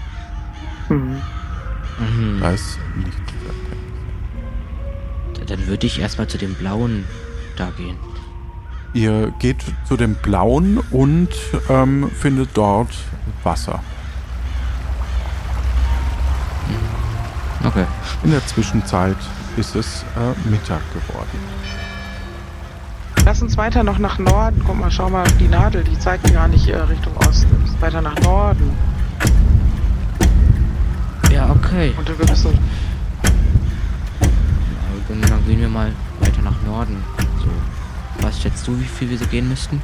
Mhm. 0.89 1.21
Mhm. 1.99 2.39
Da 2.39 2.51
ist 2.51 2.79
nichts. 2.95 3.17
Dann 5.47 5.67
würde 5.67 5.87
ich 5.87 5.99
erstmal 5.99 6.27
zu 6.27 6.37
dem 6.37 6.53
blauen 6.53 7.03
da 7.57 7.69
gehen. 7.71 7.97
Ihr 8.93 9.33
geht 9.39 9.63
zu 9.85 9.97
dem 9.97 10.15
Blauen 10.15 10.77
und 10.91 11.29
ähm, 11.69 12.11
findet 12.11 12.49
dort 12.53 12.93
Wasser. 13.43 13.79
Okay. 17.65 17.85
In 18.23 18.31
der 18.31 18.45
Zwischenzeit 18.45 19.17
ist 19.57 19.75
es 19.75 20.03
äh, 20.15 20.49
Mittag 20.49 20.81
geworden. 20.93 21.39
Lass 23.25 23.41
uns 23.41 23.55
weiter 23.55 23.83
noch 23.83 23.99
nach 23.99 24.19
Norden. 24.19 24.61
Guck 24.65 24.77
mal, 24.77 24.91
schau 24.91 25.09
mal, 25.09 25.25
die 25.39 25.47
Nadel, 25.47 25.83
die 25.83 25.97
zeigt 25.97 26.31
gar 26.33 26.47
nicht 26.47 26.67
äh, 26.67 26.75
Richtung 26.75 27.15
Osten. 27.17 27.47
Weiter 27.79 28.01
nach 28.01 28.19
Norden. 28.19 28.71
Ja, 31.31 31.49
okay. 31.49 31.93
Und 31.97 32.07
wir 32.07 32.29
müssen. 32.29 32.53
Ja, 32.53 32.59
dann, 35.07 35.21
dann 35.21 35.45
gehen 35.45 35.61
wir 35.61 35.69
mal 35.69 35.91
weiter 36.19 36.41
nach 36.43 36.61
Norden. 36.65 37.01
So. 37.39 37.49
Was 38.23 38.41
schätzt 38.41 38.67
du, 38.67 38.79
wie 38.79 38.85
viel 38.85 39.09
wir 39.09 39.17
so 39.17 39.25
gehen 39.25 39.49
müssten? 39.49 39.81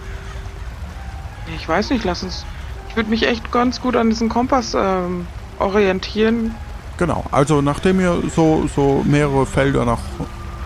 Ich 1.55 1.67
weiß 1.67 1.89
nicht, 1.89 2.05
lass 2.05 2.23
uns. 2.23 2.45
Ich 2.87 2.95
würde 2.95 3.09
mich 3.09 3.27
echt 3.27 3.51
ganz 3.51 3.81
gut 3.81 3.95
an 3.95 4.09
diesem 4.09 4.29
Kompass 4.29 4.73
ähm, 4.75 5.27
orientieren. 5.59 6.55
Genau, 6.97 7.23
also 7.31 7.61
nachdem 7.61 7.99
ihr 7.99 8.21
so, 8.33 8.67
so 8.73 9.03
mehrere 9.05 9.45
Felder 9.45 9.85
nach 9.85 9.99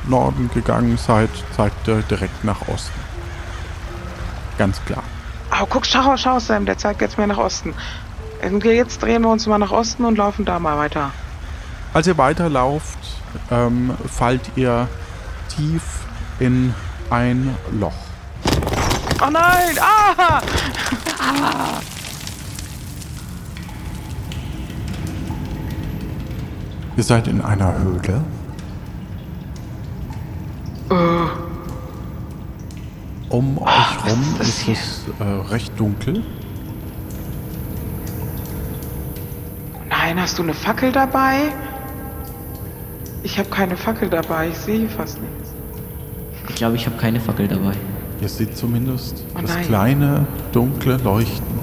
Norden 0.08 0.50
gegangen 0.54 0.98
seid, 0.98 1.30
zeigt 1.56 1.88
er 1.88 2.02
direkt 2.04 2.44
nach 2.44 2.68
Osten. 2.68 3.00
Ganz 4.58 4.84
klar. 4.86 5.04
Oh, 5.52 5.66
guck, 5.70 5.86
schau, 5.86 6.16
schau, 6.18 6.40
Sam, 6.40 6.66
der 6.66 6.78
zeigt 6.78 7.02
jetzt 7.02 7.18
mehr 7.18 7.28
nach 7.28 7.38
Osten. 7.38 7.74
Und 8.44 8.64
jetzt 8.66 9.02
drehen 9.02 9.22
wir 9.22 9.30
uns 9.30 9.48
mal 9.48 9.58
nach 9.58 9.72
Osten 9.72 10.06
und 10.06 10.18
laufen 10.18 10.46
da 10.46 10.60
mal 10.60 10.78
weiter. 10.78 11.12
Als 11.94 12.08
ihr 12.08 12.18
weiterlauft, 12.18 12.98
ähm, 13.52 13.94
fallt 14.12 14.42
ihr 14.56 14.88
tief 15.56 15.82
in 16.40 16.74
ein 17.14 17.56
Loch. 17.80 17.94
Oh 19.22 19.30
nein! 19.30 19.78
Ah! 19.80 20.42
Ihr 26.98 27.04
seid 27.04 27.28
in 27.28 27.42
einer 27.42 27.78
Höhle. 27.78 28.24
Um 33.30 33.58
euch 33.58 34.06
rum 34.06 34.36
was 34.38 34.48
ist 34.48 34.68
ist 34.68 34.70
es 34.70 35.06
äh, 35.20 35.52
recht 35.52 35.80
dunkel. 35.80 36.24
Nein, 39.90 40.20
hast 40.20 40.38
du 40.38 40.44
eine 40.44 40.54
Fackel 40.54 40.92
dabei? 40.92 41.52
Ich 43.24 43.40
habe 43.40 43.50
keine 43.50 43.78
Fackel 43.78 44.10
dabei, 44.10 44.50
ich 44.50 44.58
sehe 44.58 44.88
fast 44.90 45.20
nichts. 45.20 45.43
Ich 46.50 46.56
glaube, 46.56 46.76
ich 46.76 46.86
habe 46.86 46.98
keine 46.98 47.20
Fackel 47.20 47.48
dabei. 47.48 47.74
Ihr 48.22 48.30
seht 48.30 48.56
zumindest 48.58 49.24
Oh 49.36 49.40
das 49.42 49.58
kleine, 49.62 50.26
dunkle 50.52 50.98
Leuchten 50.98 51.60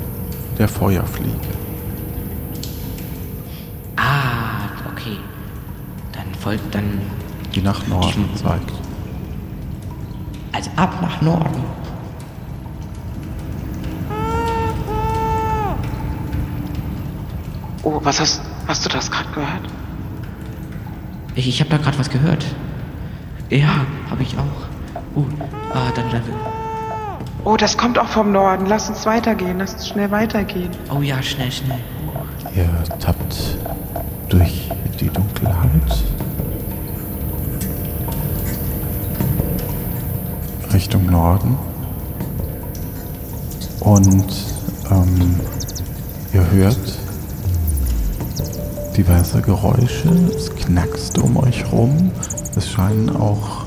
der 0.59 0.69
Feuerfliege. 0.69 1.31
Ah, 3.97 4.69
okay. 4.93 5.17
Dann 6.13 6.35
folgt 6.39 6.75
dann. 6.75 7.01
die 7.55 7.63
nach 7.63 7.87
Norden 7.87 8.29
zeigt. 8.35 8.73
Also 10.53 10.71
ab 10.77 11.01
nach 11.01 11.21
Norden. 11.23 11.63
Oh, 17.83 17.99
was 18.03 18.21
hast, 18.21 18.43
hast 18.69 18.85
du 18.85 18.89
das 18.91 19.11
gerade 19.11 19.31
gehört? 19.31 19.63
Ich, 21.35 21.49
ich 21.49 21.61
habe 21.61 21.71
da 21.71 21.79
gerade 21.79 21.99
was 21.99 22.11
gehört. 22.11 22.45
Ja, 23.49 23.87
habe 24.11 24.23
ich 24.23 24.37
auch. 24.37 24.70
Uh, 25.15 25.25
ah, 25.73 25.91
dann, 25.95 26.11
dann. 26.11 26.23
Oh, 27.45 27.57
das 27.57 27.77
kommt 27.77 27.99
auch 27.99 28.09
vom 28.09 28.33
Norden. 28.33 28.67
Lass 28.67 28.89
uns 28.89 29.07
weitergehen, 29.07 29.59
lass 29.59 29.75
uns 29.75 29.89
schnell 29.89 30.11
weitergehen. 30.11 30.71
Oh 30.95 31.01
ja, 31.01 31.23
schnell, 31.23 31.51
schnell. 31.51 31.79
Ihr 32.55 32.69
tappt 32.99 33.59
durch 34.29 34.69
die 35.01 35.09
Dunkelheit 35.09 36.05
Richtung 40.73 41.07
Norden 41.07 41.59
und 43.81 44.33
ähm, 44.91 45.41
ihr 46.33 46.49
hört 46.51 46.79
diverse 48.97 49.41
Geräusche, 49.41 50.09
es 50.37 50.55
knackst 50.55 51.19
um 51.19 51.37
euch 51.39 51.65
rum, 51.73 52.13
es 52.57 52.71
scheinen 52.71 53.17
auch 53.17 53.65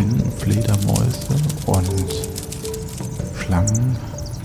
Spinnen, 0.00 0.32
Fledermäuse 0.38 1.34
und 1.66 1.86
Schlangen 3.38 3.96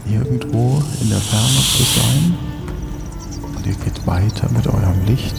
irgendwo 0.06 0.84
in 1.02 1.10
der 1.10 1.20
Ferne 1.20 1.62
zu 1.78 1.84
sein. 1.84 2.38
Und 3.56 3.66
ihr 3.66 3.76
geht 3.76 4.06
weiter 4.06 4.50
mit 4.52 4.68
eurem 4.68 5.06
Licht 5.06 5.36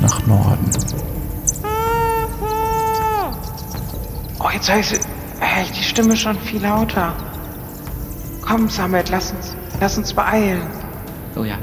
nach 0.00 0.26
Norden. 0.26 0.70
Oh, 4.40 4.50
jetzt 4.52 4.68
höre 4.68 4.80
ich, 4.80 4.90
hör 5.38 5.62
ich 5.62 5.70
die 5.70 5.84
Stimme 5.84 6.16
schon 6.16 6.38
viel 6.40 6.62
lauter. 6.62 7.14
Komm, 8.42 8.68
Samet, 8.68 9.08
lass 9.08 9.30
uns, 9.30 9.54
lass 9.80 9.98
uns 9.98 10.12
beeilen. 10.12 10.66
Oh 11.36 11.44
ja. 11.44 11.58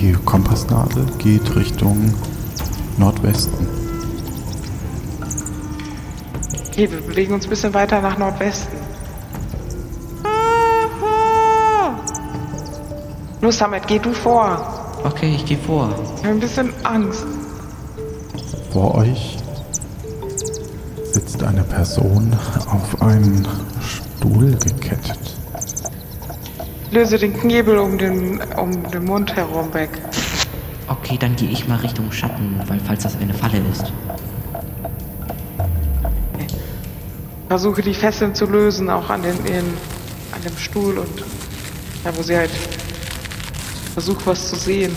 Die 0.00 0.12
Kompassnadel 0.12 1.06
geht 1.18 1.54
Richtung 1.54 2.12
Nordwesten. 2.98 3.66
Okay, 6.68 6.90
wir 6.90 7.00
bewegen 7.00 7.34
uns 7.34 7.44
ein 7.44 7.50
bisschen 7.50 7.72
weiter 7.72 8.00
nach 8.00 8.18
Nordwesten. 8.18 8.76
Los, 13.40 13.58
Samet, 13.58 13.86
geh 13.86 13.98
du 13.98 14.12
vor. 14.12 14.94
Okay, 15.04 15.34
ich 15.36 15.46
gehe 15.46 15.58
vor. 15.58 15.90
Ich 16.16 16.24
habe 16.24 16.34
ein 16.34 16.40
bisschen 16.40 16.72
Angst. 16.82 17.24
Vor 18.72 18.96
euch 18.96 19.38
sitzt 21.12 21.42
eine 21.42 21.62
Person 21.62 22.36
auf 22.70 23.00
einen 23.00 23.46
Stuhl 23.80 24.50
gekettet. 24.56 25.23
Löse 26.94 27.18
den 27.18 27.36
Knebel 27.36 27.76
um 27.78 27.98
den, 27.98 28.40
um 28.56 28.88
den 28.88 29.04
Mund 29.04 29.34
herum 29.34 29.74
weg. 29.74 29.90
Okay, 30.86 31.16
dann 31.18 31.34
gehe 31.34 31.50
ich 31.50 31.66
mal 31.66 31.78
Richtung 31.78 32.12
Schatten, 32.12 32.62
weil 32.68 32.78
falls 32.78 33.02
das 33.02 33.16
eine 33.16 33.34
Falle 33.34 33.60
ist. 33.72 33.92
Versuche 37.48 37.82
die 37.82 37.94
Fesseln 37.94 38.32
zu 38.36 38.46
lösen, 38.46 38.88
auch 38.90 39.10
an, 39.10 39.22
den, 39.22 39.34
in, 39.44 39.64
an 40.30 40.40
dem 40.44 40.56
Stuhl 40.56 40.98
und 40.98 41.24
da, 42.04 42.16
wo 42.16 42.22
sie 42.22 42.36
halt 42.36 42.52
versucht, 43.92 44.24
was 44.24 44.50
zu 44.50 44.54
sehen. 44.54 44.94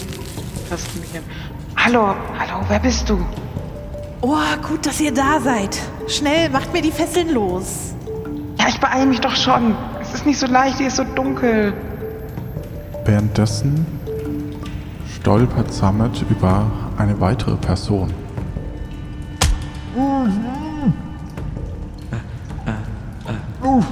Passt 0.70 0.96
mich 1.00 1.10
an. 1.18 1.24
Hallo, 1.78 2.14
hallo, 2.38 2.64
wer 2.68 2.80
bist 2.80 3.10
du? 3.10 3.26
Oh, 4.22 4.38
gut, 4.70 4.86
dass 4.86 5.02
ihr 5.02 5.16
da 5.16 5.40
seid. 5.40 5.76
Schnell, 6.08 6.52
macht 6.52 6.72
mir 6.74 6.84
die 6.84 6.92
Fesseln 6.92 7.34
los. 7.34 7.96
Ja, 8.60 8.68
ich 8.68 8.80
beeile 8.80 9.08
mich 9.08 9.20
doch 9.20 9.36
schon. 9.36 9.76
Es 10.00 10.14
ist 10.14 10.28
nicht 10.28 10.38
so 10.38 10.46
leicht, 10.46 10.78
hier 10.78 10.90
ist 10.90 10.98
so 10.98 11.04
dunkel. 11.04 11.74
Währenddessen 13.08 13.86
stolpert 15.16 15.74
Samet 15.74 16.26
über 16.30 16.70
eine 16.98 17.18
weitere 17.22 17.56
Person. 17.56 18.14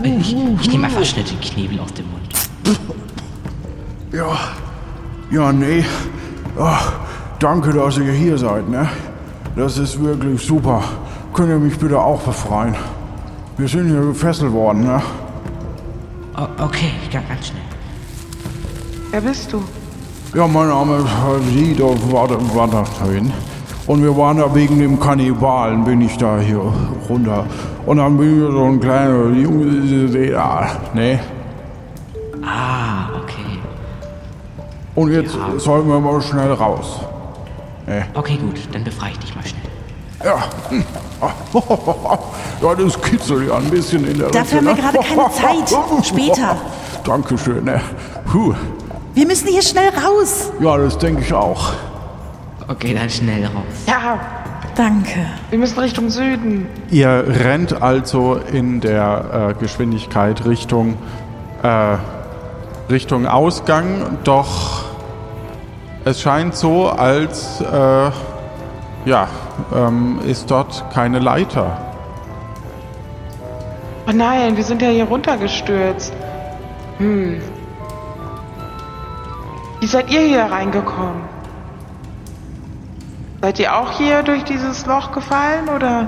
Ich, 0.03 0.36
ich 0.61 0.70
nehme 0.70 0.88
einfach 0.88 1.05
schnell 1.05 1.24
den 1.24 1.39
Knebel 1.39 1.80
aus 1.80 1.93
dem 1.93 2.11
Mund. 2.11 2.28
Ja, 4.11 4.38
ja, 5.32 5.53
nee. 5.53 5.86
Ach, 6.59 6.91
danke, 7.39 7.72
dass 7.72 7.97
ihr 7.97 8.11
hier 8.11 8.38
seid, 8.38 8.68
ne? 8.68 8.89
Das 9.55 9.78
ist 9.78 9.97
wirklich 10.03 10.45
super. 10.45 10.84
Könnt 11.34 11.49
ihr 11.49 11.59
mich 11.59 11.78
bitte 11.80 11.97
auch 11.97 12.22
befreien? 12.22 12.76
Wir 13.57 13.70
sind 13.70 13.88
hier 13.88 14.01
gefesselt 14.01 14.51
worden, 14.51 14.84
ne? 14.84 15.01
Oh, 16.38 16.47
okay, 16.61 16.91
ganz 17.09 17.47
schnell. 17.47 17.64
Wer 19.16 19.22
bist 19.22 19.53
du? 19.53 19.63
Ja, 20.34 20.45
mein 20.45 20.68
Name 20.68 20.97
ist 20.97 21.80
da 21.80 22.84
drin. 23.01 23.32
Und 23.88 24.03
wir 24.03 24.18
waren 24.18 24.36
da 24.36 24.53
wegen 24.53 24.78
dem 24.78 24.99
Kannibalen, 24.99 25.86
bin 25.86 26.01
ich 26.01 26.18
da 26.18 26.38
hier 26.38 26.59
runter. 27.07 27.45
Und 27.86 27.95
dann 27.95 28.18
bin 28.18 28.45
ich 28.45 28.51
so 28.51 28.66
ein 28.66 28.78
kleiner 28.78 29.30
Junge, 29.30 30.32
ja, 30.32 30.68
ne? 30.93 31.22
Ah, 32.43 33.07
okay. 33.24 33.57
Und 34.95 35.13
jetzt 35.13 35.38
sollten 35.59 35.88
wir 35.88 36.01
mal 36.01 36.22
schnell 36.22 36.51
raus. 36.51 36.99
Okay, 38.16 38.36
gut, 38.36 38.68
dann 38.74 38.84
befreie 38.84 39.11
ich 39.13 39.20
dich 39.20 39.34
mal 39.34 39.45
schnell. 39.45 39.63
Ja. 40.26 40.43
Ja, 42.61 42.74
das 42.74 43.01
kitzelt 43.01 43.47
ja 43.47 43.57
ein 43.57 43.70
bisschen 43.70 44.05
in 44.07 44.18
der 44.18 44.30
Dafür 44.30 44.41
Ritze, 44.41 44.55
haben 44.57 44.66
wir 44.66 44.74
ne? 44.74 44.82
gerade 44.82 44.97
keine 44.99 45.32
Zeit. 45.32 46.05
Später. 46.05 46.57
Dankeschön, 47.05 47.63
ne? 47.63 47.80
Puh. 48.30 48.53
Wir 49.16 49.26
müssen 49.26 49.47
hier 49.47 49.61
schnell 49.61 49.89
raus. 49.89 50.51
Ja, 50.59 50.78
das 50.78 50.97
denke 50.97 51.22
ich 51.22 51.34
auch. 51.34 51.72
Okay, 52.68 52.93
dann 52.93 53.09
schnell 53.09 53.45
raus. 53.45 53.63
Ja, 53.88 54.20
Danke. 54.76 55.26
wir 55.49 55.57
müssen 55.57 55.80
Richtung 55.80 56.09
Süden. 56.09 56.68
Ihr 56.91 57.24
rennt 57.26 57.82
also 57.82 58.36
in 58.51 58.82
der 58.82 59.53
äh, 59.55 59.59
Geschwindigkeit 59.61 60.45
Richtung, 60.45 60.97
äh, 61.63 61.97
Richtung 62.91 63.26
Ausgang, 63.26 64.18
doch 64.26 64.84
es 66.03 66.22
scheint 66.22 66.55
so, 66.55 66.89
als 66.89 67.61
äh, 67.61 68.11
ja, 69.05 69.30
ähm, 69.74 70.20
ist 70.28 70.51
dort 70.51 70.84
keine 70.93 71.20
Leiter. 71.20 71.78
Oh 74.07 74.11
nein, 74.13 74.57
wir 74.57 74.63
sind 74.63 74.82
ja 74.82 74.89
hier 74.89 75.05
runtergestürzt. 75.05 76.13
Hm. 76.97 77.41
Wie 79.86 79.89
seid 79.89 80.11
ihr 80.11 80.21
hier 80.21 80.45
reingekommen? 80.45 81.21
Seid 83.39 83.59
ihr 83.59 83.77
auch 83.77 83.91
hier 83.91 84.23
durch 84.23 84.43
dieses 84.43 84.83
Loch 84.88 85.11
gefallen 85.11 85.69
oder? 85.69 86.07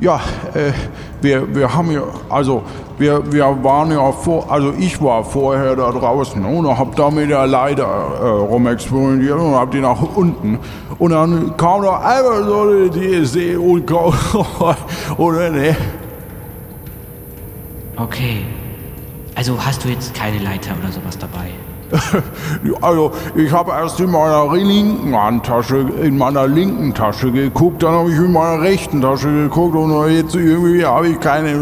Ja, 0.00 0.16
äh, 0.54 0.72
wir, 1.20 1.54
wir 1.54 1.72
haben 1.72 1.90
hier, 1.90 2.02
also 2.28 2.64
wir, 2.98 3.32
wir 3.32 3.62
waren 3.62 3.92
ja 3.92 4.10
vor, 4.10 4.50
also 4.50 4.74
ich 4.76 5.00
war 5.00 5.22
vorher 5.22 5.76
da 5.76 5.92
draußen 5.92 6.44
und 6.44 6.66
hab 6.76 6.96
da 6.96 7.12
mit 7.12 7.30
der 7.30 7.46
Leiter 7.46 7.86
äh, 7.86 8.26
rumexperimentiert 8.26 9.38
und 9.38 9.54
hab 9.54 9.70
die 9.70 9.80
nach 9.80 10.02
unten. 10.16 10.58
Und 10.98 11.12
dann 11.12 11.56
kam 11.56 11.80
da 11.80 12.00
einfach 12.00 12.44
so 12.44 12.62
eine 12.62 12.90
DSD 12.90 13.54
und 13.54 13.86
kam, 13.86 14.12
oder 15.16 15.50
ne? 15.50 15.76
Okay. 17.94 18.44
Also 19.36 19.64
hast 19.64 19.84
du 19.84 19.90
jetzt 19.90 20.12
keine 20.12 20.38
Leiter 20.38 20.72
oder 20.82 20.90
sowas 20.90 21.16
dabei? 21.16 21.52
Also, 22.80 23.12
ich 23.34 23.52
habe 23.52 23.70
erst 23.72 24.00
in 24.00 24.10
meiner 24.10 24.52
linken 24.54 25.14
Handtasche, 25.14 25.78
in 26.02 26.16
meiner 26.18 26.46
linken 26.46 26.92
Tasche 26.94 27.30
geguckt, 27.30 27.82
dann 27.82 27.92
habe 27.94 28.10
ich 28.10 28.16
in 28.16 28.32
meiner 28.32 28.60
rechten 28.62 29.00
Tasche 29.00 29.28
geguckt 29.32 29.74
und 29.76 30.10
jetzt 30.10 30.34
irgendwie 30.34 30.84
habe 30.84 31.08
ich 31.08 31.20
keine. 31.20 31.54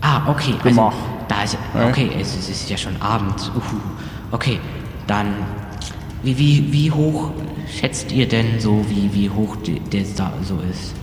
Ah, 0.00 0.22
okay. 0.30 0.54
Also, 0.64 0.68
Gemacht. 0.68 0.96
da 1.28 1.42
ist, 1.42 1.58
okay, 1.88 2.10
es, 2.20 2.36
es 2.36 2.48
ist 2.48 2.70
ja 2.70 2.76
schon 2.76 3.00
Abend. 3.00 3.50
Uhu. 3.54 3.76
Okay, 4.32 4.58
dann 5.06 5.34
wie, 6.22 6.36
wie, 6.38 6.72
wie 6.72 6.90
hoch 6.90 7.30
schätzt 7.68 8.12
ihr 8.12 8.28
denn 8.28 8.60
so, 8.60 8.84
wie, 8.88 9.10
wie 9.12 9.30
hoch 9.30 9.56
de- 9.56 9.80
der 9.80 10.02
da 10.16 10.32
so 10.42 10.58
ist? 10.70 10.94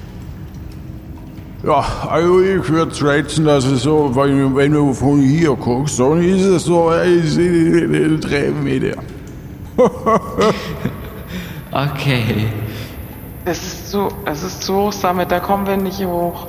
Ja, 1.63 1.83
also 2.09 2.39
ich 2.41 2.69
würde 2.69 2.93
schätzen, 2.93 3.45
dass 3.45 3.65
es 3.65 3.83
so, 3.83 4.15
wenn, 4.15 4.55
wenn 4.55 4.71
du 4.73 4.93
von 4.93 5.19
hier 5.19 5.55
guckst, 5.55 5.99
dann 5.99 6.21
ist 6.21 6.43
es 6.45 6.65
so 6.65 6.89
drei 6.89 8.51
Meter. 8.63 8.97
Okay. 11.71 12.47
Es 13.45 13.61
ist 13.61 13.91
so, 13.91 14.09
es 14.25 14.41
ist 14.41 14.63
zu 14.63 14.75
hoch, 14.75 14.91
Summit, 14.93 15.31
da 15.31 15.39
kommen 15.39 15.67
wir 15.67 15.77
nicht 15.77 16.03
hoch. 16.03 16.47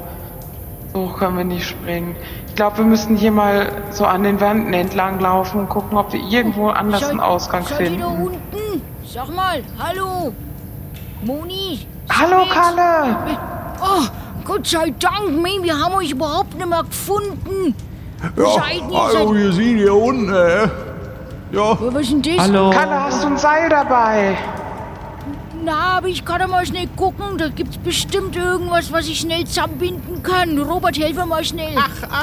So 0.92 1.00
hoch 1.00 1.18
können 1.18 1.36
wir 1.36 1.44
nicht 1.44 1.66
springen. 1.68 2.16
Ich 2.46 2.54
glaube, 2.54 2.78
wir 2.78 2.84
müssen 2.84 3.16
hier 3.16 3.30
mal 3.30 3.70
so 3.90 4.04
an 4.06 4.22
den 4.22 4.40
Wänden 4.40 4.72
entlang 4.72 5.20
laufen 5.20 5.60
und 5.60 5.68
gucken, 5.68 5.98
ob 5.98 6.12
wir 6.12 6.20
irgendwo 6.20 6.68
anders 6.68 7.08
einen 7.08 7.20
Ausgang 7.20 7.64
Seid 7.64 7.80
ihr 7.80 7.98
da 7.98 8.08
finden. 8.08 8.22
unten? 8.26 8.82
Sag 9.06 9.34
mal, 9.34 9.62
hallo. 9.78 10.32
Moni. 11.22 11.86
Hallo. 12.08 12.44
Kalle! 12.50 13.16
Oh, 13.82 14.02
Gott 14.48 14.66
sei 14.66 14.94
Dank, 14.98 15.42
Mann, 15.42 15.62
wir 15.62 15.78
haben 15.78 15.94
euch 15.96 16.10
überhaupt 16.10 16.54
nicht 16.56 16.66
mehr 16.66 16.82
gefunden. 16.82 17.74
Ja, 18.34 18.46
seid 18.54 18.76
ihr? 18.90 18.98
also 18.98 19.18
Seid- 19.28 19.34
wir 19.36 19.52
sind 19.52 19.76
hier 19.76 19.94
unten, 19.94 20.32
äh. 20.32 20.68
Ja, 21.52 21.78
was 21.78 22.02
ist 22.02 22.12
denn 22.12 22.22
das? 22.22 22.38
Hallo? 22.46 22.70
Kalle, 22.70 23.02
hast 23.04 23.22
du 23.22 23.26
ein 23.28 23.36
Seil 23.36 23.68
dabei? 23.68 24.38
Na, 25.62 25.98
aber 25.98 26.08
ich 26.08 26.24
kann 26.24 26.40
doch 26.40 26.48
mal 26.48 26.64
schnell 26.64 26.86
gucken. 26.96 27.36
Da 27.36 27.48
gibt's 27.48 27.76
bestimmt 27.76 28.36
irgendwas, 28.36 28.90
was 28.90 29.06
ich 29.06 29.20
schnell 29.20 29.44
zusammenbinden 29.44 30.22
kann. 30.22 30.58
Robert, 30.58 30.98
helf 30.98 31.14
mir 31.16 31.26
mal 31.26 31.44
schnell. 31.44 31.74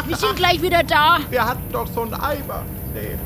Wir 0.07 0.17
sind 0.17 0.35
gleich 0.35 0.59
wieder 0.63 0.81
da. 0.81 1.19
Wir 1.29 1.45
hatten 1.45 1.71
doch 1.71 1.85
so 1.87 2.01
einen 2.01 2.13
Eimer. 2.15 2.63
Nee. 2.95 3.19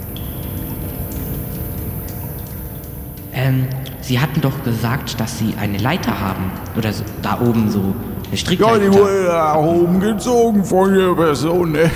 Ähm, 3.34 3.68
Sie 4.02 4.20
hatten 4.20 4.42
doch 4.42 4.64
gesagt, 4.64 5.20
dass 5.22 5.38
Sie 5.38 5.54
eine 5.60 5.78
Leiter 5.78 6.20
haben. 6.20 6.52
Oder 6.78 6.92
so, 6.92 7.04
da 7.22 7.40
oben 7.40 7.70
so 7.70 7.94
eine 8.32 8.56
ja, 8.56 8.78
die 8.78 8.94
wurde 8.94 9.26
da 9.26 9.56
oben 9.56 10.00
gezogen 10.00 10.64
von 10.64 10.94
der 10.94 11.16
Person. 11.16 11.72
ne. 11.72 11.90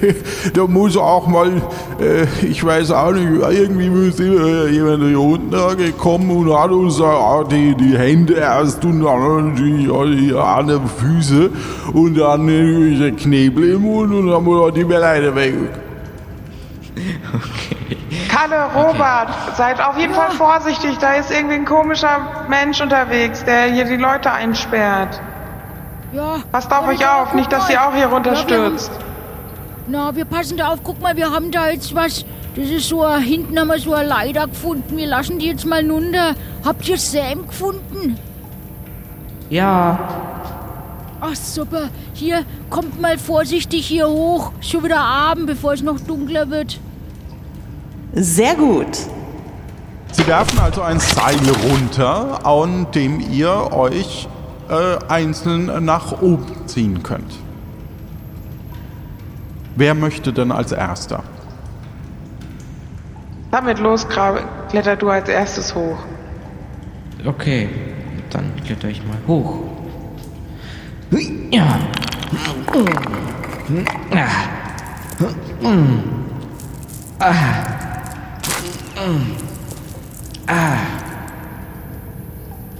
da 0.54 0.66
muss 0.66 0.96
auch 0.98 1.26
mal, 1.26 1.50
äh, 1.98 2.24
ich 2.46 2.62
weiß 2.62 2.90
auch 2.90 3.12
nicht, 3.12 3.26
irgendwie 3.26 3.88
müsste 3.88 4.24
äh, 4.24 4.70
jemand 4.70 5.02
hier 5.02 5.18
unten 5.18 5.50
da 5.50 5.72
gekommen 5.72 6.30
und 6.30 6.54
hat 6.54 6.70
uns 6.70 6.98
da 6.98 7.42
die, 7.50 7.74
die 7.74 7.96
Hände 7.96 8.34
erst 8.34 8.84
und 8.84 9.02
dann 9.02 9.56
die, 9.56 9.86
ja, 9.86 10.04
die 10.04 10.34
anderen 10.34 10.88
Füße 10.88 11.50
und 11.94 12.18
dann 12.18 12.48
äh, 12.48 12.98
der 12.98 13.12
Knebel 13.12 13.70
im 13.70 13.82
Mund 13.82 14.12
und 14.12 14.26
dann 14.26 14.44
muss 14.44 14.74
die 14.74 14.82
Leiter 14.82 15.34
weg. 15.34 15.54
Kalle, 18.28 18.68
Robert, 18.74 19.28
seid 19.56 19.80
auf 19.80 19.96
jeden 19.96 20.12
Fall 20.12 20.30
vorsichtig. 20.32 20.98
Da 20.98 21.14
ist 21.14 21.30
irgendwie 21.30 21.54
ein 21.54 21.64
komischer 21.64 22.46
Mensch 22.48 22.80
unterwegs, 22.80 23.42
der 23.44 23.64
hier 23.64 23.84
die 23.84 23.96
Leute 23.96 24.30
einsperrt. 24.30 25.20
Ja. 26.12 26.38
Passt 26.52 26.72
auf 26.72 26.86
euch 26.88 27.06
auf, 27.06 27.34
nicht, 27.34 27.52
dass 27.52 27.68
ihr 27.68 27.82
auch 27.86 27.94
hier 27.94 28.06
runterstürzt. 28.06 28.90
Na, 29.86 30.14
wir 30.14 30.24
passen 30.24 30.56
da 30.56 30.68
auf. 30.68 30.78
Guck 30.82 31.00
mal, 31.00 31.16
wir 31.16 31.30
haben 31.30 31.50
da 31.50 31.68
jetzt 31.70 31.94
was. 31.94 32.24
Das 32.56 32.68
ist 32.68 32.88
so, 32.88 33.02
ein- 33.04 33.22
hinten 33.22 33.58
haben 33.58 33.68
wir 33.68 33.78
so 33.78 33.92
eine 33.94 34.08
Leiter 34.08 34.46
gefunden. 34.48 34.96
Wir 34.96 35.06
lassen 35.06 35.38
die 35.38 35.46
jetzt 35.46 35.64
mal 35.66 35.88
runter. 35.90 36.34
Habt 36.64 36.88
ihr 36.88 36.98
Sam 36.98 37.46
gefunden? 37.46 38.18
Ja. 39.50 39.98
Ach, 41.20 41.34
super. 41.34 41.88
Hier, 42.14 42.42
kommt 42.70 43.00
mal 43.00 43.18
vorsichtig 43.18 43.86
hier 43.86 44.08
hoch. 44.08 44.52
Ist 44.60 44.70
Schon 44.70 44.84
wieder 44.84 45.00
Abend, 45.00 45.46
bevor 45.46 45.72
es 45.72 45.82
noch 45.82 45.98
dunkler 46.00 46.48
wird. 46.50 46.78
Sehr 48.14 48.54
gut. 48.54 48.98
Sie 50.12 50.26
werfen 50.26 50.58
also 50.58 50.82
ein 50.82 50.98
Seil 51.00 51.36
runter, 51.70 52.44
an 52.46 52.86
dem 52.94 53.20
ihr 53.32 53.72
euch 53.72 54.26
äh, 54.68 54.98
einzeln 55.08 55.84
nach 55.84 56.20
oben 56.20 56.66
ziehen 56.66 57.02
könnt. 57.02 57.32
Wer 59.76 59.94
möchte 59.94 60.32
denn 60.32 60.50
als 60.50 60.72
erster? 60.72 61.22
Damit 63.50 63.78
los, 63.78 64.08
Grabe, 64.08 64.42
kletter 64.68 64.96
du 64.96 65.08
als 65.08 65.28
erstes 65.28 65.74
hoch. 65.74 65.98
Okay, 67.24 67.68
dann 68.30 68.52
kletter 68.64 68.88
ich 68.88 69.02
mal 69.04 69.16
hoch. 69.26 69.58
Ja. 71.50 71.78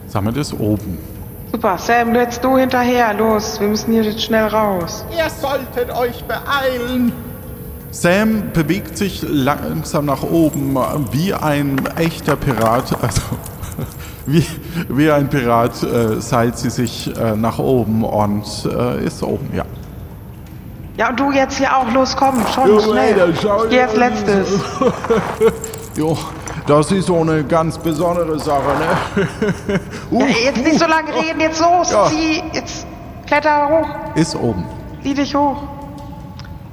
Sammelt 0.08 0.36
es 0.36 0.52
oben. 0.52 0.98
Super, 1.50 1.78
Sam, 1.78 2.14
jetzt 2.14 2.44
du 2.44 2.56
hinterher. 2.58 3.14
Los, 3.14 3.58
wir 3.60 3.68
müssen 3.68 3.92
hier 3.92 4.02
jetzt 4.02 4.22
schnell 4.22 4.46
raus. 4.48 5.04
Ihr 5.16 5.28
solltet 5.30 5.90
euch 5.96 6.22
beeilen. 6.24 7.12
Sam 7.90 8.52
bewegt 8.52 8.98
sich 8.98 9.24
langsam 9.26 10.04
nach 10.04 10.22
oben 10.22 10.76
wie 11.10 11.32
ein 11.32 11.80
echter 11.96 12.36
Pirat. 12.36 12.92
Also 13.02 13.22
wie, 14.26 14.44
wie 14.88 15.10
ein 15.10 15.28
Pirat 15.30 15.82
äh, 15.82 16.20
seilt 16.20 16.58
sie 16.58 16.68
sich 16.70 17.10
äh, 17.16 17.34
nach 17.34 17.58
oben 17.58 18.04
und 18.04 18.44
äh, 18.66 19.04
ist 19.04 19.22
oben, 19.22 19.48
ja. 19.56 19.64
Ja, 20.98 21.10
und 21.10 21.18
du 21.20 21.30
jetzt 21.32 21.56
hier 21.56 21.74
auch. 21.74 21.90
Los, 21.94 22.14
komm, 22.14 22.44
schon, 22.52 22.74
Ja, 22.74 22.80
schnell. 22.80 23.16
weiter, 23.16 23.28
schau 23.40 23.64
Ich 23.64 23.70
geh 23.70 23.80
als 23.82 23.96
letztes. 23.96 24.48
Jo, 25.96 26.16
das 26.68 26.92
ist 26.92 27.06
so 27.06 27.20
eine 27.20 27.44
ganz 27.44 27.78
besondere 27.78 28.38
Sache, 28.38 28.76
ne? 28.78 29.80
uh, 30.10 30.20
Ja, 30.20 30.26
jetzt 30.26 30.62
nicht 30.62 30.78
so 30.78 30.86
lange 30.86 31.14
reden, 31.14 31.40
jetzt 31.40 31.60
los. 31.60 31.90
Ja. 31.90 32.06
Zieh, 32.06 32.42
jetzt 32.52 32.86
kletter 33.26 33.68
hoch. 33.68 34.16
Ist 34.16 34.36
oben. 34.36 34.64
Zieh 35.02 35.14
dich 35.14 35.34
hoch. 35.34 35.62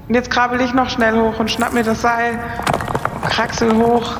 Und 0.08 0.16
jetzt 0.16 0.30
krabbel 0.30 0.60
ich 0.62 0.74
noch 0.74 0.90
schnell 0.90 1.18
hoch 1.18 1.40
und 1.40 1.50
schnapp 1.50 1.74
mir 1.74 1.84
das 1.84 2.02
Seil. 2.02 2.38
Kraxel 3.30 3.74
hoch. 3.76 4.18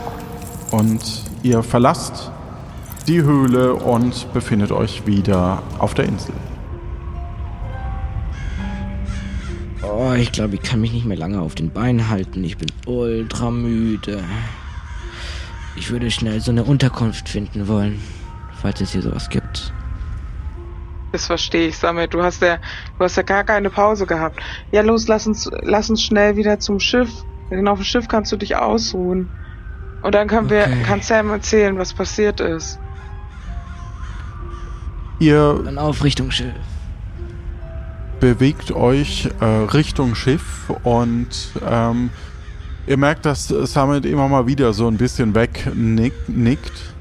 Und 0.72 1.02
ihr 1.44 1.62
verlasst 1.62 2.32
die 3.08 3.22
Höhle 3.22 3.76
und 3.76 4.34
befindet 4.34 4.72
euch 4.72 5.06
wieder 5.06 5.62
auf 5.78 5.94
der 5.94 6.06
Insel. 6.06 6.34
Oh, 9.84 10.14
ich 10.14 10.32
glaube, 10.32 10.56
ich 10.56 10.62
kann 10.64 10.82
mich 10.82 10.94
nicht 10.94 11.06
mehr 11.06 11.18
lange 11.18 11.40
auf 11.42 11.54
den 11.54 11.70
Beinen 11.70 12.10
halten. 12.10 12.44
Ich 12.44 12.58
bin 12.58 12.70
ultra 12.86 13.52
müde. 13.52 14.24
Ich 15.76 15.92
würde 15.92 16.10
schnell 16.12 16.40
so 16.42 16.52
eine 16.52 16.64
Unterkunft 16.64 17.28
finden 17.30 17.68
wollen, 17.68 18.02
falls 18.62 18.82
es 18.82 18.92
hier 18.92 19.02
sowas 19.02 19.30
gibt. 19.30 19.74
Das 21.12 21.28
verstehe 21.28 21.68
ich, 21.70 21.78
Samet. 21.78 22.14
Du 22.14 22.22
hast 22.24 22.42
ja, 22.42 22.58
du 22.98 23.04
hast 23.04 23.16
ja 23.16 23.24
gar 23.24 23.44
keine 23.44 23.70
Pause 23.70 24.06
gehabt. 24.06 24.40
Ja, 24.72 24.82
los, 24.82 25.08
lass 25.08 25.28
uns, 25.28 25.50
lass 25.62 25.90
uns 25.90 26.02
schnell 26.04 26.36
wieder 26.36 26.60
zum 26.60 26.80
Schiff. 26.80 27.10
Denn 27.52 27.68
auf 27.68 27.80
dem 27.80 27.86
Schiff 27.86 28.08
kannst 28.08 28.32
du 28.32 28.38
dich 28.38 28.56
ausruhen. 28.56 29.30
Und 30.02 30.16
dann 30.16 30.28
können 30.28 30.50
wir, 30.50 30.64
Okay. 30.64 30.84
kann 30.84 31.02
Sam 31.02 31.30
erzählen, 31.30 31.78
was 31.78 31.94
passiert 31.94 32.40
ist. 32.40 32.80
Ihr 35.20 35.64
Ein 35.66 35.78
Aufrichtungsschiff. 35.78 36.54
bewegt 38.20 38.72
euch 38.72 39.30
äh, 39.40 39.46
Richtung 39.46 40.16
Schiff 40.16 40.70
und 40.84 41.28
ähm, 41.66 42.10
ihr 42.88 42.98
merkt, 42.98 43.26
dass 43.26 43.48
Summit 43.48 44.06
immer 44.06 44.28
mal 44.28 44.48
wieder 44.48 44.74
so 44.74 44.88
ein 44.88 44.98
bisschen 44.98 45.36
weg 45.36 45.72
nick, 45.76 46.14
nickt. 46.28 46.94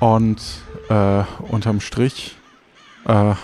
Und 0.00 0.40
äh, 0.88 1.22
unterm 1.48 1.80
Strich 1.80 2.36
äh, 3.04 3.34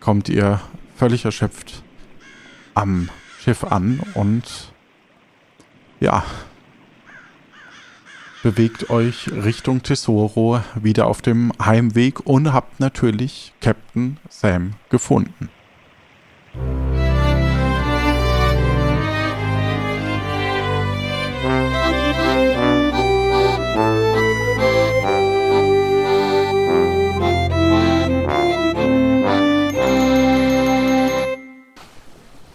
kommt 0.00 0.28
ihr 0.28 0.60
völlig 0.96 1.24
erschöpft 1.24 1.82
am 2.74 3.10
Schiff 3.40 3.64
an 3.64 4.00
und 4.14 4.72
ja, 6.00 6.24
bewegt 8.42 8.90
euch 8.90 9.30
Richtung 9.32 9.82
Tesoro 9.82 10.60
wieder 10.74 11.06
auf 11.06 11.22
dem 11.22 11.52
Heimweg 11.60 12.20
und 12.26 12.52
habt 12.52 12.80
natürlich 12.80 13.52
Captain 13.60 14.18
Sam 14.28 14.74
gefunden. 14.90 15.48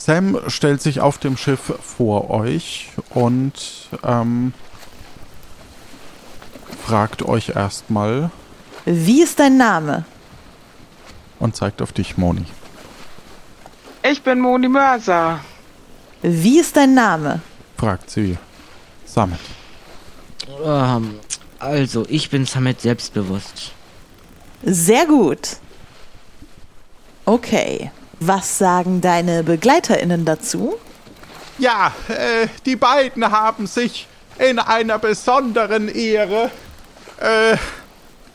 Sam 0.04 0.40
stellt 0.48 0.82
sich 0.82 1.00
auf 1.00 1.20
dem 1.20 1.38
Schiff 1.38 1.72
vor 1.80 2.32
euch 2.32 2.90
und 3.12 3.54
ähm, 4.04 4.52
fragt 6.84 7.22
euch 7.22 7.50
erstmal 7.50 8.32
Wie 8.86 9.22
ist 9.22 9.40
dein 9.40 9.58
Name? 9.58 10.06
und 11.38 11.56
zeigt 11.56 11.84
auf 11.84 11.92
dich, 11.92 12.18
Moni. 12.18 12.46
Ich 14.02 14.24
bin 14.24 14.40
Moni 14.40 14.68
Mörser. 14.68 15.40
Wie 16.24 16.60
ist 16.60 16.76
dein 16.76 16.96
Name? 16.96 17.40
Fragt 17.78 18.10
sie 18.10 18.40
Samet. 19.06 19.40
Ähm, 20.66 21.20
also, 21.60 22.06
ich 22.10 22.32
bin 22.32 22.48
Samet 22.48 22.82
selbstbewusst. 22.82 23.72
Sehr 24.64 25.06
gut. 25.06 25.58
Okay. 27.26 27.92
Was 28.24 28.60
sagen 28.60 29.02
deine 29.02 29.44
BegleiterInnen 29.44 30.26
dazu? 30.26 30.76
Ja, 31.58 31.92
äh, 32.08 32.46
die 32.68 32.76
beiden 32.76 33.32
haben 33.32 33.66
sich 33.66 34.08
in 34.38 34.60
einer 34.60 35.00
besonderen 35.00 35.90
Ehre 35.90 36.52
äh, 37.20 37.58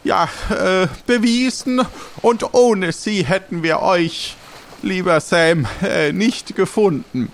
ja, 0.03 0.29
äh, 0.51 0.89
bewiesen 1.07 1.87
und 2.21 2.53
ohne 2.53 2.91
sie 2.91 3.25
hätten 3.25 3.63
wir 3.63 3.81
euch, 3.81 4.37
lieber 4.83 5.21
Sam, 5.21 5.69
äh, 5.85 6.13
nicht 6.13 6.57
gefunden. 6.57 7.31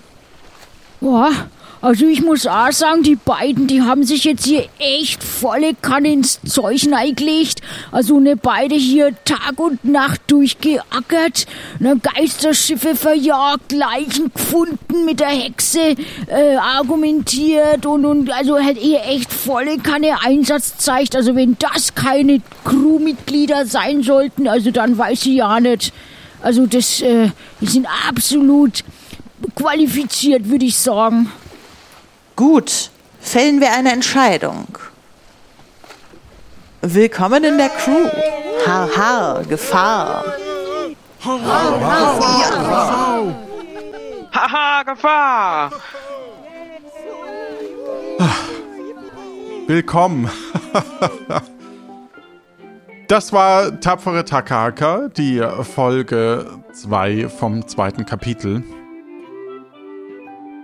Boah, 1.01 1.31
also 1.83 2.05
ich 2.05 2.21
muss 2.21 2.47
auch 2.47 2.71
sagen, 2.71 3.03
die 3.03 3.17
beiden, 3.17 3.67
die 3.67 3.81
haben 3.81 4.05
sich 4.05 4.23
jetzt 4.23 4.45
hier 4.45 4.69
echt 4.79 5.21
volle 5.21 5.73
Kanne 5.73 6.13
ins 6.13 6.39
Zeug 6.45 6.87
reingelegt. 6.89 7.59
Also 7.91 8.21
ne 8.21 8.37
beide 8.37 8.75
hier 8.75 9.13
Tag 9.25 9.59
und 9.59 9.83
Nacht 9.83 10.21
durchgeackert, 10.27 11.45
ne 11.79 11.99
Geisterschiffe 12.01 12.95
verjagt, 12.95 13.73
Leichen 13.73 14.31
gefunden, 14.33 15.03
mit 15.03 15.19
der 15.19 15.27
Hexe 15.27 15.97
äh, 16.27 16.55
argumentiert 16.55 17.85
und, 17.85 18.05
und 18.05 18.31
also 18.31 18.57
halt 18.57 18.81
ihr 18.81 19.03
echt 19.03 19.33
volle 19.33 19.77
Kanne 19.77 20.21
Einsatz 20.23 20.77
zeigt. 20.77 21.17
Also 21.17 21.35
wenn 21.35 21.57
das 21.59 21.95
keine 21.95 22.41
Crewmitglieder 22.63 23.65
sein 23.65 24.03
sollten, 24.03 24.47
also 24.47 24.71
dann 24.71 24.97
weiß 24.97 25.25
ich 25.25 25.35
ja 25.35 25.59
nicht. 25.59 25.91
Also 26.41 26.65
das, 26.65 27.01
äh, 27.01 27.31
die 27.59 27.67
sind 27.67 27.87
absolut 28.07 28.85
qualifiziert, 29.53 30.47
würde 30.47 30.63
ich 30.63 30.77
sagen. 30.77 31.29
Gut. 32.43 32.91
Fällen 33.21 33.61
wir 33.61 33.71
eine 33.71 33.93
Entscheidung. 33.93 34.67
Willkommen 36.81 37.41
in 37.41 37.57
der 37.57 37.69
Crew. 37.69 38.09
Har, 38.65 38.89
har, 38.97 39.43
Gefahr. 39.45 40.25
Haha, 44.33 44.83
Gefahr! 44.83 45.71
Willkommen. 49.67 50.29
Das 53.07 53.31
war 53.31 53.79
Tapfere 53.79 54.25
Takaka, 54.25 55.07
die 55.07 55.41
Folge 55.73 56.45
2 56.73 57.29
vom 57.29 57.65
zweiten 57.69 58.05
Kapitel. 58.05 58.63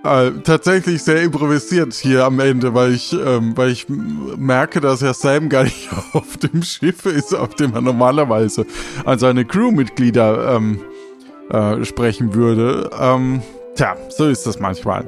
Äh, 0.03 0.31
tatsächlich 0.45 1.03
sehr 1.03 1.21
improvisiert 1.23 1.93
hier 1.93 2.23
am 2.23 2.39
Ende, 2.39 2.73
weil 2.73 2.93
ich, 2.93 3.11
ähm, 3.13 3.51
weil 3.57 3.69
ich 3.69 3.87
merke, 3.89 4.79
dass 4.79 5.01
ja 5.01 5.13
Sam 5.13 5.49
gar 5.49 5.63
nicht 5.63 5.89
auf 6.13 6.37
dem 6.37 6.63
Schiff 6.63 7.05
ist, 7.05 7.35
auf 7.35 7.55
dem 7.55 7.73
er 7.73 7.81
normalerweise 7.81 8.65
an 9.03 9.19
seine 9.19 9.43
Crewmitglieder 9.43 10.55
ähm, 10.55 10.79
äh, 11.49 11.83
sprechen 11.83 12.33
würde. 12.33 12.89
Ähm, 12.97 13.41
tja, 13.75 13.97
so 14.09 14.27
ist 14.27 14.47
das 14.47 14.59
manchmal. 14.59 15.05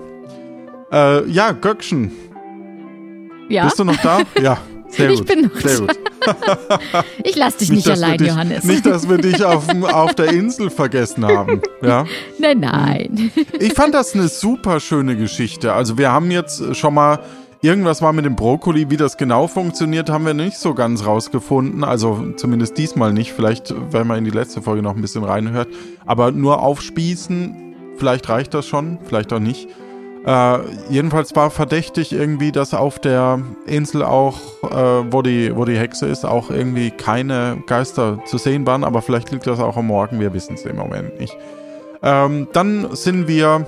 Äh, 0.92 1.26
ja, 1.30 1.54
Göckchen, 1.54 2.12
Ja, 3.48 3.64
bist 3.64 3.80
du 3.80 3.86
noch 3.86 4.02
da? 4.02 4.20
Ja, 4.42 4.58
sehr 4.92 5.10
Ich 5.10 5.20
gut. 5.20 5.28
bin 5.28 5.42
noch 5.42 5.56
sehr 5.60 5.80
gut. 5.80 6.00
ich 7.24 7.36
lass 7.36 7.58
dich 7.58 7.72
nicht, 7.72 7.86
wir 7.86 7.94
allein, 7.94 8.18
dich, 8.18 8.28
Johannes. 8.28 8.64
Nicht, 8.64 8.86
dass 8.86 9.10
wir 9.10 9.18
dich 9.18 9.44
auf, 9.44 9.68
auf 9.84 10.14
der 10.16 10.32
Insel 10.32 10.70
vergessen 10.70 11.26
haben. 11.26 11.62
Ja. 11.82 12.06
nein, 12.39 12.60
nein. 12.60 13.32
Ich 13.60 13.74
fand 13.74 13.94
das 13.94 14.14
eine 14.14 14.28
super 14.28 14.80
schöne 14.80 15.16
Geschichte. 15.16 15.74
Also 15.74 15.98
wir 15.98 16.12
haben 16.12 16.30
jetzt 16.32 16.76
schon 16.76 16.94
mal 16.94 17.20
irgendwas 17.62 18.02
war 18.02 18.14
mit 18.14 18.26
dem 18.26 18.36
Brokkoli, 18.36 18.89
wie 18.89 18.98
das 18.98 19.18
genau 19.18 19.48
funktioniert, 19.48 20.10
haben 20.10 20.26
wir 20.26 20.34
nicht 20.34 20.58
so 20.58 20.74
ganz 20.74 21.06
rausgefunden. 21.06 21.84
Also 21.84 22.34
zumindest 22.36 22.78
diesmal 22.78 23.14
nicht. 23.14 23.34
Vielleicht, 23.34 23.74
wenn 23.92 24.08
man 24.08 24.18
in 24.18 24.26
die 24.26 24.32
letzte 24.32 24.62
Folge 24.62 24.82
noch 24.82 24.96
ein 24.96 25.02
bisschen 25.02 25.24
reinhört. 25.24 25.70
Aber 26.06 26.32
nur 26.32 26.62
aufspießen, 26.62 27.76
vielleicht 27.98 28.30
reicht 28.30 28.54
das 28.54 28.66
schon, 28.68 29.00
vielleicht 29.06 29.32
auch 29.34 29.39
nicht. 29.39 29.68
Äh, 30.26 30.59
jedenfalls 30.89 31.36
war 31.36 31.49
verdächtig 31.49 32.13
irgendwie, 32.13 32.51
dass 32.51 32.74
auf 32.74 32.99
der 32.99 33.39
Insel 33.65 34.03
auch, 34.03 34.38
äh, 34.63 35.11
wo, 35.11 35.22
die, 35.22 35.55
wo 35.55 35.65
die 35.65 35.78
Hexe 35.78 36.05
ist, 36.05 36.26
auch 36.26 36.51
irgendwie 36.51 36.91
keine 36.91 37.63
Geister 37.65 38.19
zu 38.26 38.38
sehen 38.38 38.67
waren. 38.67 38.84
Aber 38.84 39.01
vielleicht 39.01 39.32
liegt 39.32 39.47
das 39.47 39.59
auch 39.59 39.78
am 39.78 39.88
Morgen, 39.88 40.19
wir 40.19 40.34
wissen 40.34 40.53
es 40.53 40.65
im 40.65 40.78
Moment 40.78 41.19
nicht. 41.19 41.36
Ähm, 42.03 42.47
dann 42.53 42.95
sind 42.95 43.28
wir 43.28 43.65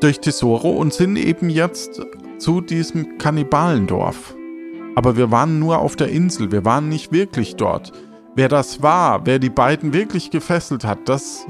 durch 0.00 0.20
Tesoro 0.20 0.70
und 0.70 0.92
sind 0.92 1.16
eben 1.16 1.50
jetzt 1.50 2.00
zu 2.38 2.60
diesem 2.60 3.18
Kannibalendorf. 3.18 4.34
Aber 4.94 5.16
wir 5.16 5.30
waren 5.30 5.58
nur 5.58 5.78
auf 5.78 5.96
der 5.96 6.08
Insel, 6.08 6.52
wir 6.52 6.64
waren 6.64 6.88
nicht 6.88 7.12
wirklich 7.12 7.56
dort. 7.56 7.92
Wer 8.34 8.48
das 8.48 8.82
war, 8.82 9.26
wer 9.26 9.38
die 9.38 9.50
beiden 9.50 9.92
wirklich 9.92 10.30
gefesselt 10.30 10.84
hat, 10.84 11.08
das 11.08 11.46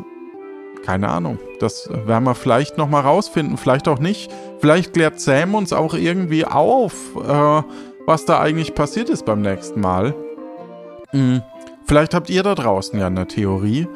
keine 0.84 1.08
Ahnung. 1.08 1.38
Das 1.60 1.88
werden 1.90 2.24
wir 2.24 2.34
vielleicht 2.34 2.78
noch 2.78 2.88
mal 2.88 3.00
rausfinden, 3.00 3.56
vielleicht 3.56 3.88
auch 3.88 3.98
nicht. 3.98 4.30
Vielleicht 4.60 4.92
klärt 4.92 5.20
Sam 5.20 5.54
uns 5.54 5.72
auch 5.72 5.94
irgendwie 5.94 6.44
auf, 6.44 6.94
äh, 7.16 7.62
was 8.06 8.24
da 8.24 8.40
eigentlich 8.40 8.74
passiert 8.74 9.08
ist 9.08 9.24
beim 9.24 9.42
nächsten 9.42 9.80
Mal. 9.80 10.14
Hm. 11.10 11.42
Vielleicht 11.84 12.14
habt 12.14 12.30
ihr 12.30 12.42
da 12.42 12.54
draußen 12.54 12.98
ja 12.98 13.06
eine 13.06 13.26
Theorie. 13.26 13.86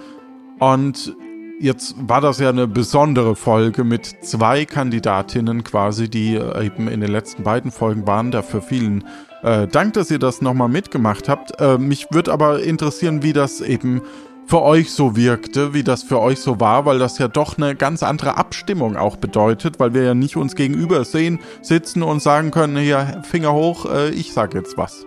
Und 0.59 1.16
jetzt 1.60 1.94
war 1.98 2.20
das 2.20 2.38
ja 2.38 2.48
eine 2.48 2.66
besondere 2.66 3.36
Folge 3.36 3.84
mit 3.84 4.06
zwei 4.22 4.64
Kandidatinnen 4.64 5.64
quasi, 5.64 6.09
die 6.09 6.36
äh, 6.36 6.66
eben 6.66 6.88
in 6.88 7.00
den 7.00 7.10
letzten 7.10 7.42
beiden 7.42 7.70
Folgen 7.70 8.06
waren. 8.06 8.30
Dafür 8.30 8.62
vielen 8.62 9.05
äh, 9.42 9.66
Dank, 9.66 9.94
dass 9.94 10.10
ihr 10.10 10.18
das 10.18 10.42
nochmal 10.42 10.68
mitgemacht 10.68 11.28
habt. 11.28 11.60
Äh, 11.60 11.78
mich 11.78 12.09
würde 12.10 12.32
aber 12.32 12.62
interessieren, 12.62 13.22
wie 13.22 13.32
das 13.32 13.60
eben 13.60 14.02
für 14.51 14.62
euch 14.62 14.90
so 14.90 15.14
wirkte, 15.14 15.74
wie 15.74 15.85
das 15.85 16.02
für 16.02 16.20
euch 16.20 16.40
so 16.40 16.59
war, 16.59 16.85
weil 16.85 16.98
das 16.98 17.18
ja 17.18 17.28
doch 17.28 17.56
eine 17.56 17.77
ganz 17.77 18.02
andere 18.02 18.36
Abstimmung 18.36 18.97
auch 18.97 19.16
bedeutet, 19.16 19.78
weil 19.78 19.94
wir 19.94 20.02
ja 20.02 20.14
nicht 20.14 20.36
uns 20.36 20.56
gegenüber 20.56 21.05
sehen, 21.05 21.39
sitzen 21.62 22.02
und 22.02 22.20
sagen 22.20 22.51
können, 22.51 22.77
hier, 22.77 23.22
Finger 23.31 23.52
hoch, 23.52 23.86
äh, 23.86 24.10
ich 24.10 24.32
sag 24.32 24.55
jetzt 24.55 24.77
was. 24.77 25.06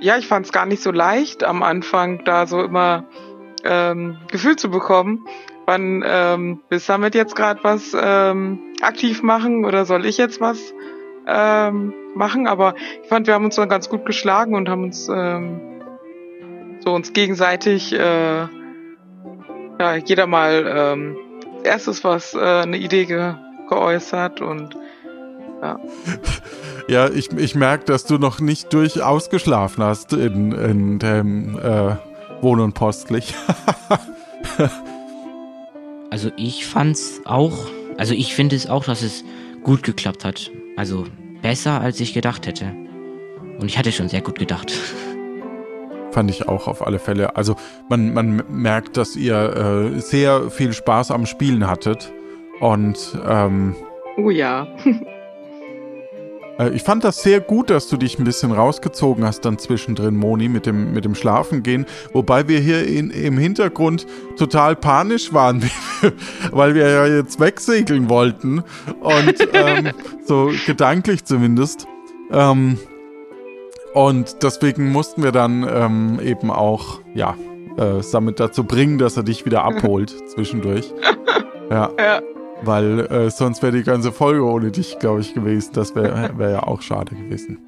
Ja, 0.00 0.18
ich 0.18 0.26
fand 0.26 0.46
es 0.46 0.52
gar 0.52 0.66
nicht 0.66 0.82
so 0.82 0.90
leicht 0.90 1.44
am 1.44 1.62
Anfang, 1.62 2.24
da 2.24 2.48
so 2.48 2.60
immer 2.62 3.04
ähm, 3.62 4.16
Gefühl 4.32 4.56
zu 4.56 4.68
bekommen. 4.72 5.24
Wann 5.66 6.02
ähm, 6.04 6.60
will 6.68 6.80
Summit 6.80 7.14
jetzt 7.14 7.36
gerade 7.36 7.62
was 7.62 7.96
ähm, 7.96 8.58
aktiv 8.82 9.22
machen 9.22 9.64
oder 9.64 9.84
soll 9.84 10.04
ich 10.04 10.18
jetzt 10.18 10.40
was 10.40 10.58
ähm, 11.28 11.94
machen? 12.16 12.48
Aber 12.48 12.74
ich 13.04 13.08
fand, 13.08 13.28
wir 13.28 13.34
haben 13.34 13.44
uns 13.44 13.54
dann 13.54 13.68
ganz 13.68 13.88
gut 13.88 14.04
geschlagen 14.04 14.56
und 14.56 14.68
haben 14.68 14.82
uns 14.82 15.08
ähm, 15.08 15.60
so 16.80 16.92
uns 16.92 17.12
gegenseitig 17.12 17.92
äh, 17.92 18.48
ja 19.78 19.96
jeder 19.96 20.26
mal 20.26 20.64
ähm, 20.66 21.16
als 21.56 21.64
erstes 21.64 22.04
was 22.04 22.34
äh, 22.34 22.38
eine 22.38 22.76
Idee 22.76 23.06
ge 23.06 23.34
geäußert 23.68 24.40
und 24.40 24.76
ja. 25.62 25.78
Ja, 26.86 27.08
ich, 27.08 27.32
ich 27.32 27.54
merke, 27.54 27.86
dass 27.86 28.04
du 28.04 28.18
noch 28.18 28.40
nicht 28.40 28.70
durch 28.74 29.02
ausgeschlafen 29.02 29.82
hast 29.82 30.12
in, 30.12 30.52
in 30.52 30.98
dem 30.98 31.58
äh, 31.58 31.96
Wohn- 32.42 32.60
und 32.60 32.74
Postlich. 32.74 33.34
Also 36.14 36.30
ich 36.36 36.64
fand's 36.64 37.22
auch, 37.24 37.66
also 37.98 38.14
ich 38.14 38.36
finde 38.36 38.54
es 38.54 38.68
auch, 38.68 38.84
dass 38.84 39.02
es 39.02 39.24
gut 39.64 39.82
geklappt 39.82 40.24
hat. 40.24 40.48
Also 40.76 41.06
besser, 41.42 41.80
als 41.80 41.98
ich 41.98 42.14
gedacht 42.14 42.46
hätte. 42.46 42.72
Und 43.58 43.64
ich 43.64 43.78
hatte 43.78 43.90
schon 43.90 44.08
sehr 44.08 44.20
gut 44.20 44.38
gedacht. 44.38 44.72
Fand 46.14 46.30
ich 46.30 46.48
auch 46.48 46.68
auf 46.68 46.86
alle 46.86 47.00
Fälle. 47.00 47.34
Also 47.34 47.56
man, 47.88 48.14
man 48.14 48.44
merkt, 48.48 48.96
dass 48.96 49.16
ihr 49.16 49.92
äh, 49.96 50.00
sehr 50.00 50.48
viel 50.48 50.72
Spaß 50.72 51.10
am 51.10 51.26
Spielen 51.26 51.66
hattet. 51.66 52.12
Und 52.60 53.18
ähm, 53.28 53.74
Oh 54.16 54.30
ja. 54.30 54.68
Äh, 56.56 56.70
ich 56.70 56.84
fand 56.84 57.02
das 57.02 57.20
sehr 57.20 57.40
gut, 57.40 57.68
dass 57.68 57.88
du 57.88 57.96
dich 57.96 58.16
ein 58.20 58.24
bisschen 58.24 58.52
rausgezogen 58.52 59.24
hast 59.24 59.44
dann 59.44 59.58
zwischendrin, 59.58 60.14
Moni, 60.14 60.48
mit 60.48 60.66
dem, 60.66 60.92
mit 60.92 61.04
dem 61.04 61.16
Schlafengehen. 61.16 61.84
Wobei 62.12 62.46
wir 62.46 62.60
hier 62.60 62.86
in, 62.86 63.10
im 63.10 63.38
Hintergrund 63.38 64.06
total 64.36 64.76
panisch 64.76 65.32
waren, 65.32 65.68
weil 66.52 66.76
wir 66.76 66.88
ja 66.88 67.06
jetzt 67.08 67.40
wegsegeln 67.40 68.08
wollten. 68.08 68.62
Und 69.00 69.34
ähm, 69.52 69.90
so 70.24 70.52
gedanklich 70.64 71.24
zumindest. 71.24 71.88
Ähm, 72.30 72.78
und 73.94 74.42
deswegen 74.42 74.90
mussten 74.90 75.22
wir 75.22 75.32
dann 75.32 75.66
ähm, 75.68 76.20
eben 76.20 76.50
auch, 76.50 77.00
ja, 77.14 77.36
äh, 77.76 78.02
damit 78.12 78.40
dazu 78.40 78.64
bringen, 78.64 78.98
dass 78.98 79.16
er 79.16 79.22
dich 79.22 79.46
wieder 79.46 79.64
abholt 79.64 80.14
zwischendurch. 80.34 80.92
Ja. 81.70 81.90
Ja. 81.98 82.20
Weil 82.62 83.00
äh, 83.06 83.30
sonst 83.30 83.62
wäre 83.62 83.72
die 83.72 83.82
ganze 83.82 84.12
Folge 84.12 84.44
ohne 84.44 84.70
dich, 84.70 84.98
glaube 84.98 85.20
ich, 85.20 85.34
gewesen. 85.34 85.70
Das 85.74 85.94
wäre 85.94 86.30
wär 86.38 86.50
ja 86.50 86.62
auch 86.64 86.82
schade 86.82 87.14
gewesen. 87.14 87.58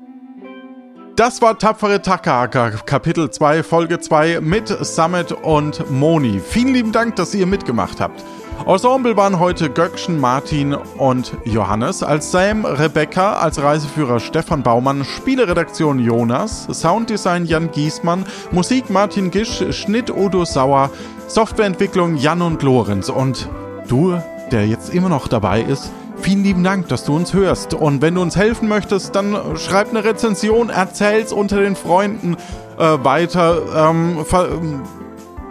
Das 1.16 1.40
war 1.40 1.58
Tapfere 1.58 2.02
Taka, 2.02 2.46
Kapitel 2.48 3.30
2, 3.30 3.62
Folge 3.62 4.00
2 4.00 4.40
mit 4.42 4.68
Summit 4.68 5.32
und 5.32 5.90
Moni. 5.90 6.40
Vielen 6.40 6.74
lieben 6.74 6.92
Dank, 6.92 7.16
dass 7.16 7.34
ihr 7.34 7.46
mitgemacht 7.46 8.00
habt. 8.02 8.22
Ensemble 8.64 9.16
waren 9.16 9.38
heute 9.38 9.70
Göckchen, 9.70 10.18
Martin 10.18 10.74
und 10.74 11.32
Johannes. 11.44 12.02
Als 12.02 12.32
Sam, 12.32 12.64
Rebecca, 12.64 13.34
als 13.34 13.62
Reiseführer 13.62 14.18
Stefan 14.18 14.62
Baumann, 14.62 15.04
Spieleredaktion 15.04 16.00
Jonas, 16.00 16.66
Sounddesign 16.70 17.44
Jan 17.44 17.70
Giesmann, 17.70 18.24
Musik 18.50 18.90
Martin 18.90 19.30
Gisch, 19.30 19.62
Schnitt 19.70 20.10
Udo 20.10 20.44
Sauer, 20.44 20.90
Softwareentwicklung 21.28 22.16
Jan 22.16 22.42
und 22.42 22.62
Lorenz. 22.62 23.08
Und 23.08 23.48
du, 23.86 24.20
der 24.50 24.66
jetzt 24.66 24.92
immer 24.92 25.08
noch 25.08 25.28
dabei 25.28 25.60
ist, 25.60 25.92
vielen 26.18 26.42
lieben 26.42 26.64
Dank, 26.64 26.88
dass 26.88 27.04
du 27.04 27.14
uns 27.14 27.34
hörst. 27.34 27.74
Und 27.74 28.02
wenn 28.02 28.14
du 28.14 28.22
uns 28.22 28.36
helfen 28.36 28.68
möchtest, 28.68 29.14
dann 29.14 29.36
schreib 29.56 29.90
eine 29.90 30.02
Rezension, 30.02 30.70
erzähl's 30.70 31.32
unter 31.32 31.60
den 31.60 31.76
Freunden 31.76 32.36
äh, 32.78 33.04
weiter, 33.04 33.90
ähm, 33.90 34.24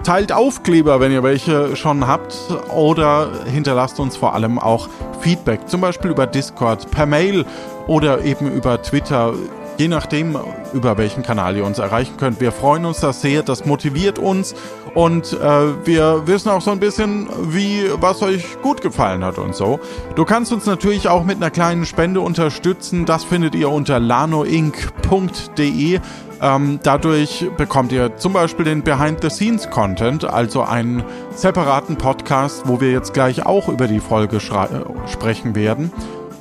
teilt 0.06 0.32
Aufkleber, 0.32 0.99
wenn 0.99 1.11
ihr 1.11 1.23
welche 1.23 1.76
schon 1.76 2.06
habt, 2.06 2.36
oder 2.69 3.27
hinterlasst 3.45 3.99
uns 3.99 4.15
vor 4.15 4.36
allem 4.36 4.60
auch 4.60 4.88
Feedback, 5.19 5.68
zum 5.68 5.82
Beispiel 5.82 6.11
über 6.11 6.27
Discord, 6.27 6.91
per 6.91 7.07
Mail 7.07 7.44
oder 7.88 8.23
eben 8.23 8.52
über 8.52 8.82
Twitter 8.82 9.34
je 9.77 9.88
nachdem, 9.88 10.38
über 10.73 10.97
welchen 10.97 11.23
Kanal 11.23 11.57
ihr 11.57 11.65
uns 11.65 11.80
erreichen 11.80 12.15
könnt. 12.18 12.39
Wir 12.39 12.52
freuen 12.52 12.85
uns 12.85 12.99
das 12.99 13.22
sehr, 13.22 13.43
das 13.43 13.65
motiviert 13.65 14.19
uns 14.19 14.56
und 14.93 15.34
äh, 15.34 15.85
wir 15.85 16.23
wissen 16.26 16.49
auch 16.49 16.61
so 16.61 16.72
ein 16.72 16.80
bisschen, 16.80 17.27
wie 17.49 17.89
was 17.99 18.22
euch 18.22 18.61
gut 18.61 18.81
gefallen 18.81 19.23
hat 19.23 19.38
und 19.38 19.56
so. 19.56 19.80
Du 20.15 20.26
kannst 20.26 20.53
uns 20.53 20.65
natürlich 20.65 21.10
auch 21.10 21.26
mit 21.26 21.38
einer 21.38 21.52
kleinen 21.52 21.85
Spende 21.85 22.22
unterstützen. 22.22 23.06
Das 23.06 23.26
findet 23.26 23.56
ihr 23.56 23.69
unter 23.69 23.99
lanoinc.de. 23.99 25.99
Ähm, 26.41 26.80
dadurch 26.84 27.45
bekommt 27.57 27.91
ihr 27.91 28.18
zum 28.18 28.34
Beispiel 28.34 28.65
den 28.65 28.84
Behind-the-Scenes-Content, 28.84 30.26
also 30.26 30.64
einen 30.64 31.03
separaten 31.34 31.97
Podcast, 31.97 32.64
wo 32.65 32.81
wir 32.81 32.91
jetzt 32.91 33.14
gleich 33.14 33.45
auch 33.45 33.69
über 33.69 33.88
die 33.88 33.99
Folge 33.99 34.38
äh, 34.38 35.10
sprechen 35.10 35.56
werden. 35.56 35.91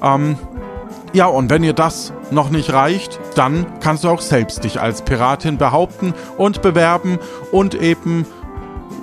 Ähm, 0.03 0.37
ja, 1.15 1.27
und 1.27 1.49
wenn 1.49 1.63
ihr 1.63 1.73
das 1.73 2.13
noch 2.33 2.51
nicht 2.51 2.73
reicht, 2.73 3.21
dann 3.37 3.67
kannst 3.81 4.03
du 4.03 4.09
auch 4.09 4.21
selbst 4.21 4.65
dich 4.65 4.81
als 4.81 5.03
Piratin 5.03 5.59
behaupten 5.59 6.13
und 6.37 6.61
bewerben 6.61 7.21
und 7.53 7.75
eben 7.75 8.27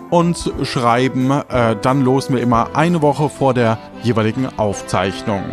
uns 0.10 0.52
schreiben. 0.64 1.32
Äh, 1.32 1.78
dann 1.82 2.04
losen 2.04 2.36
wir 2.36 2.42
immer 2.42 2.76
eine 2.76 3.02
Woche 3.02 3.30
vor 3.30 3.54
der 3.54 3.78
jeweiligen 4.04 4.48
Aufzeichnung. 4.60 5.44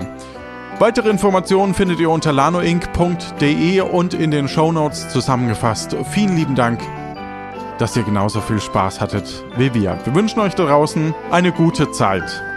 Weitere 0.81 1.09
Informationen 1.11 1.75
findet 1.75 2.01
ihr 2.01 2.11
unter 2.11 2.33
lanoinc.de 2.33 3.81
und 3.81 4.15
in 4.15 4.33
den 4.33 4.49
Shownotes 4.49 5.11
zusammengefasst. 5.11 5.97
Vielen 6.11 6.37
lieben 6.37 6.57
Dank, 6.57 6.81
dass 7.79 7.97
ihr 7.97 8.03
genauso 8.03 8.41
viel 8.41 8.61
Spaß 8.61 9.01
hattet 9.01 9.45
wie 9.57 9.73
wir. 9.75 9.97
Wir 10.05 10.15
wünschen 10.15 10.41
euch 10.41 10.55
da 10.55 10.67
draußen 10.67 11.15
eine 11.31 11.53
gute 11.53 11.93
Zeit. 11.93 12.48